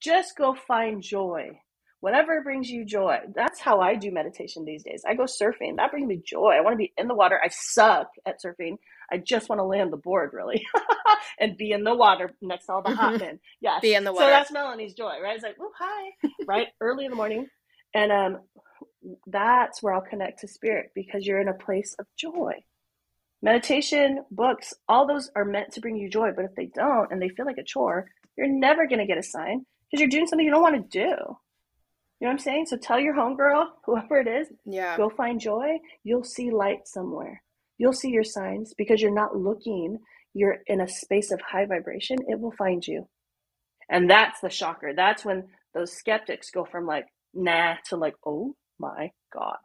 Just 0.00 0.36
go 0.36 0.54
find 0.54 1.02
joy. 1.02 1.58
Whatever 2.00 2.42
brings 2.42 2.68
you 2.68 2.84
joy. 2.84 3.18
That's 3.34 3.58
how 3.58 3.80
I 3.80 3.94
do 3.94 4.12
meditation 4.12 4.64
these 4.64 4.84
days. 4.84 5.02
I 5.08 5.14
go 5.14 5.24
surfing. 5.24 5.76
That 5.76 5.90
brings 5.90 6.06
me 6.06 6.20
joy. 6.24 6.54
I 6.56 6.60
want 6.60 6.74
to 6.74 6.78
be 6.78 6.92
in 6.96 7.08
the 7.08 7.14
water. 7.14 7.40
I 7.42 7.48
suck 7.48 8.08
at 8.26 8.36
surfing. 8.44 8.76
I 9.10 9.18
just 9.18 9.48
want 9.48 9.60
to 9.60 9.64
lay 9.64 9.80
on 9.80 9.90
the 9.90 9.96
board, 9.96 10.30
really, 10.32 10.66
and 11.40 11.56
be 11.56 11.72
in 11.72 11.84
the 11.84 11.94
water 11.94 12.34
next 12.42 12.66
to 12.66 12.72
all 12.72 12.82
the 12.82 12.94
hot 12.94 13.14
mm-hmm. 13.14 13.24
men. 13.24 13.40
Yes. 13.60 13.80
Be 13.80 13.94
in 13.94 14.04
the 14.04 14.12
water. 14.12 14.26
So 14.26 14.30
that's 14.30 14.52
Melanie's 14.52 14.94
joy, 14.94 15.20
right? 15.22 15.34
It's 15.34 15.44
like, 15.44 15.56
oh, 15.60 15.72
hi, 15.78 16.28
right? 16.46 16.68
Early 16.80 17.04
in 17.04 17.10
the 17.10 17.16
morning. 17.16 17.46
And 17.94 18.12
um, 18.12 18.38
that's 19.26 19.82
where 19.82 19.94
I'll 19.94 20.00
connect 20.00 20.40
to 20.40 20.48
spirit 20.48 20.90
because 20.94 21.26
you're 21.26 21.40
in 21.40 21.48
a 21.48 21.54
place 21.54 21.94
of 21.98 22.06
joy. 22.18 22.54
Meditation, 23.42 24.24
books, 24.30 24.74
all 24.88 25.06
those 25.06 25.30
are 25.36 25.44
meant 25.44 25.72
to 25.72 25.80
bring 25.80 25.96
you 25.96 26.10
joy. 26.10 26.32
But 26.34 26.46
if 26.46 26.54
they 26.56 26.66
don't 26.66 27.10
and 27.12 27.22
they 27.22 27.28
feel 27.28 27.46
like 27.46 27.58
a 27.58 27.64
chore, 27.64 28.08
you're 28.36 28.48
never 28.48 28.86
going 28.86 28.98
to 28.98 29.06
get 29.06 29.18
a 29.18 29.22
sign 29.22 29.64
because 29.90 30.00
you're 30.00 30.10
doing 30.10 30.26
something 30.26 30.44
you 30.44 30.52
don't 30.52 30.62
want 30.62 30.90
to 30.90 30.98
do. 30.98 31.36
You 32.20 32.26
know 32.26 32.30
what 32.30 32.32
I'm 32.32 32.38
saying? 32.38 32.66
So 32.66 32.76
tell 32.76 32.98
your 32.98 33.14
homegirl, 33.14 33.66
whoever 33.84 34.18
it 34.18 34.28
is, 34.28 34.48
yeah. 34.64 34.96
go 34.96 35.10
find 35.10 35.40
joy. 35.40 35.78
You'll 36.04 36.24
see 36.24 36.50
light 36.50 36.86
somewhere. 36.86 37.42
You'll 37.78 37.92
see 37.92 38.08
your 38.08 38.24
signs 38.24 38.72
because 38.76 39.02
you're 39.02 39.14
not 39.14 39.36
looking. 39.36 39.98
You're 40.32 40.58
in 40.66 40.80
a 40.80 40.88
space 40.88 41.30
of 41.30 41.40
high 41.40 41.66
vibration. 41.66 42.18
It 42.28 42.40
will 42.40 42.52
find 42.52 42.86
you. 42.86 43.08
And 43.88 44.10
that's 44.10 44.40
the 44.40 44.50
shocker. 44.50 44.92
That's 44.94 45.24
when 45.24 45.44
those 45.74 45.92
skeptics 45.92 46.50
go 46.50 46.64
from 46.64 46.86
like, 46.86 47.06
nah, 47.34 47.74
to 47.88 47.96
like, 47.96 48.14
oh 48.24 48.56
my 48.78 49.10
God. 49.32 49.58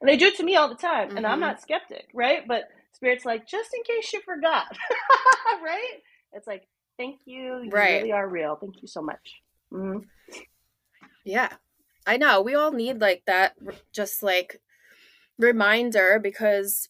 And 0.00 0.08
they 0.08 0.16
do 0.16 0.26
it 0.26 0.36
to 0.36 0.42
me 0.42 0.56
all 0.56 0.68
the 0.68 0.74
time. 0.74 1.08
Mm-hmm. 1.08 1.18
And 1.18 1.26
I'm 1.26 1.34
mm-hmm. 1.34 1.40
not 1.40 1.62
skeptic, 1.62 2.06
right? 2.12 2.42
But 2.46 2.64
Spirit's 2.92 3.24
like, 3.24 3.46
just 3.46 3.70
in 3.74 3.82
case 3.82 4.12
you 4.12 4.20
forgot, 4.22 4.66
right? 5.64 6.02
It's 6.32 6.46
like, 6.46 6.64
thank 6.98 7.20
you. 7.24 7.62
You 7.62 7.70
right. 7.70 8.00
really 8.00 8.12
are 8.12 8.28
real. 8.28 8.56
Thank 8.56 8.82
you 8.82 8.88
so 8.88 9.02
much. 9.02 9.34
Mm-hmm. 9.72 10.00
Yeah. 11.24 11.48
I 12.06 12.16
know. 12.16 12.40
We 12.40 12.54
all 12.54 12.72
need 12.72 13.00
like 13.00 13.22
that, 13.26 13.54
just 13.92 14.22
like 14.22 14.60
reminder 15.38 16.20
because, 16.22 16.88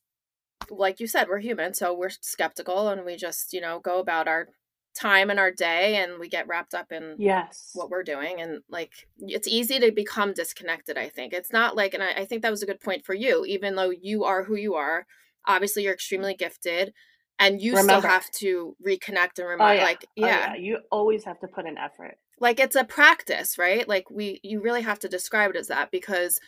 like 0.71 1.01
you 1.01 1.07
said, 1.07 1.29
we're 1.29 1.41
human. 1.41 1.75
So 1.75 1.95
we're 1.95 2.11
skeptical 2.11 2.89
and 2.89 3.05
we 3.05 3.17
just, 3.17 3.53
you 3.53 3.61
know, 3.61 3.81
go 3.81 3.99
about 3.99 4.29
our 4.29 4.49
time 4.97 5.31
and 5.31 5.39
our 5.39 5.51
day 5.51 5.97
and 5.97 6.19
we 6.19 6.29
get 6.29 6.49
wrapped 6.49 6.75
up 6.75 6.91
in 6.91 7.15
yes 7.19 7.71
what 7.75 7.91
we're 7.91 8.03
doing 8.03 8.41
and 8.41 8.63
like 8.71 9.07
it's 9.19 9.47
easy 9.47 9.79
to 9.79 9.93
become 9.93 10.33
disconnected 10.33 10.97
i 10.97 11.07
think 11.07 11.35
it's 11.35 11.53
not 11.53 11.77
like 11.77 11.93
and 11.93 12.03
I, 12.03 12.13
I, 12.13 12.25
think 12.25 12.41
that 12.41 12.51
was 12.51 12.63
a 12.63 12.67
good 12.67 12.81
point 12.81 13.05
for 13.05 13.13
you 13.13 13.45
even 13.45 13.77
though 13.77 13.91
you 13.91 14.25
are 14.25 14.45
who 14.45 14.57
you 14.57 14.75
are 14.75 15.07
obviously 15.47 15.83
you're 15.83 15.93
extremely 15.93 16.35
gifted 16.35 16.95
and 17.39 17.61
you 17.61 17.73
Remember. 17.73 18.01
still 18.01 18.11
have 18.11 18.31
to 18.33 18.77
reconnect 18.87 19.39
and 19.39 19.47
oh, 19.47 19.47
remind 19.47 19.79
oh, 19.79 19.81
yeah. 19.81 19.85
like 19.85 20.07
yeah. 20.17 20.27
Oh, 20.27 20.29
yeah. 20.29 20.57
you 20.57 20.79
always 20.91 21.25
have 21.25 21.39
to 21.41 21.49
put 21.49 21.67
an 21.67 21.79
effort. 21.79 22.17
Like 22.41 22.61
it's 22.61 22.77
a 22.77 22.85
practice 22.85 23.59
right? 23.59 23.87
Like 23.89 24.11
we 24.11 24.41
you 24.43 24.61
really 24.61 24.83
have 24.83 24.99
to 25.01 25.09
describe 25.09 25.51
it 25.51 25.57
as 25.57 25.69
that 25.69 25.91
because 25.91 26.41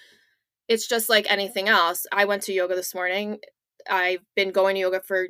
it's 0.68 0.86
just 0.86 1.08
like 1.08 1.30
anything 1.30 1.68
else. 1.68 2.06
I 2.12 2.24
went 2.24 2.42
to 2.44 2.52
yoga 2.52 2.74
this 2.74 2.94
morning. 2.94 3.38
I've 3.88 4.20
been 4.34 4.52
going 4.52 4.74
to 4.74 4.80
yoga 4.80 5.00
for 5.00 5.28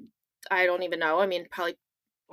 i 0.53 0.66
don't 0.66 0.85
even 0.85 1.01
know 1.01 1.18
i 1.18 1.27
mean 1.27 1.47
probably 1.51 1.77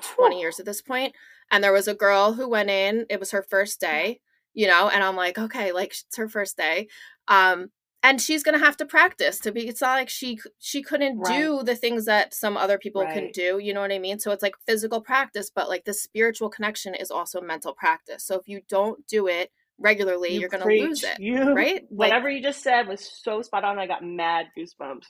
20 0.02 0.40
years 0.40 0.60
at 0.60 0.66
this 0.66 0.82
point. 0.82 1.14
And 1.52 1.64
there 1.64 1.74
was 1.74 1.88
a 1.88 1.94
girl 1.96 2.34
who 2.34 2.50
went 2.50 2.70
in 2.70 3.06
it 3.10 3.20
was 3.20 3.32
her 3.32 3.46
first 3.50 3.80
day 3.80 4.20
you 4.54 4.68
know? 4.68 4.90
And 4.90 5.04
i'm 5.04 5.16
like 5.16 5.38
okay 5.38 5.72
like 5.72 5.90
it's 5.90 6.18
her 6.18 6.30
first 6.30 6.58
day. 6.58 6.88
Um 7.28 7.72
and 8.06 8.22
she's 8.22 8.44
gonna 8.44 8.60
have 8.60 8.78
to 8.78 8.86
practice 8.86 9.40
to 9.40 9.52
be 9.52 9.68
it's 9.68 9.82
not 9.82 9.96
like 9.96 10.10
she 10.10 10.40
she 10.60 10.82
couldn't 10.82 11.20
right. 11.20 11.38
do 11.38 11.64
the 11.64 11.76
things 11.76 12.06
that 12.06 12.34
some 12.34 12.56
other 12.56 12.78
people 12.78 13.04
right. 13.04 13.14
can 13.14 13.32
do 13.32 13.60
you 13.60 13.74
know 13.74 13.82
what 13.82 13.92
i 13.92 14.00
mean 14.00 14.20
so 14.20 14.32
it's 14.32 14.44
like 14.44 14.56
physical 14.66 15.02
practice 15.02 15.50
but 15.54 15.68
like 15.68 15.84
the 15.86 15.94
spiritual 15.94 16.50
connection 16.50 16.94
is 16.94 17.12
also 17.12 17.42
mental 17.42 17.74
practice 17.74 18.24
so 18.24 18.36
if 18.36 18.48
you 18.48 18.62
don't 18.70 19.06
do 19.08 19.28
it 19.28 19.52
regularly 19.80 20.36
you 20.36 20.46
are 20.46 20.50
gonna 20.50 20.64
preach. 20.64 20.84
lose 20.84 21.04
it 21.04 21.20
you, 21.20 21.52
right 21.54 21.86
whatever 21.90 22.30
like, 22.30 22.38
you 22.38 22.44
just 22.44 22.62
said 22.62 22.88
was 22.88 23.02
so 23.24 23.42
spot 23.42 23.64
on 23.66 23.80
i 23.80 23.88
got 23.88 24.04
mad 24.04 24.46
goosebumps 24.58 25.08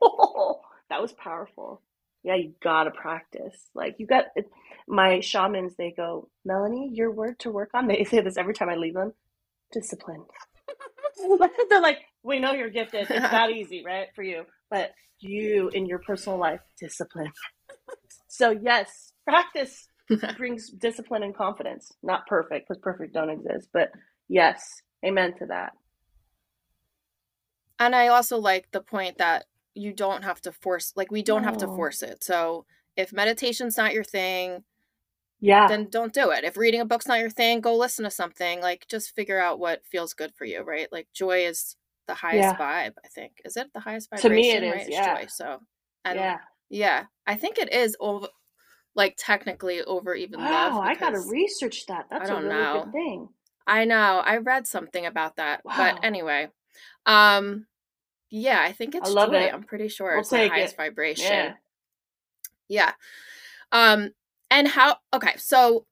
that 0.90 1.00
was 1.00 1.12
powerful 1.12 1.82
yeah, 2.24 2.34
you 2.34 2.52
gotta 2.62 2.90
practice. 2.90 3.70
Like 3.74 3.94
you 3.98 4.06
got 4.06 4.24
my 4.86 5.20
shamans. 5.20 5.74
They 5.78 5.92
go, 5.96 6.28
Melanie, 6.44 6.90
your 6.92 7.10
word 7.12 7.38
to 7.40 7.50
work 7.50 7.70
on. 7.74 7.86
They 7.86 8.04
say 8.04 8.20
this 8.20 8.36
every 8.36 8.54
time 8.54 8.68
I 8.68 8.74
leave 8.74 8.94
them. 8.94 9.14
Discipline. 9.72 10.24
They're 11.70 11.80
like, 11.80 11.98
we 12.22 12.38
know 12.38 12.52
you're 12.52 12.70
gifted. 12.70 13.06
It's 13.10 13.32
not 13.32 13.50
easy, 13.50 13.82
right, 13.84 14.08
for 14.14 14.22
you, 14.22 14.44
but 14.70 14.92
you 15.20 15.68
in 15.70 15.86
your 15.86 15.98
personal 16.00 16.38
life, 16.38 16.60
discipline. 16.80 17.32
so 18.28 18.50
yes, 18.50 19.12
practice 19.26 19.88
brings 20.36 20.70
discipline 20.70 21.22
and 21.22 21.36
confidence. 21.36 21.92
Not 22.02 22.26
perfect 22.26 22.68
because 22.68 22.80
perfect 22.80 23.14
don't 23.14 23.30
exist, 23.30 23.68
but 23.72 23.90
yes, 24.28 24.82
amen 25.04 25.34
to 25.38 25.46
that. 25.46 25.72
And 27.78 27.94
I 27.94 28.08
also 28.08 28.38
like 28.38 28.70
the 28.72 28.80
point 28.80 29.18
that 29.18 29.44
you 29.74 29.92
don't 29.92 30.24
have 30.24 30.40
to 30.40 30.52
force 30.52 30.92
like 30.96 31.10
we 31.10 31.22
don't 31.22 31.42
no. 31.42 31.48
have 31.48 31.58
to 31.58 31.66
force 31.66 32.02
it. 32.02 32.24
So 32.24 32.64
if 32.96 33.12
meditation's 33.12 33.76
not 33.76 33.94
your 33.94 34.04
thing, 34.04 34.64
yeah, 35.40 35.68
then 35.68 35.88
don't 35.90 36.12
do 36.12 36.30
it. 36.30 36.44
If 36.44 36.56
reading 36.56 36.80
a 36.80 36.84
book's 36.84 37.06
not 37.06 37.20
your 37.20 37.30
thing, 37.30 37.60
go 37.60 37.76
listen 37.76 38.04
to 38.04 38.10
something. 38.10 38.60
Like 38.60 38.86
just 38.88 39.14
figure 39.14 39.40
out 39.40 39.58
what 39.58 39.84
feels 39.84 40.14
good 40.14 40.32
for 40.34 40.44
you, 40.44 40.62
right? 40.62 40.88
Like 40.90 41.08
joy 41.14 41.46
is 41.46 41.76
the 42.06 42.14
highest 42.14 42.56
yeah. 42.58 42.86
vibe, 42.88 42.94
I 43.04 43.08
think. 43.08 43.32
Is 43.44 43.56
it 43.56 43.68
the 43.72 43.80
highest 43.80 44.10
vibration? 44.10 44.30
To 44.30 44.36
me 44.36 44.50
it 44.50 44.62
is, 44.62 44.74
right? 44.74 44.88
yeah. 44.88 45.16
joy. 45.16 45.26
So 45.28 45.58
and 46.04 46.18
yeah. 46.18 46.38
yeah, 46.70 47.04
I 47.26 47.36
think 47.36 47.58
it 47.58 47.72
is 47.72 47.96
over 48.00 48.28
like 48.94 49.14
technically 49.16 49.82
over 49.82 50.14
even 50.14 50.40
wow, 50.40 50.76
love. 50.76 50.84
I 50.84 50.94
gotta 50.94 51.20
research 51.20 51.86
that. 51.86 52.06
That's 52.10 52.30
a 52.30 52.34
really 52.34 52.48
know. 52.48 52.82
good 52.84 52.92
thing. 52.92 53.28
I 53.66 53.84
know. 53.84 54.22
I 54.24 54.38
read 54.38 54.66
something 54.66 55.06
about 55.06 55.36
that. 55.36 55.64
Wow. 55.64 55.74
But 55.76 56.04
anyway. 56.04 56.48
Um 57.06 57.66
yeah, 58.30 58.60
I 58.60 58.72
think 58.72 58.94
it's 58.94 59.08
I 59.08 59.12
love 59.12 59.30
joy. 59.30 59.36
It. 59.36 59.54
I'm 59.54 59.62
pretty 59.62 59.88
sure 59.88 60.10
we'll 60.10 60.20
it's 60.20 60.30
the 60.30 60.48
highest 60.48 60.74
it. 60.74 60.76
vibration. 60.76 61.24
Yeah. 61.26 61.54
yeah. 62.68 62.92
Um, 63.72 64.10
and 64.50 64.68
how 64.68 64.96
okay, 65.14 65.34
so 65.36 65.86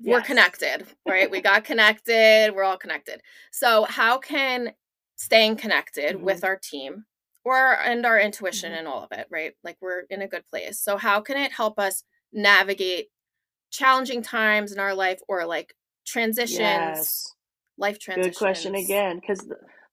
we're 0.00 0.20
connected, 0.20 0.86
right? 1.08 1.30
we 1.30 1.40
got 1.40 1.64
connected, 1.64 2.52
we're 2.54 2.64
all 2.64 2.76
connected. 2.76 3.20
So 3.52 3.84
how 3.84 4.18
can 4.18 4.72
staying 5.16 5.56
connected 5.56 6.16
mm-hmm. 6.16 6.24
with 6.24 6.44
our 6.44 6.58
team 6.62 7.04
or 7.44 7.74
and 7.80 8.04
our 8.04 8.18
intuition 8.18 8.70
mm-hmm. 8.70 8.80
and 8.80 8.88
all 8.88 9.04
of 9.04 9.18
it, 9.18 9.26
right? 9.30 9.52
Like 9.62 9.76
we're 9.80 10.02
in 10.10 10.22
a 10.22 10.28
good 10.28 10.46
place. 10.48 10.80
So 10.80 10.96
how 10.96 11.20
can 11.20 11.36
it 11.36 11.52
help 11.52 11.78
us 11.78 12.04
navigate 12.32 13.08
challenging 13.70 14.22
times 14.22 14.72
in 14.72 14.78
our 14.78 14.94
life 14.94 15.20
or 15.28 15.46
like 15.46 15.74
transitions, 16.06 16.58
yes. 16.58 17.26
life 17.78 17.98
transitions? 17.98 18.36
Good 18.36 18.44
question 18.44 18.74
again, 18.74 19.20
because 19.20 19.46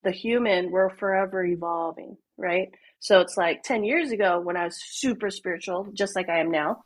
the 0.03 0.11
human, 0.11 0.71
we're 0.71 0.89
forever 0.89 1.43
evolving, 1.43 2.17
right? 2.37 2.69
So 2.99 3.19
it's 3.19 3.37
like 3.37 3.63
10 3.63 3.83
years 3.83 4.11
ago 4.11 4.39
when 4.39 4.57
I 4.57 4.65
was 4.65 4.79
super 4.79 5.29
spiritual, 5.29 5.87
just 5.93 6.15
like 6.15 6.29
I 6.29 6.39
am 6.39 6.51
now, 6.51 6.83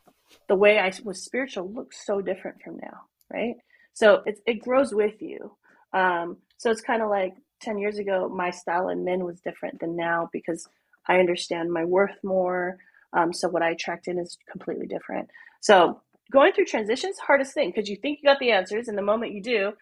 the 0.48 0.56
way 0.56 0.78
I 0.78 0.92
was 1.04 1.24
spiritual 1.24 1.70
looks 1.72 2.04
so 2.06 2.20
different 2.20 2.62
from 2.62 2.76
now, 2.82 3.02
right? 3.32 3.54
So 3.94 4.22
it, 4.26 4.40
it 4.46 4.62
grows 4.62 4.94
with 4.94 5.20
you. 5.20 5.56
Um, 5.92 6.38
so 6.58 6.70
it's 6.70 6.80
kind 6.80 7.02
of 7.02 7.10
like 7.10 7.34
10 7.62 7.78
years 7.78 7.98
ago, 7.98 8.28
my 8.28 8.50
style 8.50 8.88
in 8.88 9.04
men 9.04 9.24
was 9.24 9.40
different 9.40 9.80
than 9.80 9.96
now 9.96 10.28
because 10.32 10.68
I 11.08 11.18
understand 11.18 11.72
my 11.72 11.84
worth 11.84 12.16
more. 12.22 12.78
Um, 13.12 13.32
so 13.32 13.48
what 13.48 13.62
I 13.62 13.70
attract 13.70 14.08
in 14.08 14.18
is 14.18 14.36
completely 14.50 14.86
different. 14.86 15.28
So 15.60 16.02
going 16.32 16.52
through 16.52 16.66
transitions, 16.66 17.18
hardest 17.18 17.54
thing 17.54 17.72
because 17.74 17.88
you 17.88 17.96
think 17.96 18.18
you 18.22 18.28
got 18.28 18.38
the 18.40 18.52
answers, 18.52 18.88
and 18.88 18.98
the 18.98 19.02
moment 19.02 19.32
you 19.32 19.42
do, 19.42 19.72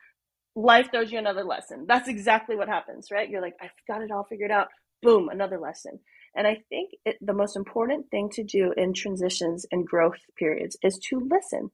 life 0.55 0.89
throws 0.93 1.11
you 1.13 1.19
another 1.19 1.45
lesson. 1.45 1.87
That's 1.89 2.09
exactly 2.09 2.57
what 2.57 2.69
happens, 2.69 3.09
right? 3.11 3.29
You're 3.29 3.43
like, 3.43 3.57
I've 3.61 3.71
got 3.89 4.03
it 4.03 4.11
all 4.11 4.25
figured 4.25 4.51
out. 4.51 4.69
Boom, 5.03 5.29
another 5.29 5.59
lesson. 5.59 6.01
And 6.37 6.47
I 6.47 6.59
think 6.69 6.91
it, 7.05 7.17
the 7.21 7.33
most 7.33 7.57
important 7.57 8.11
thing 8.11 8.29
to 8.31 8.43
do 8.43 8.73
in 8.77 8.93
transitions 8.93 9.67
and 9.71 9.87
growth 9.87 10.19
periods 10.37 10.77
is 10.83 10.99
to 11.11 11.21
listen. 11.21 11.71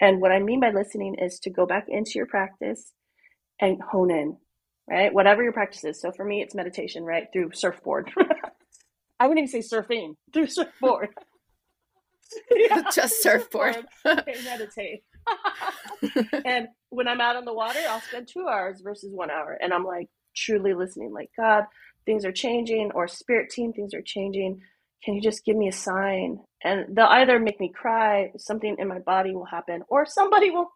And 0.00 0.20
what 0.20 0.32
I 0.32 0.40
mean 0.40 0.60
by 0.60 0.70
listening 0.70 1.16
is 1.16 1.38
to 1.40 1.50
go 1.50 1.66
back 1.66 1.86
into 1.88 2.12
your 2.16 2.26
practice 2.26 2.92
and 3.60 3.80
hone 3.80 4.10
in, 4.10 4.36
right? 4.88 5.14
Whatever 5.14 5.42
your 5.42 5.52
practice 5.52 5.84
is. 5.84 6.00
So 6.00 6.10
for 6.10 6.24
me, 6.24 6.42
it's 6.42 6.54
meditation, 6.54 7.04
right? 7.04 7.26
Through 7.32 7.52
surfboard. 7.52 8.10
I 9.20 9.28
wouldn't 9.28 9.48
even 9.48 9.62
say 9.62 9.76
surfing, 9.76 10.14
through 10.32 10.48
surfboard. 10.48 11.10
yeah, 12.50 12.82
Just 12.92 13.22
surfboard. 13.22 13.86
meditate. 14.04 15.04
and 16.44 16.68
when 16.90 17.06
I'm 17.06 17.20
out 17.20 17.36
on 17.36 17.44
the 17.44 17.54
water, 17.54 17.78
I'll 17.88 18.00
spend 18.00 18.28
two 18.28 18.46
hours 18.48 18.80
versus 18.82 19.10
one 19.12 19.30
hour. 19.30 19.56
And 19.60 19.72
I'm 19.72 19.84
like 19.84 20.08
truly 20.36 20.74
listening, 20.74 21.12
like, 21.12 21.30
God, 21.38 21.64
things 22.06 22.24
are 22.24 22.32
changing, 22.32 22.90
or 22.94 23.08
spirit 23.08 23.50
team, 23.50 23.72
things 23.72 23.94
are 23.94 24.02
changing. 24.02 24.60
Can 25.04 25.14
you 25.14 25.20
just 25.20 25.44
give 25.44 25.56
me 25.56 25.68
a 25.68 25.72
sign? 25.72 26.40
And 26.62 26.96
they'll 26.96 27.06
either 27.06 27.38
make 27.38 27.60
me 27.60 27.70
cry, 27.74 28.32
something 28.38 28.76
in 28.78 28.88
my 28.88 28.98
body 29.00 29.34
will 29.34 29.44
happen, 29.44 29.82
or 29.88 30.06
somebody 30.06 30.50
will 30.50 30.70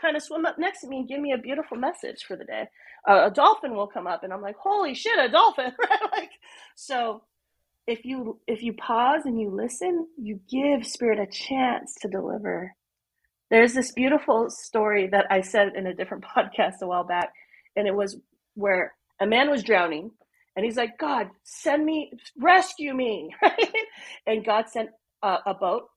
kind 0.00 0.16
of 0.16 0.22
swim 0.22 0.46
up 0.46 0.58
next 0.58 0.80
to 0.80 0.88
me 0.88 0.98
and 0.98 1.08
give 1.08 1.20
me 1.20 1.32
a 1.32 1.38
beautiful 1.38 1.76
message 1.76 2.24
for 2.26 2.36
the 2.36 2.44
day. 2.44 2.68
Uh, 3.08 3.26
a 3.26 3.30
dolphin 3.30 3.74
will 3.74 3.86
come 3.86 4.06
up, 4.06 4.22
and 4.22 4.32
I'm 4.32 4.42
like, 4.42 4.56
holy 4.56 4.94
shit, 4.94 5.18
a 5.18 5.28
dolphin! 5.28 5.72
like, 6.12 6.30
so 6.76 7.22
if 7.86 8.04
you 8.04 8.38
if 8.46 8.62
you 8.62 8.72
pause 8.72 9.22
and 9.24 9.40
you 9.40 9.50
listen, 9.50 10.06
you 10.16 10.40
give 10.48 10.86
spirit 10.86 11.18
a 11.18 11.26
chance 11.26 11.94
to 12.02 12.08
deliver. 12.08 12.74
There's 13.50 13.74
this 13.74 13.90
beautiful 13.90 14.48
story 14.48 15.08
that 15.08 15.26
I 15.28 15.40
said 15.40 15.72
in 15.74 15.86
a 15.86 15.94
different 15.94 16.24
podcast 16.36 16.82
a 16.82 16.86
while 16.86 17.04
back, 17.04 17.32
and 17.76 17.86
it 17.86 17.94
was 17.94 18.16
where 18.54 18.94
a 19.20 19.26
man 19.26 19.50
was 19.50 19.62
drowning, 19.62 20.12
and 20.56 20.64
he's 20.64 20.76
like, 20.76 20.98
"God, 20.98 21.30
send 21.44 21.84
me, 21.84 22.12
rescue 22.38 22.94
me!" 22.94 23.34
and 24.26 24.44
God 24.44 24.68
sent 24.68 24.90
a, 25.22 25.38
a 25.46 25.54
boat, 25.54 25.88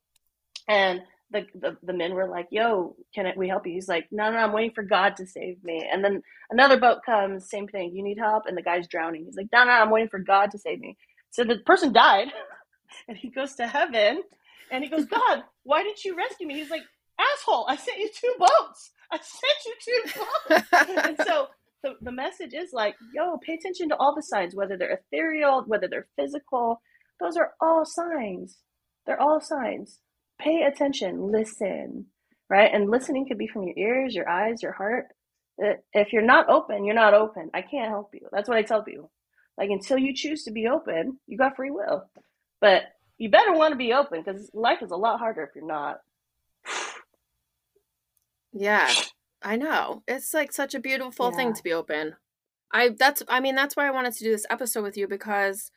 and 0.68 1.02
the, 1.32 1.46
the, 1.56 1.78
the 1.84 1.94
men 1.94 2.14
were 2.14 2.28
like, 2.28 2.48
"Yo, 2.52 2.96
can 3.14 3.32
we 3.38 3.48
help 3.48 3.66
you?" 3.66 3.74
He's 3.74 3.90
like, 3.90 4.08
"No, 4.12 4.32
no, 4.32 4.38
I'm 4.38 4.54
waiting 4.54 4.74
for 4.74 4.84
God 4.84 5.16
to 5.18 5.26
save 5.26 5.64
me." 5.64 5.88
And 5.92 6.04
then 6.04 6.22
another 6.50 6.80
boat 6.80 7.00
comes, 7.06 7.50
same 7.50 7.68
thing. 7.68 7.96
You 7.96 8.04
need 8.04 8.18
help, 8.18 8.44
and 8.46 8.58
the 8.58 8.62
guy's 8.62 8.88
drowning. 8.88 9.26
He's 9.26 9.38
like, 9.38 9.50
"No, 9.52 9.64
no, 9.64 9.72
I'm 9.72 9.90
waiting 9.90 10.10
for 10.10 10.20
God 10.20 10.52
to 10.52 10.58
save 10.58 10.80
me." 10.80 10.98
So 11.32 11.44
the 11.44 11.58
person 11.66 11.94
died, 11.94 12.28
and 13.08 13.18
he 13.18 13.30
goes 13.30 13.56
to 13.56 13.68
heaven, 13.68 14.22
and 14.74 14.84
he 14.84 14.90
goes, 14.90 15.06
God, 15.06 15.44
why 15.64 15.84
didn't 15.84 16.04
you 16.04 16.18
rescue 16.18 16.48
me? 16.48 16.56
He's 16.56 16.72
like, 16.72 16.82
asshole, 17.20 17.68
I 17.70 17.76
sent 17.76 18.00
you 18.00 18.10
two 18.10 18.36
boats. 18.40 18.92
I 19.12 19.20
sent 19.20 19.66
you 19.66 19.76
two 19.86 20.20
boats. 20.20 20.68
and 21.06 21.18
so 21.26 21.48
the, 21.84 21.96
the 22.02 22.12
message 22.12 22.54
is 22.54 22.72
like, 22.74 22.96
yo, 23.14 23.38
pay 23.38 23.54
attention 23.54 23.90
to 23.90 23.98
all 23.98 24.16
the 24.16 24.24
signs, 24.24 24.56
whether 24.56 24.78
they're 24.78 25.02
ethereal, 25.12 25.64
whether 25.68 25.88
they're 25.88 26.08
physical. 26.16 26.82
Those 27.20 27.38
are 27.38 27.54
all 27.62 27.86
signs. 27.86 28.58
They're 29.06 29.22
all 29.22 29.42
signs. 29.42 30.00
Pay 30.40 30.64
attention, 30.64 31.32
listen, 31.32 32.08
right? 32.50 32.72
And 32.74 32.90
listening 32.90 33.28
could 33.28 33.38
be 33.38 33.48
from 33.48 33.64
your 33.64 33.78
ears, 33.78 34.16
your 34.16 34.30
eyes, 34.30 34.64
your 34.64 34.72
heart. 34.72 35.08
Uh, 35.64 35.74
if 35.94 36.14
you're 36.14 36.22
not 36.22 36.50
open, 36.50 36.86
you're 36.86 36.96
not 36.96 37.14
open. 37.14 37.52
I 37.54 37.62
can't 37.62 37.90
help 37.90 38.10
you. 38.14 38.28
That's 38.32 38.50
what 38.50 38.58
I 38.58 38.64
tell 38.64 38.84
people. 38.84 39.12
Like 39.58 39.70
until 39.70 39.98
you 39.98 40.14
choose 40.16 40.44
to 40.46 40.52
be 40.52 40.68
open, 40.68 41.20
you 41.28 41.38
got 41.38 41.56
free 41.56 41.70
will. 41.70 42.10
But 42.62 42.84
you 43.18 43.30
better 43.30 43.54
want 43.54 43.74
to 43.74 43.78
be 43.78 43.94
open 43.94 44.24
because 44.24 44.50
life 44.54 44.82
is 44.82 44.92
a 44.92 44.96
lot 44.96 45.20
harder 45.20 45.44
if 45.44 45.50
you're 45.56 45.68
not. 45.68 46.00
yeah, 48.54 48.90
I 49.44 49.56
know. 49.56 50.04
It's 50.08 50.34
like 50.34 50.52
such 50.52 50.74
a 50.74 50.80
beautiful 50.80 51.30
yeah. 51.32 51.38
thing 51.38 51.54
to 51.54 51.64
be 51.64 51.74
open. 51.74 52.16
I 52.72 52.90
that's 52.98 53.22
I 53.28 53.40
mean 53.40 53.56
that's 53.56 53.76
why 53.76 53.88
I 53.88 53.92
wanted 53.92 54.14
to 54.14 54.24
do 54.24 54.32
this 54.32 54.48
episode 54.50 54.84
with 54.84 54.98
you 54.98 55.08
because 55.08 55.72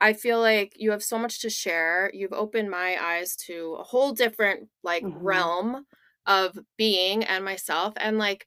I 0.00 0.12
feel 0.12 0.40
like 0.40 0.74
you 0.76 0.90
have 0.90 1.02
so 1.02 1.18
much 1.18 1.40
to 1.40 1.50
share. 1.50 2.10
You've 2.12 2.32
opened 2.32 2.70
my 2.70 2.96
eyes 3.00 3.36
to 3.46 3.76
a 3.78 3.82
whole 3.82 4.12
different 4.12 4.68
like 4.82 5.04
mm-hmm. 5.04 5.24
realm 5.24 5.86
of 6.26 6.58
being 6.76 7.24
and 7.24 7.44
myself 7.44 7.94
and 7.96 8.18
like 8.18 8.46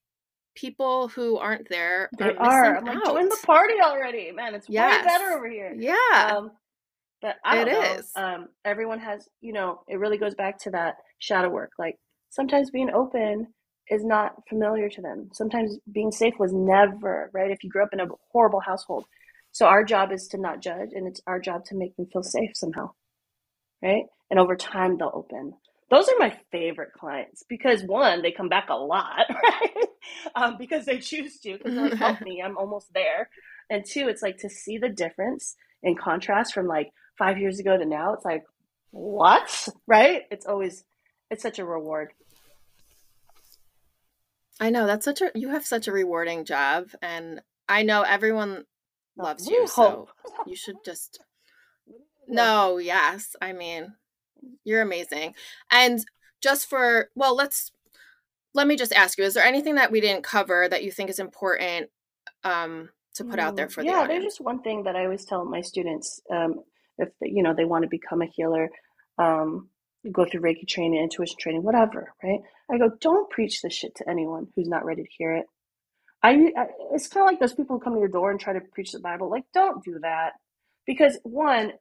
people 0.56 1.08
who 1.08 1.38
aren't 1.38 1.70
there 1.70 2.10
they 2.20 2.36
are. 2.36 2.78
I'm 2.78 2.86
like, 2.86 3.04
join 3.06 3.30
the 3.30 3.38
party 3.45 3.76
already, 3.82 4.32
man. 4.32 4.54
It's 4.54 4.68
yes. 4.70 5.06
way 5.06 5.12
better 5.12 5.32
over 5.32 5.50
here. 5.50 5.74
Yeah. 5.78 6.36
Um, 6.38 6.52
but 7.22 7.38
I 7.43 7.56
don't 7.56 7.68
it 7.68 7.72
know. 7.72 7.93
Is. 8.00 8.12
Um, 8.16 8.47
everyone 8.66 9.00
has, 9.00 9.28
you 9.41 9.54
know, 9.54 9.82
it 9.88 10.00
really 10.00 10.18
goes 10.18 10.36
back 10.36 10.60
to 10.60 10.72
that 10.72 10.95
shadow 11.20 11.50
work. 11.50 11.72
Like 11.80 11.97
sometimes 12.30 12.72
being 12.72 12.91
open 12.91 13.47
is 13.90 14.04
not 14.04 14.48
familiar 14.48 14.90
to 14.90 15.02
them. 15.02 15.30
Sometimes 15.34 15.78
being 15.92 16.12
safe 16.12 16.36
was 16.40 16.54
never 16.54 17.30
right. 17.34 17.52
If 17.52 17.64
you 17.64 17.70
grew 17.70 17.84
up 17.84 17.94
in 17.94 18.00
a 18.00 18.08
horrible 18.32 18.60
household, 18.60 19.06
so 19.52 19.66
our 19.66 19.84
job 19.84 20.12
is 20.12 20.28
to 20.30 20.38
not 20.38 20.62
judge, 20.62 20.90
and 20.94 21.08
it's 21.08 21.22
our 21.26 21.40
job 21.40 21.66
to 21.66 21.76
make 21.76 21.96
them 21.96 22.08
feel 22.12 22.24
safe 22.24 22.52
somehow, 22.54 22.92
right? 23.82 24.04
And 24.30 24.40
over 24.40 24.56
time, 24.56 24.98
they'll 24.98 25.12
open 25.14 25.54
those 25.90 26.08
are 26.08 26.20
my 26.20 26.36
favorite 26.52 26.94
clients 26.94 27.44
because 27.48 27.84
one, 27.84 28.22
they 28.22 28.32
come 28.32 28.50
back 28.50 28.70
a 28.70 28.76
lot, 28.76 29.26
right? 29.30 29.88
um, 30.36 30.58
because 30.58 30.86
they 30.86 31.00
choose 31.00 31.40
to, 31.40 31.58
because 31.58 31.74
like, 31.74 31.94
help 31.94 32.22
me, 32.26 32.42
I'm 32.44 32.58
almost 32.58 32.94
there. 32.94 33.30
And 33.70 33.84
two, 33.86 34.08
it's 34.08 34.22
like 34.22 34.38
to 34.40 34.50
see 34.50 34.78
the 34.78 34.90
difference 34.90 35.56
in 35.82 35.96
contrast 35.96 36.54
from 36.54 36.68
like 36.68 36.92
five 37.18 37.38
years 37.38 37.60
ago 37.60 37.78
to 37.78 37.86
now. 37.86 38.14
It's 38.14 38.26
like, 38.26 38.44
what? 38.92 39.68
Right? 39.88 40.24
It's 40.30 40.46
always, 40.46 40.84
it's 41.32 41.42
such 41.42 41.58
a 41.58 41.66
reward. 41.66 42.12
I 44.60 44.70
know 44.70 44.86
that's 44.86 45.05
such 45.05 45.22
a, 45.22 45.32
you 45.36 45.49
have 45.49 45.66
such 45.66 45.88
a 45.88 45.91
rewarding 45.91 46.45
job. 46.45 46.89
And 47.01 47.41
I 47.68 47.84
know 47.84 48.01
everyone 48.01 48.66
loves 49.18 49.47
you. 49.47 49.68
So 49.68 50.10
you 50.45 50.55
should 50.55 50.78
just, 50.84 51.20
no, 52.28 52.78
yes. 52.78 53.36
I 53.41 53.53
mean, 53.53 53.93
you're 54.64 54.82
amazing. 54.82 55.36
And 55.72 56.03
just 56.41 56.70
for, 56.70 57.10
well, 57.16 57.36
let's, 57.36 57.72
let 58.53 58.68
me 58.68 58.76
just 58.76 58.93
ask 58.93 59.18
you, 59.18 59.24
is 59.24 59.34
there 59.34 59.45
anything 59.45 59.76
that 59.76 59.91
we 59.91 60.01
didn't 60.01 60.24
cover 60.24 60.68
that 60.68 60.84
you 60.84 60.91
think 60.91 61.10
is 61.10 61.20
important 61.20 61.89
um, 62.43 62.89
to 63.16 63.24
put 63.24 63.39
out 63.39 63.55
there 63.55 63.68
mm, 63.68 63.72
for 63.72 63.84
yeah, 63.84 63.91
the 63.91 63.97
audience? 63.97 64.10
there's 64.10 64.34
just 64.34 64.41
one 64.41 64.62
thing 64.62 64.84
that 64.84 64.95
I 64.95 65.03
always 65.03 65.26
tell 65.26 65.45
my 65.45 65.62
students 65.62 66.20
um, 66.32 66.64
if, 66.97 67.10
you 67.22 67.43
know, 67.43 67.53
they 67.53 67.66
want 67.66 67.84
to 67.84 67.89
become 67.89 68.22
a 68.22 68.26
healer, 68.26 68.70
um, 69.18 69.70
go 70.12 70.26
through 70.26 70.41
Reiki 70.41 70.68
training, 70.68 71.02
intuition 71.02 71.38
training, 71.39 71.64
whatever, 71.64 72.14
right? 72.24 72.41
I 72.72 72.78
go, 72.80 72.91
don't 73.02 73.30
preach 73.30 73.62
this 73.62 73.74
shit 73.74 73.95
to 73.97 74.10
anyone 74.10 74.47
who's 74.56 74.68
not 74.70 74.86
ready 74.86 75.04
to 75.04 75.10
hear 75.18 75.34
it. 75.34 75.45
I, 76.24 76.52
I 76.58 76.66
it's 76.93 77.08
kind 77.08 77.26
of 77.28 77.32
like 77.32 77.39
those 77.39 77.54
people 77.54 77.78
who 77.78 77.84
come 77.84 77.93
to 77.93 78.00
your 78.00 78.10
door 78.10 78.32
and 78.32 78.39
try 78.39 78.54
to 78.54 78.62
preach 78.62 78.91
the 78.91 79.00
Bible. 79.00 79.30
Like, 79.30 79.45
don't 79.54 79.84
do 79.84 80.00
that 80.02 80.34
because 80.86 81.18
one, 81.24 81.74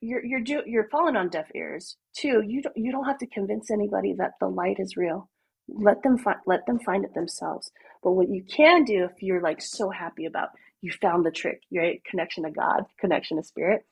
you're 0.00 0.24
you're 0.24 0.40
do, 0.40 0.62
you're 0.66 0.88
falling 0.90 1.16
on 1.16 1.28
deaf 1.30 1.48
ears. 1.54 1.96
Two, 2.16 2.42
you 2.46 2.62
don't 2.62 2.76
you 2.76 2.92
don't 2.92 3.06
have 3.06 3.18
to 3.18 3.26
convince 3.26 3.70
anybody 3.70 4.14
that 4.18 4.32
the 4.40 4.48
light 4.48 4.78
is 4.78 4.96
real. 4.96 5.30
Let 5.68 6.02
them 6.02 6.18
find 6.18 6.38
let 6.46 6.66
them 6.66 6.80
find 6.80 7.04
it 7.04 7.14
themselves. 7.14 7.70
But 8.02 8.12
what 8.12 8.30
you 8.30 8.44
can 8.44 8.84
do 8.84 9.04
if 9.04 9.22
you're 9.22 9.42
like 9.42 9.62
so 9.62 9.90
happy 9.90 10.26
about 10.26 10.50
you 10.82 10.92
found 10.92 11.26
the 11.26 11.32
trick, 11.32 11.62
right? 11.74 12.02
Connection 12.04 12.44
to 12.44 12.50
God, 12.52 12.84
connection 13.00 13.38
to 13.38 13.44
spirit. 13.44 13.86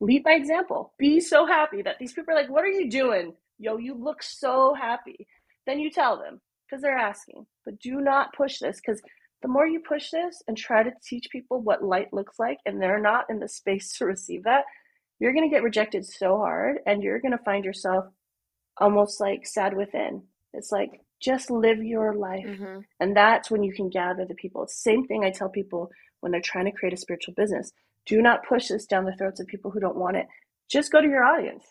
Lead 0.00 0.22
by 0.22 0.32
example. 0.32 0.94
Be 0.98 1.20
so 1.20 1.46
happy 1.46 1.82
that 1.82 1.98
these 1.98 2.12
people 2.12 2.32
are 2.32 2.36
like, 2.36 2.50
"What 2.50 2.64
are 2.64 2.68
you 2.68 2.88
doing? 2.88 3.34
Yo, 3.58 3.76
you 3.76 3.94
look 3.94 4.22
so 4.22 4.74
happy." 4.74 5.26
Then 5.66 5.80
you 5.80 5.90
tell 5.90 6.18
them 6.18 6.40
because 6.68 6.82
they're 6.82 6.96
asking. 6.96 7.46
But 7.64 7.78
do 7.78 8.00
not 8.00 8.32
push 8.34 8.58
this 8.58 8.80
because 8.80 9.02
the 9.42 9.48
more 9.48 9.66
you 9.66 9.80
push 9.80 10.10
this 10.10 10.42
and 10.48 10.56
try 10.56 10.82
to 10.82 10.92
teach 11.02 11.28
people 11.30 11.60
what 11.60 11.84
light 11.84 12.12
looks 12.12 12.38
like 12.38 12.58
and 12.66 12.80
they're 12.80 13.00
not 13.00 13.26
in 13.28 13.38
the 13.38 13.48
space 13.60 13.92
to 13.98 14.04
receive 14.04 14.44
that, 14.44 14.64
you're 15.18 15.32
going 15.32 15.48
to 15.48 15.54
get 15.54 15.62
rejected 15.62 16.06
so 16.06 16.38
hard 16.38 16.78
and 16.86 17.02
you're 17.02 17.20
going 17.20 17.36
to 17.36 17.44
find 17.44 17.64
yourself 17.64 18.06
almost 18.78 19.20
like 19.20 19.46
sad 19.46 19.76
within. 19.76 20.22
It's 20.52 20.72
like 20.72 21.00
just 21.20 21.50
live 21.50 21.82
your 21.82 22.14
life. 22.14 22.46
Mm-hmm. 22.46 22.80
And 23.00 23.16
that's 23.16 23.50
when 23.50 23.62
you 23.62 23.72
can 23.72 23.88
gather 23.88 24.24
the 24.24 24.34
people. 24.34 24.66
Same 24.68 25.06
thing 25.06 25.24
I 25.24 25.30
tell 25.30 25.48
people 25.48 25.90
when 26.20 26.32
they're 26.32 26.40
trying 26.40 26.66
to 26.66 26.72
create 26.72 26.94
a 26.94 26.96
spiritual 26.96 27.34
business. 27.34 27.72
Do 28.08 28.22
not 28.22 28.46
push 28.48 28.68
this 28.68 28.86
down 28.86 29.04
the 29.04 29.14
throats 29.16 29.38
of 29.38 29.46
people 29.46 29.70
who 29.70 29.80
don't 29.80 29.96
want 29.96 30.16
it. 30.16 30.26
Just 30.70 30.90
go 30.90 31.00
to 31.00 31.08
your 31.08 31.24
audience 31.24 31.64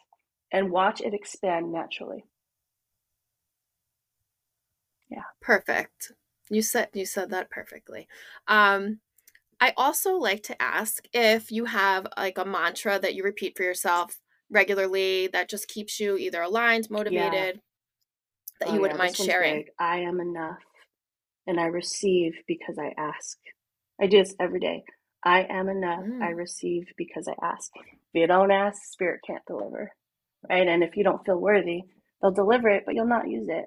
and 0.54 0.72
watch 0.72 1.02
it 1.02 1.14
expand 1.14 1.72
naturally. 1.72 2.24
Yeah. 5.10 5.24
Perfect. 5.42 6.14
You 6.50 6.62
said 6.62 6.90
you 6.94 7.06
said 7.06 7.32
that 7.32 7.50
perfectly. 7.50 8.08
Um 8.48 9.00
I 9.60 9.74
also 9.76 10.14
like 10.14 10.44
to 10.44 10.62
ask 10.62 11.06
if 11.14 11.52
you 11.52 11.66
have 11.66 12.06
like 12.16 12.38
a 12.38 12.46
mantra 12.46 13.00
that 13.00 13.16
you 13.16 13.24
repeat 13.24 13.58
for 13.58 13.64
yourself 13.64 14.20
regularly 14.52 15.28
that 15.34 15.50
just 15.50 15.68
keeps 15.68 16.00
you 16.00 16.16
either 16.18 16.42
aligned, 16.42 16.90
motivated, 16.92 17.56
yeah. 17.56 17.62
that 18.60 18.70
oh, 18.70 18.74
you 18.76 18.82
wouldn't 18.82 19.00
yeah, 19.00 19.06
mind 19.06 19.18
sharing. 19.18 19.66
I 19.80 20.00
am 20.00 20.20
enough 20.20 20.60
and 21.48 21.60
I 21.60 21.66
receive 21.66 22.34
because 22.48 22.78
I 22.78 22.94
ask. 22.98 23.38
I 24.00 24.06
do 24.06 24.20
this 24.20 24.36
every 24.40 24.60
day. 24.60 24.84
I 25.28 25.46
am 25.50 25.68
enough. 25.68 26.06
Mm. 26.06 26.24
I 26.24 26.30
receive 26.30 26.88
because 26.96 27.28
I 27.28 27.34
ask. 27.46 27.70
If 27.76 28.22
you 28.22 28.28
don't 28.28 28.50
ask, 28.50 28.82
spirit 28.82 29.20
can't 29.28 29.46
deliver. 29.46 29.92
Right? 30.50 30.66
And 30.66 30.84
if 30.84 30.96
you 30.96 31.04
don't 31.04 31.26
feel 31.26 31.38
worthy, 31.38 31.82
they'll 32.22 32.32
deliver 32.32 32.70
it, 32.70 32.84
but 32.86 32.96
you'll 32.96 33.08
not 33.08 33.28
use 33.28 33.50
it. 33.50 33.66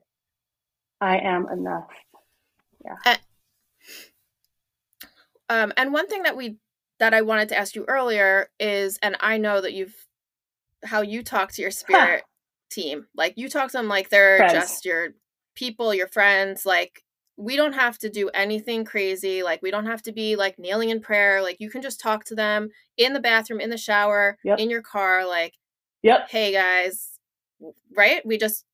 I 1.02 1.18
am 1.18 1.46
enough. 1.52 1.90
Yeah. 2.82 2.96
And, 3.04 3.18
um, 5.50 5.72
and 5.76 5.92
one 5.92 6.08
thing 6.08 6.22
that 6.22 6.36
we 6.36 6.56
that 6.98 7.12
I 7.12 7.20
wanted 7.20 7.50
to 7.50 7.58
ask 7.58 7.74
you 7.74 7.84
earlier 7.88 8.48
is, 8.58 8.98
and 9.02 9.16
I 9.20 9.36
know 9.36 9.61
that 9.61 9.74
you've 9.74 9.94
how 10.82 11.02
you 11.02 11.22
talk 11.22 11.52
to 11.52 11.62
your 11.62 11.70
spirit 11.70 12.22
huh. 12.22 12.70
team. 12.70 13.06
Like 13.14 13.34
you 13.36 13.50
talk 13.50 13.70
to 13.72 13.76
them 13.76 13.88
like 13.88 14.08
they're 14.08 14.38
friends. 14.38 14.54
just 14.54 14.86
your 14.86 15.08
people, 15.54 15.92
your 15.92 16.08
friends. 16.08 16.64
Like 16.64 17.02
we 17.41 17.57
don't 17.57 17.72
have 17.72 17.97
to 17.99 18.11
do 18.11 18.28
anything 18.34 18.84
crazy. 18.84 19.43
Like 19.43 19.62
we 19.62 19.70
don't 19.70 19.86
have 19.86 20.03
to 20.03 20.12
be 20.12 20.36
like 20.36 20.59
kneeling 20.59 20.91
in 20.91 21.01
prayer. 21.01 21.41
Like 21.43 21.57
you 21.59 21.70
can 21.70 21.80
just 21.80 21.99
talk 21.99 22.24
to 22.24 22.34
them 22.34 22.68
in 22.99 23.14
the 23.14 23.20
bathroom, 23.20 23.61
in 23.61 23.70
the 23.70 23.78
shower, 23.78 24.36
yep. 24.45 24.59
in 24.59 24.68
your 24.68 24.82
car. 24.82 25.26
Like, 25.26 25.55
yep. 26.03 26.28
Hey 26.28 26.53
guys, 26.53 27.18
right? 27.97 28.24
We 28.26 28.36
just 28.36 28.66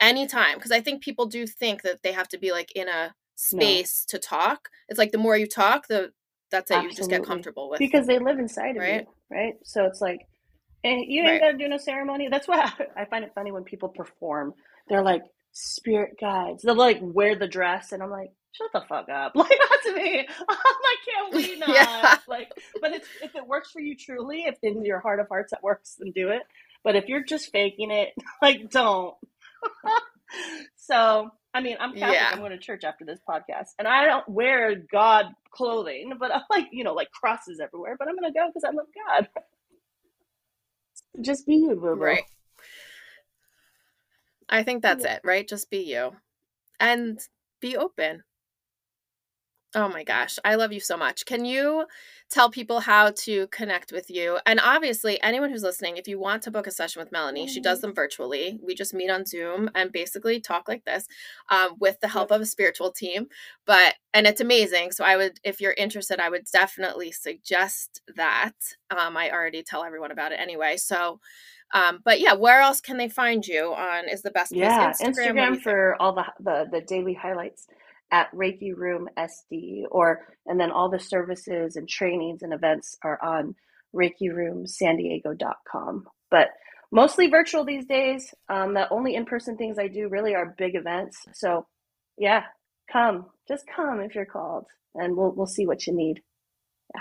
anytime 0.00 0.54
because 0.54 0.72
I 0.72 0.80
think 0.80 1.02
people 1.02 1.26
do 1.26 1.46
think 1.46 1.82
that 1.82 2.02
they 2.02 2.12
have 2.12 2.28
to 2.28 2.38
be 2.38 2.50
like 2.50 2.72
in 2.74 2.88
a 2.88 3.14
space 3.36 4.06
no. 4.08 4.16
to 4.16 4.26
talk. 4.26 4.70
It's 4.88 4.98
like 4.98 5.12
the 5.12 5.18
more 5.18 5.36
you 5.36 5.46
talk, 5.46 5.88
the 5.88 6.12
that's 6.50 6.70
it. 6.70 6.74
Absolutely. 6.74 6.90
You 6.92 6.96
just 6.96 7.10
get 7.10 7.24
comfortable 7.24 7.68
with 7.68 7.78
because 7.78 8.06
they 8.06 8.18
live 8.18 8.38
inside 8.38 8.76
right? 8.78 9.02
of 9.02 9.06
you, 9.06 9.36
right? 9.36 9.54
So 9.64 9.84
it's 9.84 10.00
like, 10.00 10.20
and 10.82 11.04
you 11.06 11.22
ain't 11.22 11.30
right. 11.30 11.40
got 11.42 11.50
to 11.52 11.58
do 11.58 11.68
no 11.68 11.76
ceremony. 11.76 12.28
That's 12.30 12.48
why 12.48 12.72
I 12.96 13.04
find 13.04 13.22
it 13.22 13.32
funny 13.34 13.52
when 13.52 13.64
people 13.64 13.90
perform. 13.90 14.54
They're 14.88 15.02
like 15.02 15.24
spirit 15.54 16.16
guides. 16.20 16.62
They'll 16.62 16.76
like 16.76 16.98
wear 17.00 17.36
the 17.36 17.48
dress, 17.48 17.92
and 17.92 18.02
I'm 18.02 18.10
like, 18.10 18.32
shut 18.52 18.70
the 18.72 18.82
fuck 18.88 19.08
up. 19.08 19.32
Like 19.44 19.48
to 19.84 19.94
me. 19.94 20.26
I'm 20.48 20.56
like, 20.56 21.32
can 21.32 21.36
we 21.36 21.58
not? 21.58 21.68
Yeah. 21.68 22.18
Like, 22.28 22.52
but 22.80 22.92
it's 22.92 23.08
if 23.22 23.34
it 23.34 23.46
works 23.46 23.70
for 23.70 23.80
you 23.80 23.96
truly, 23.96 24.44
if 24.44 24.56
in 24.62 24.84
your 24.84 25.00
heart 25.00 25.20
of 25.20 25.28
hearts 25.28 25.50
that 25.52 25.62
works, 25.62 25.96
then 25.98 26.12
do 26.12 26.30
it. 26.30 26.42
But 26.82 26.96
if 26.96 27.08
you're 27.08 27.24
just 27.24 27.50
faking 27.52 27.90
it, 27.90 28.10
like 28.42 28.70
don't. 28.70 29.14
so 30.76 31.30
I 31.52 31.60
mean, 31.60 31.76
I'm 31.78 31.94
Catholic. 31.94 32.18
Yeah. 32.18 32.30
I'm 32.32 32.38
going 32.38 32.50
to 32.50 32.58
church 32.58 32.82
after 32.84 33.04
this 33.04 33.20
podcast, 33.28 33.68
and 33.78 33.86
I 33.86 34.06
don't 34.06 34.28
wear 34.28 34.74
God 34.90 35.26
clothing, 35.50 36.14
but 36.18 36.34
I'm 36.34 36.42
like, 36.50 36.66
you 36.72 36.82
know, 36.82 36.94
like 36.94 37.10
crosses 37.10 37.60
everywhere. 37.60 37.96
But 37.98 38.08
I'm 38.08 38.16
going 38.16 38.32
to 38.32 38.38
go 38.38 38.48
because 38.48 38.64
I 38.64 38.74
love 38.74 38.86
God. 39.08 39.28
Just 41.20 41.46
be 41.46 41.54
you, 41.56 41.76
boo 41.76 41.94
Right. 41.94 42.24
I 44.48 44.62
think 44.62 44.82
that's 44.82 45.04
yeah. 45.04 45.14
it, 45.14 45.20
right? 45.24 45.48
Just 45.48 45.70
be 45.70 45.78
you, 45.78 46.12
and 46.80 47.18
be 47.60 47.76
open. 47.76 48.22
Oh 49.76 49.88
my 49.88 50.04
gosh, 50.04 50.38
I 50.44 50.54
love 50.54 50.72
you 50.72 50.78
so 50.78 50.96
much. 50.96 51.26
Can 51.26 51.44
you 51.44 51.86
tell 52.30 52.48
people 52.48 52.78
how 52.78 53.10
to 53.10 53.48
connect 53.48 53.90
with 53.90 54.08
you? 54.08 54.38
And 54.46 54.60
obviously, 54.62 55.20
anyone 55.20 55.50
who's 55.50 55.64
listening, 55.64 55.96
if 55.96 56.06
you 56.06 56.16
want 56.16 56.42
to 56.44 56.52
book 56.52 56.68
a 56.68 56.70
session 56.70 57.00
with 57.00 57.10
Melanie, 57.10 57.46
mm-hmm. 57.46 57.52
she 57.52 57.60
does 57.60 57.78
mm-hmm. 57.78 57.88
them 57.88 57.94
virtually. 57.96 58.60
We 58.64 58.76
just 58.76 58.94
meet 58.94 59.10
on 59.10 59.26
Zoom 59.26 59.68
and 59.74 59.90
basically 59.90 60.40
talk 60.40 60.68
like 60.68 60.84
this 60.84 61.08
um, 61.48 61.70
with 61.80 61.98
the 61.98 62.06
help 62.06 62.30
of 62.30 62.40
a 62.40 62.46
spiritual 62.46 62.92
team. 62.92 63.26
But, 63.66 63.94
and 64.12 64.28
it's 64.28 64.40
amazing. 64.40 64.92
So, 64.92 65.04
I 65.04 65.16
would, 65.16 65.40
if 65.42 65.60
you're 65.60 65.74
interested, 65.76 66.20
I 66.20 66.30
would 66.30 66.44
definitely 66.52 67.10
suggest 67.10 68.00
that. 68.14 68.52
Um, 68.90 69.16
I 69.16 69.32
already 69.32 69.64
tell 69.64 69.82
everyone 69.82 70.12
about 70.12 70.30
it 70.30 70.38
anyway. 70.38 70.76
So, 70.76 71.18
um, 71.72 72.00
but 72.04 72.20
yeah, 72.20 72.34
where 72.34 72.60
else 72.60 72.80
can 72.80 72.98
they 72.98 73.08
find 73.08 73.44
you 73.46 73.72
on 73.72 74.08
is 74.08 74.22
the 74.22 74.30
best 74.30 74.52
place? 74.52 74.62
Yeah, 74.62 74.92
Instagram, 75.00 75.56
Instagram 75.56 75.62
for 75.62 75.96
all 76.00 76.14
the, 76.14 76.24
the 76.40 76.66
the 76.70 76.80
daily 76.82 77.14
highlights 77.14 77.66
at 78.10 78.30
Reiki 78.32 78.76
Room 78.76 79.08
SD, 79.18 79.84
or 79.90 80.26
and 80.46 80.60
then 80.60 80.70
all 80.70 80.90
the 80.90 81.00
services 81.00 81.76
and 81.76 81.88
trainings 81.88 82.42
and 82.42 82.52
events 82.52 82.96
are 83.02 83.18
on 83.22 83.54
ReikiRoomSanDiego.com. 83.94 86.04
But 86.30 86.48
mostly 86.92 87.28
virtual 87.28 87.64
these 87.64 87.86
days. 87.86 88.32
Um, 88.48 88.74
the 88.74 88.88
only 88.90 89.16
in 89.16 89.24
person 89.24 89.56
things 89.56 89.78
I 89.78 89.88
do 89.88 90.08
really 90.08 90.34
are 90.34 90.54
big 90.56 90.76
events. 90.76 91.18
So, 91.34 91.66
yeah, 92.16 92.44
come, 92.90 93.26
just 93.48 93.64
come 93.74 94.00
if 94.00 94.14
you're 94.14 94.26
called, 94.26 94.66
and 94.94 95.16
we'll 95.16 95.32
we'll 95.34 95.46
see 95.46 95.66
what 95.66 95.86
you 95.86 95.94
need. 95.94 96.22
Yeah. 96.94 97.00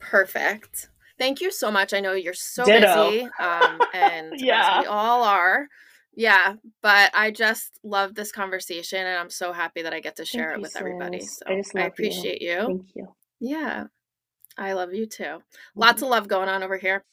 Perfect. 0.00 0.88
Thank 1.18 1.40
you 1.40 1.50
so 1.50 1.70
much. 1.70 1.92
I 1.92 2.00
know 2.00 2.12
you're 2.12 2.34
so 2.34 2.64
Ditto. 2.64 3.10
busy, 3.10 3.28
um, 3.40 3.80
and 3.94 4.34
yeah, 4.36 4.80
we 4.80 4.86
all 4.86 5.24
are. 5.24 5.66
Yeah, 6.14 6.54
but 6.82 7.12
I 7.14 7.30
just 7.30 7.78
love 7.84 8.14
this 8.14 8.32
conversation 8.32 9.06
and 9.06 9.16
I'm 9.18 9.30
so 9.30 9.52
happy 9.52 9.82
that 9.82 9.94
I 9.94 10.00
get 10.00 10.16
to 10.16 10.24
share 10.24 10.48
Thank 10.48 10.58
it 10.58 10.62
with 10.62 10.72
sis. 10.72 10.80
everybody. 10.80 11.20
So 11.20 11.44
I, 11.46 11.62
I 11.76 11.86
appreciate 11.86 12.42
you. 12.42 12.50
you. 12.50 12.66
Thank 12.66 12.86
you. 12.96 13.08
Yeah. 13.38 13.84
I 14.56 14.72
love 14.72 14.92
you 14.92 15.06
too. 15.06 15.22
Mm-hmm. 15.22 15.80
Lots 15.80 16.02
of 16.02 16.08
love 16.08 16.26
going 16.26 16.48
on 16.48 16.64
over 16.64 16.76
here. 16.76 17.04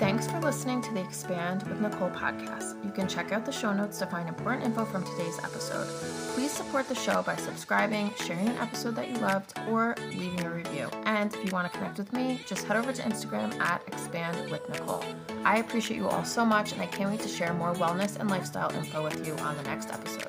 Thanks 0.00 0.26
for 0.26 0.40
listening 0.40 0.80
to 0.80 0.94
the 0.94 1.02
Expand 1.02 1.62
with 1.64 1.82
Nicole 1.82 2.08
podcast. 2.08 2.82
You 2.82 2.90
can 2.90 3.06
check 3.06 3.32
out 3.32 3.44
the 3.44 3.52
show 3.52 3.74
notes 3.74 3.98
to 3.98 4.06
find 4.06 4.30
important 4.30 4.64
info 4.64 4.86
from 4.86 5.04
today's 5.04 5.38
episode. 5.40 5.86
Please 6.32 6.50
support 6.50 6.88
the 6.88 6.94
show 6.94 7.22
by 7.22 7.36
subscribing, 7.36 8.10
sharing 8.24 8.48
an 8.48 8.56
episode 8.56 8.96
that 8.96 9.10
you 9.10 9.18
loved, 9.18 9.52
or 9.68 9.94
leaving 10.08 10.42
a 10.46 10.50
review. 10.50 10.88
And 11.04 11.34
if 11.34 11.44
you 11.44 11.50
want 11.52 11.70
to 11.70 11.78
connect 11.78 11.98
with 11.98 12.14
me, 12.14 12.40
just 12.46 12.64
head 12.64 12.78
over 12.78 12.94
to 12.94 13.02
Instagram 13.02 13.54
at 13.60 13.86
Expand 13.88 14.50
with 14.50 14.66
Nicole. 14.70 15.04
I 15.44 15.58
appreciate 15.58 15.98
you 15.98 16.08
all 16.08 16.24
so 16.24 16.46
much, 16.46 16.72
and 16.72 16.80
I 16.80 16.86
can't 16.86 17.10
wait 17.10 17.20
to 17.20 17.28
share 17.28 17.52
more 17.52 17.74
wellness 17.74 18.18
and 18.18 18.30
lifestyle 18.30 18.72
info 18.72 19.04
with 19.04 19.26
you 19.26 19.34
on 19.34 19.54
the 19.58 19.64
next 19.64 19.92
episode. 19.92 20.28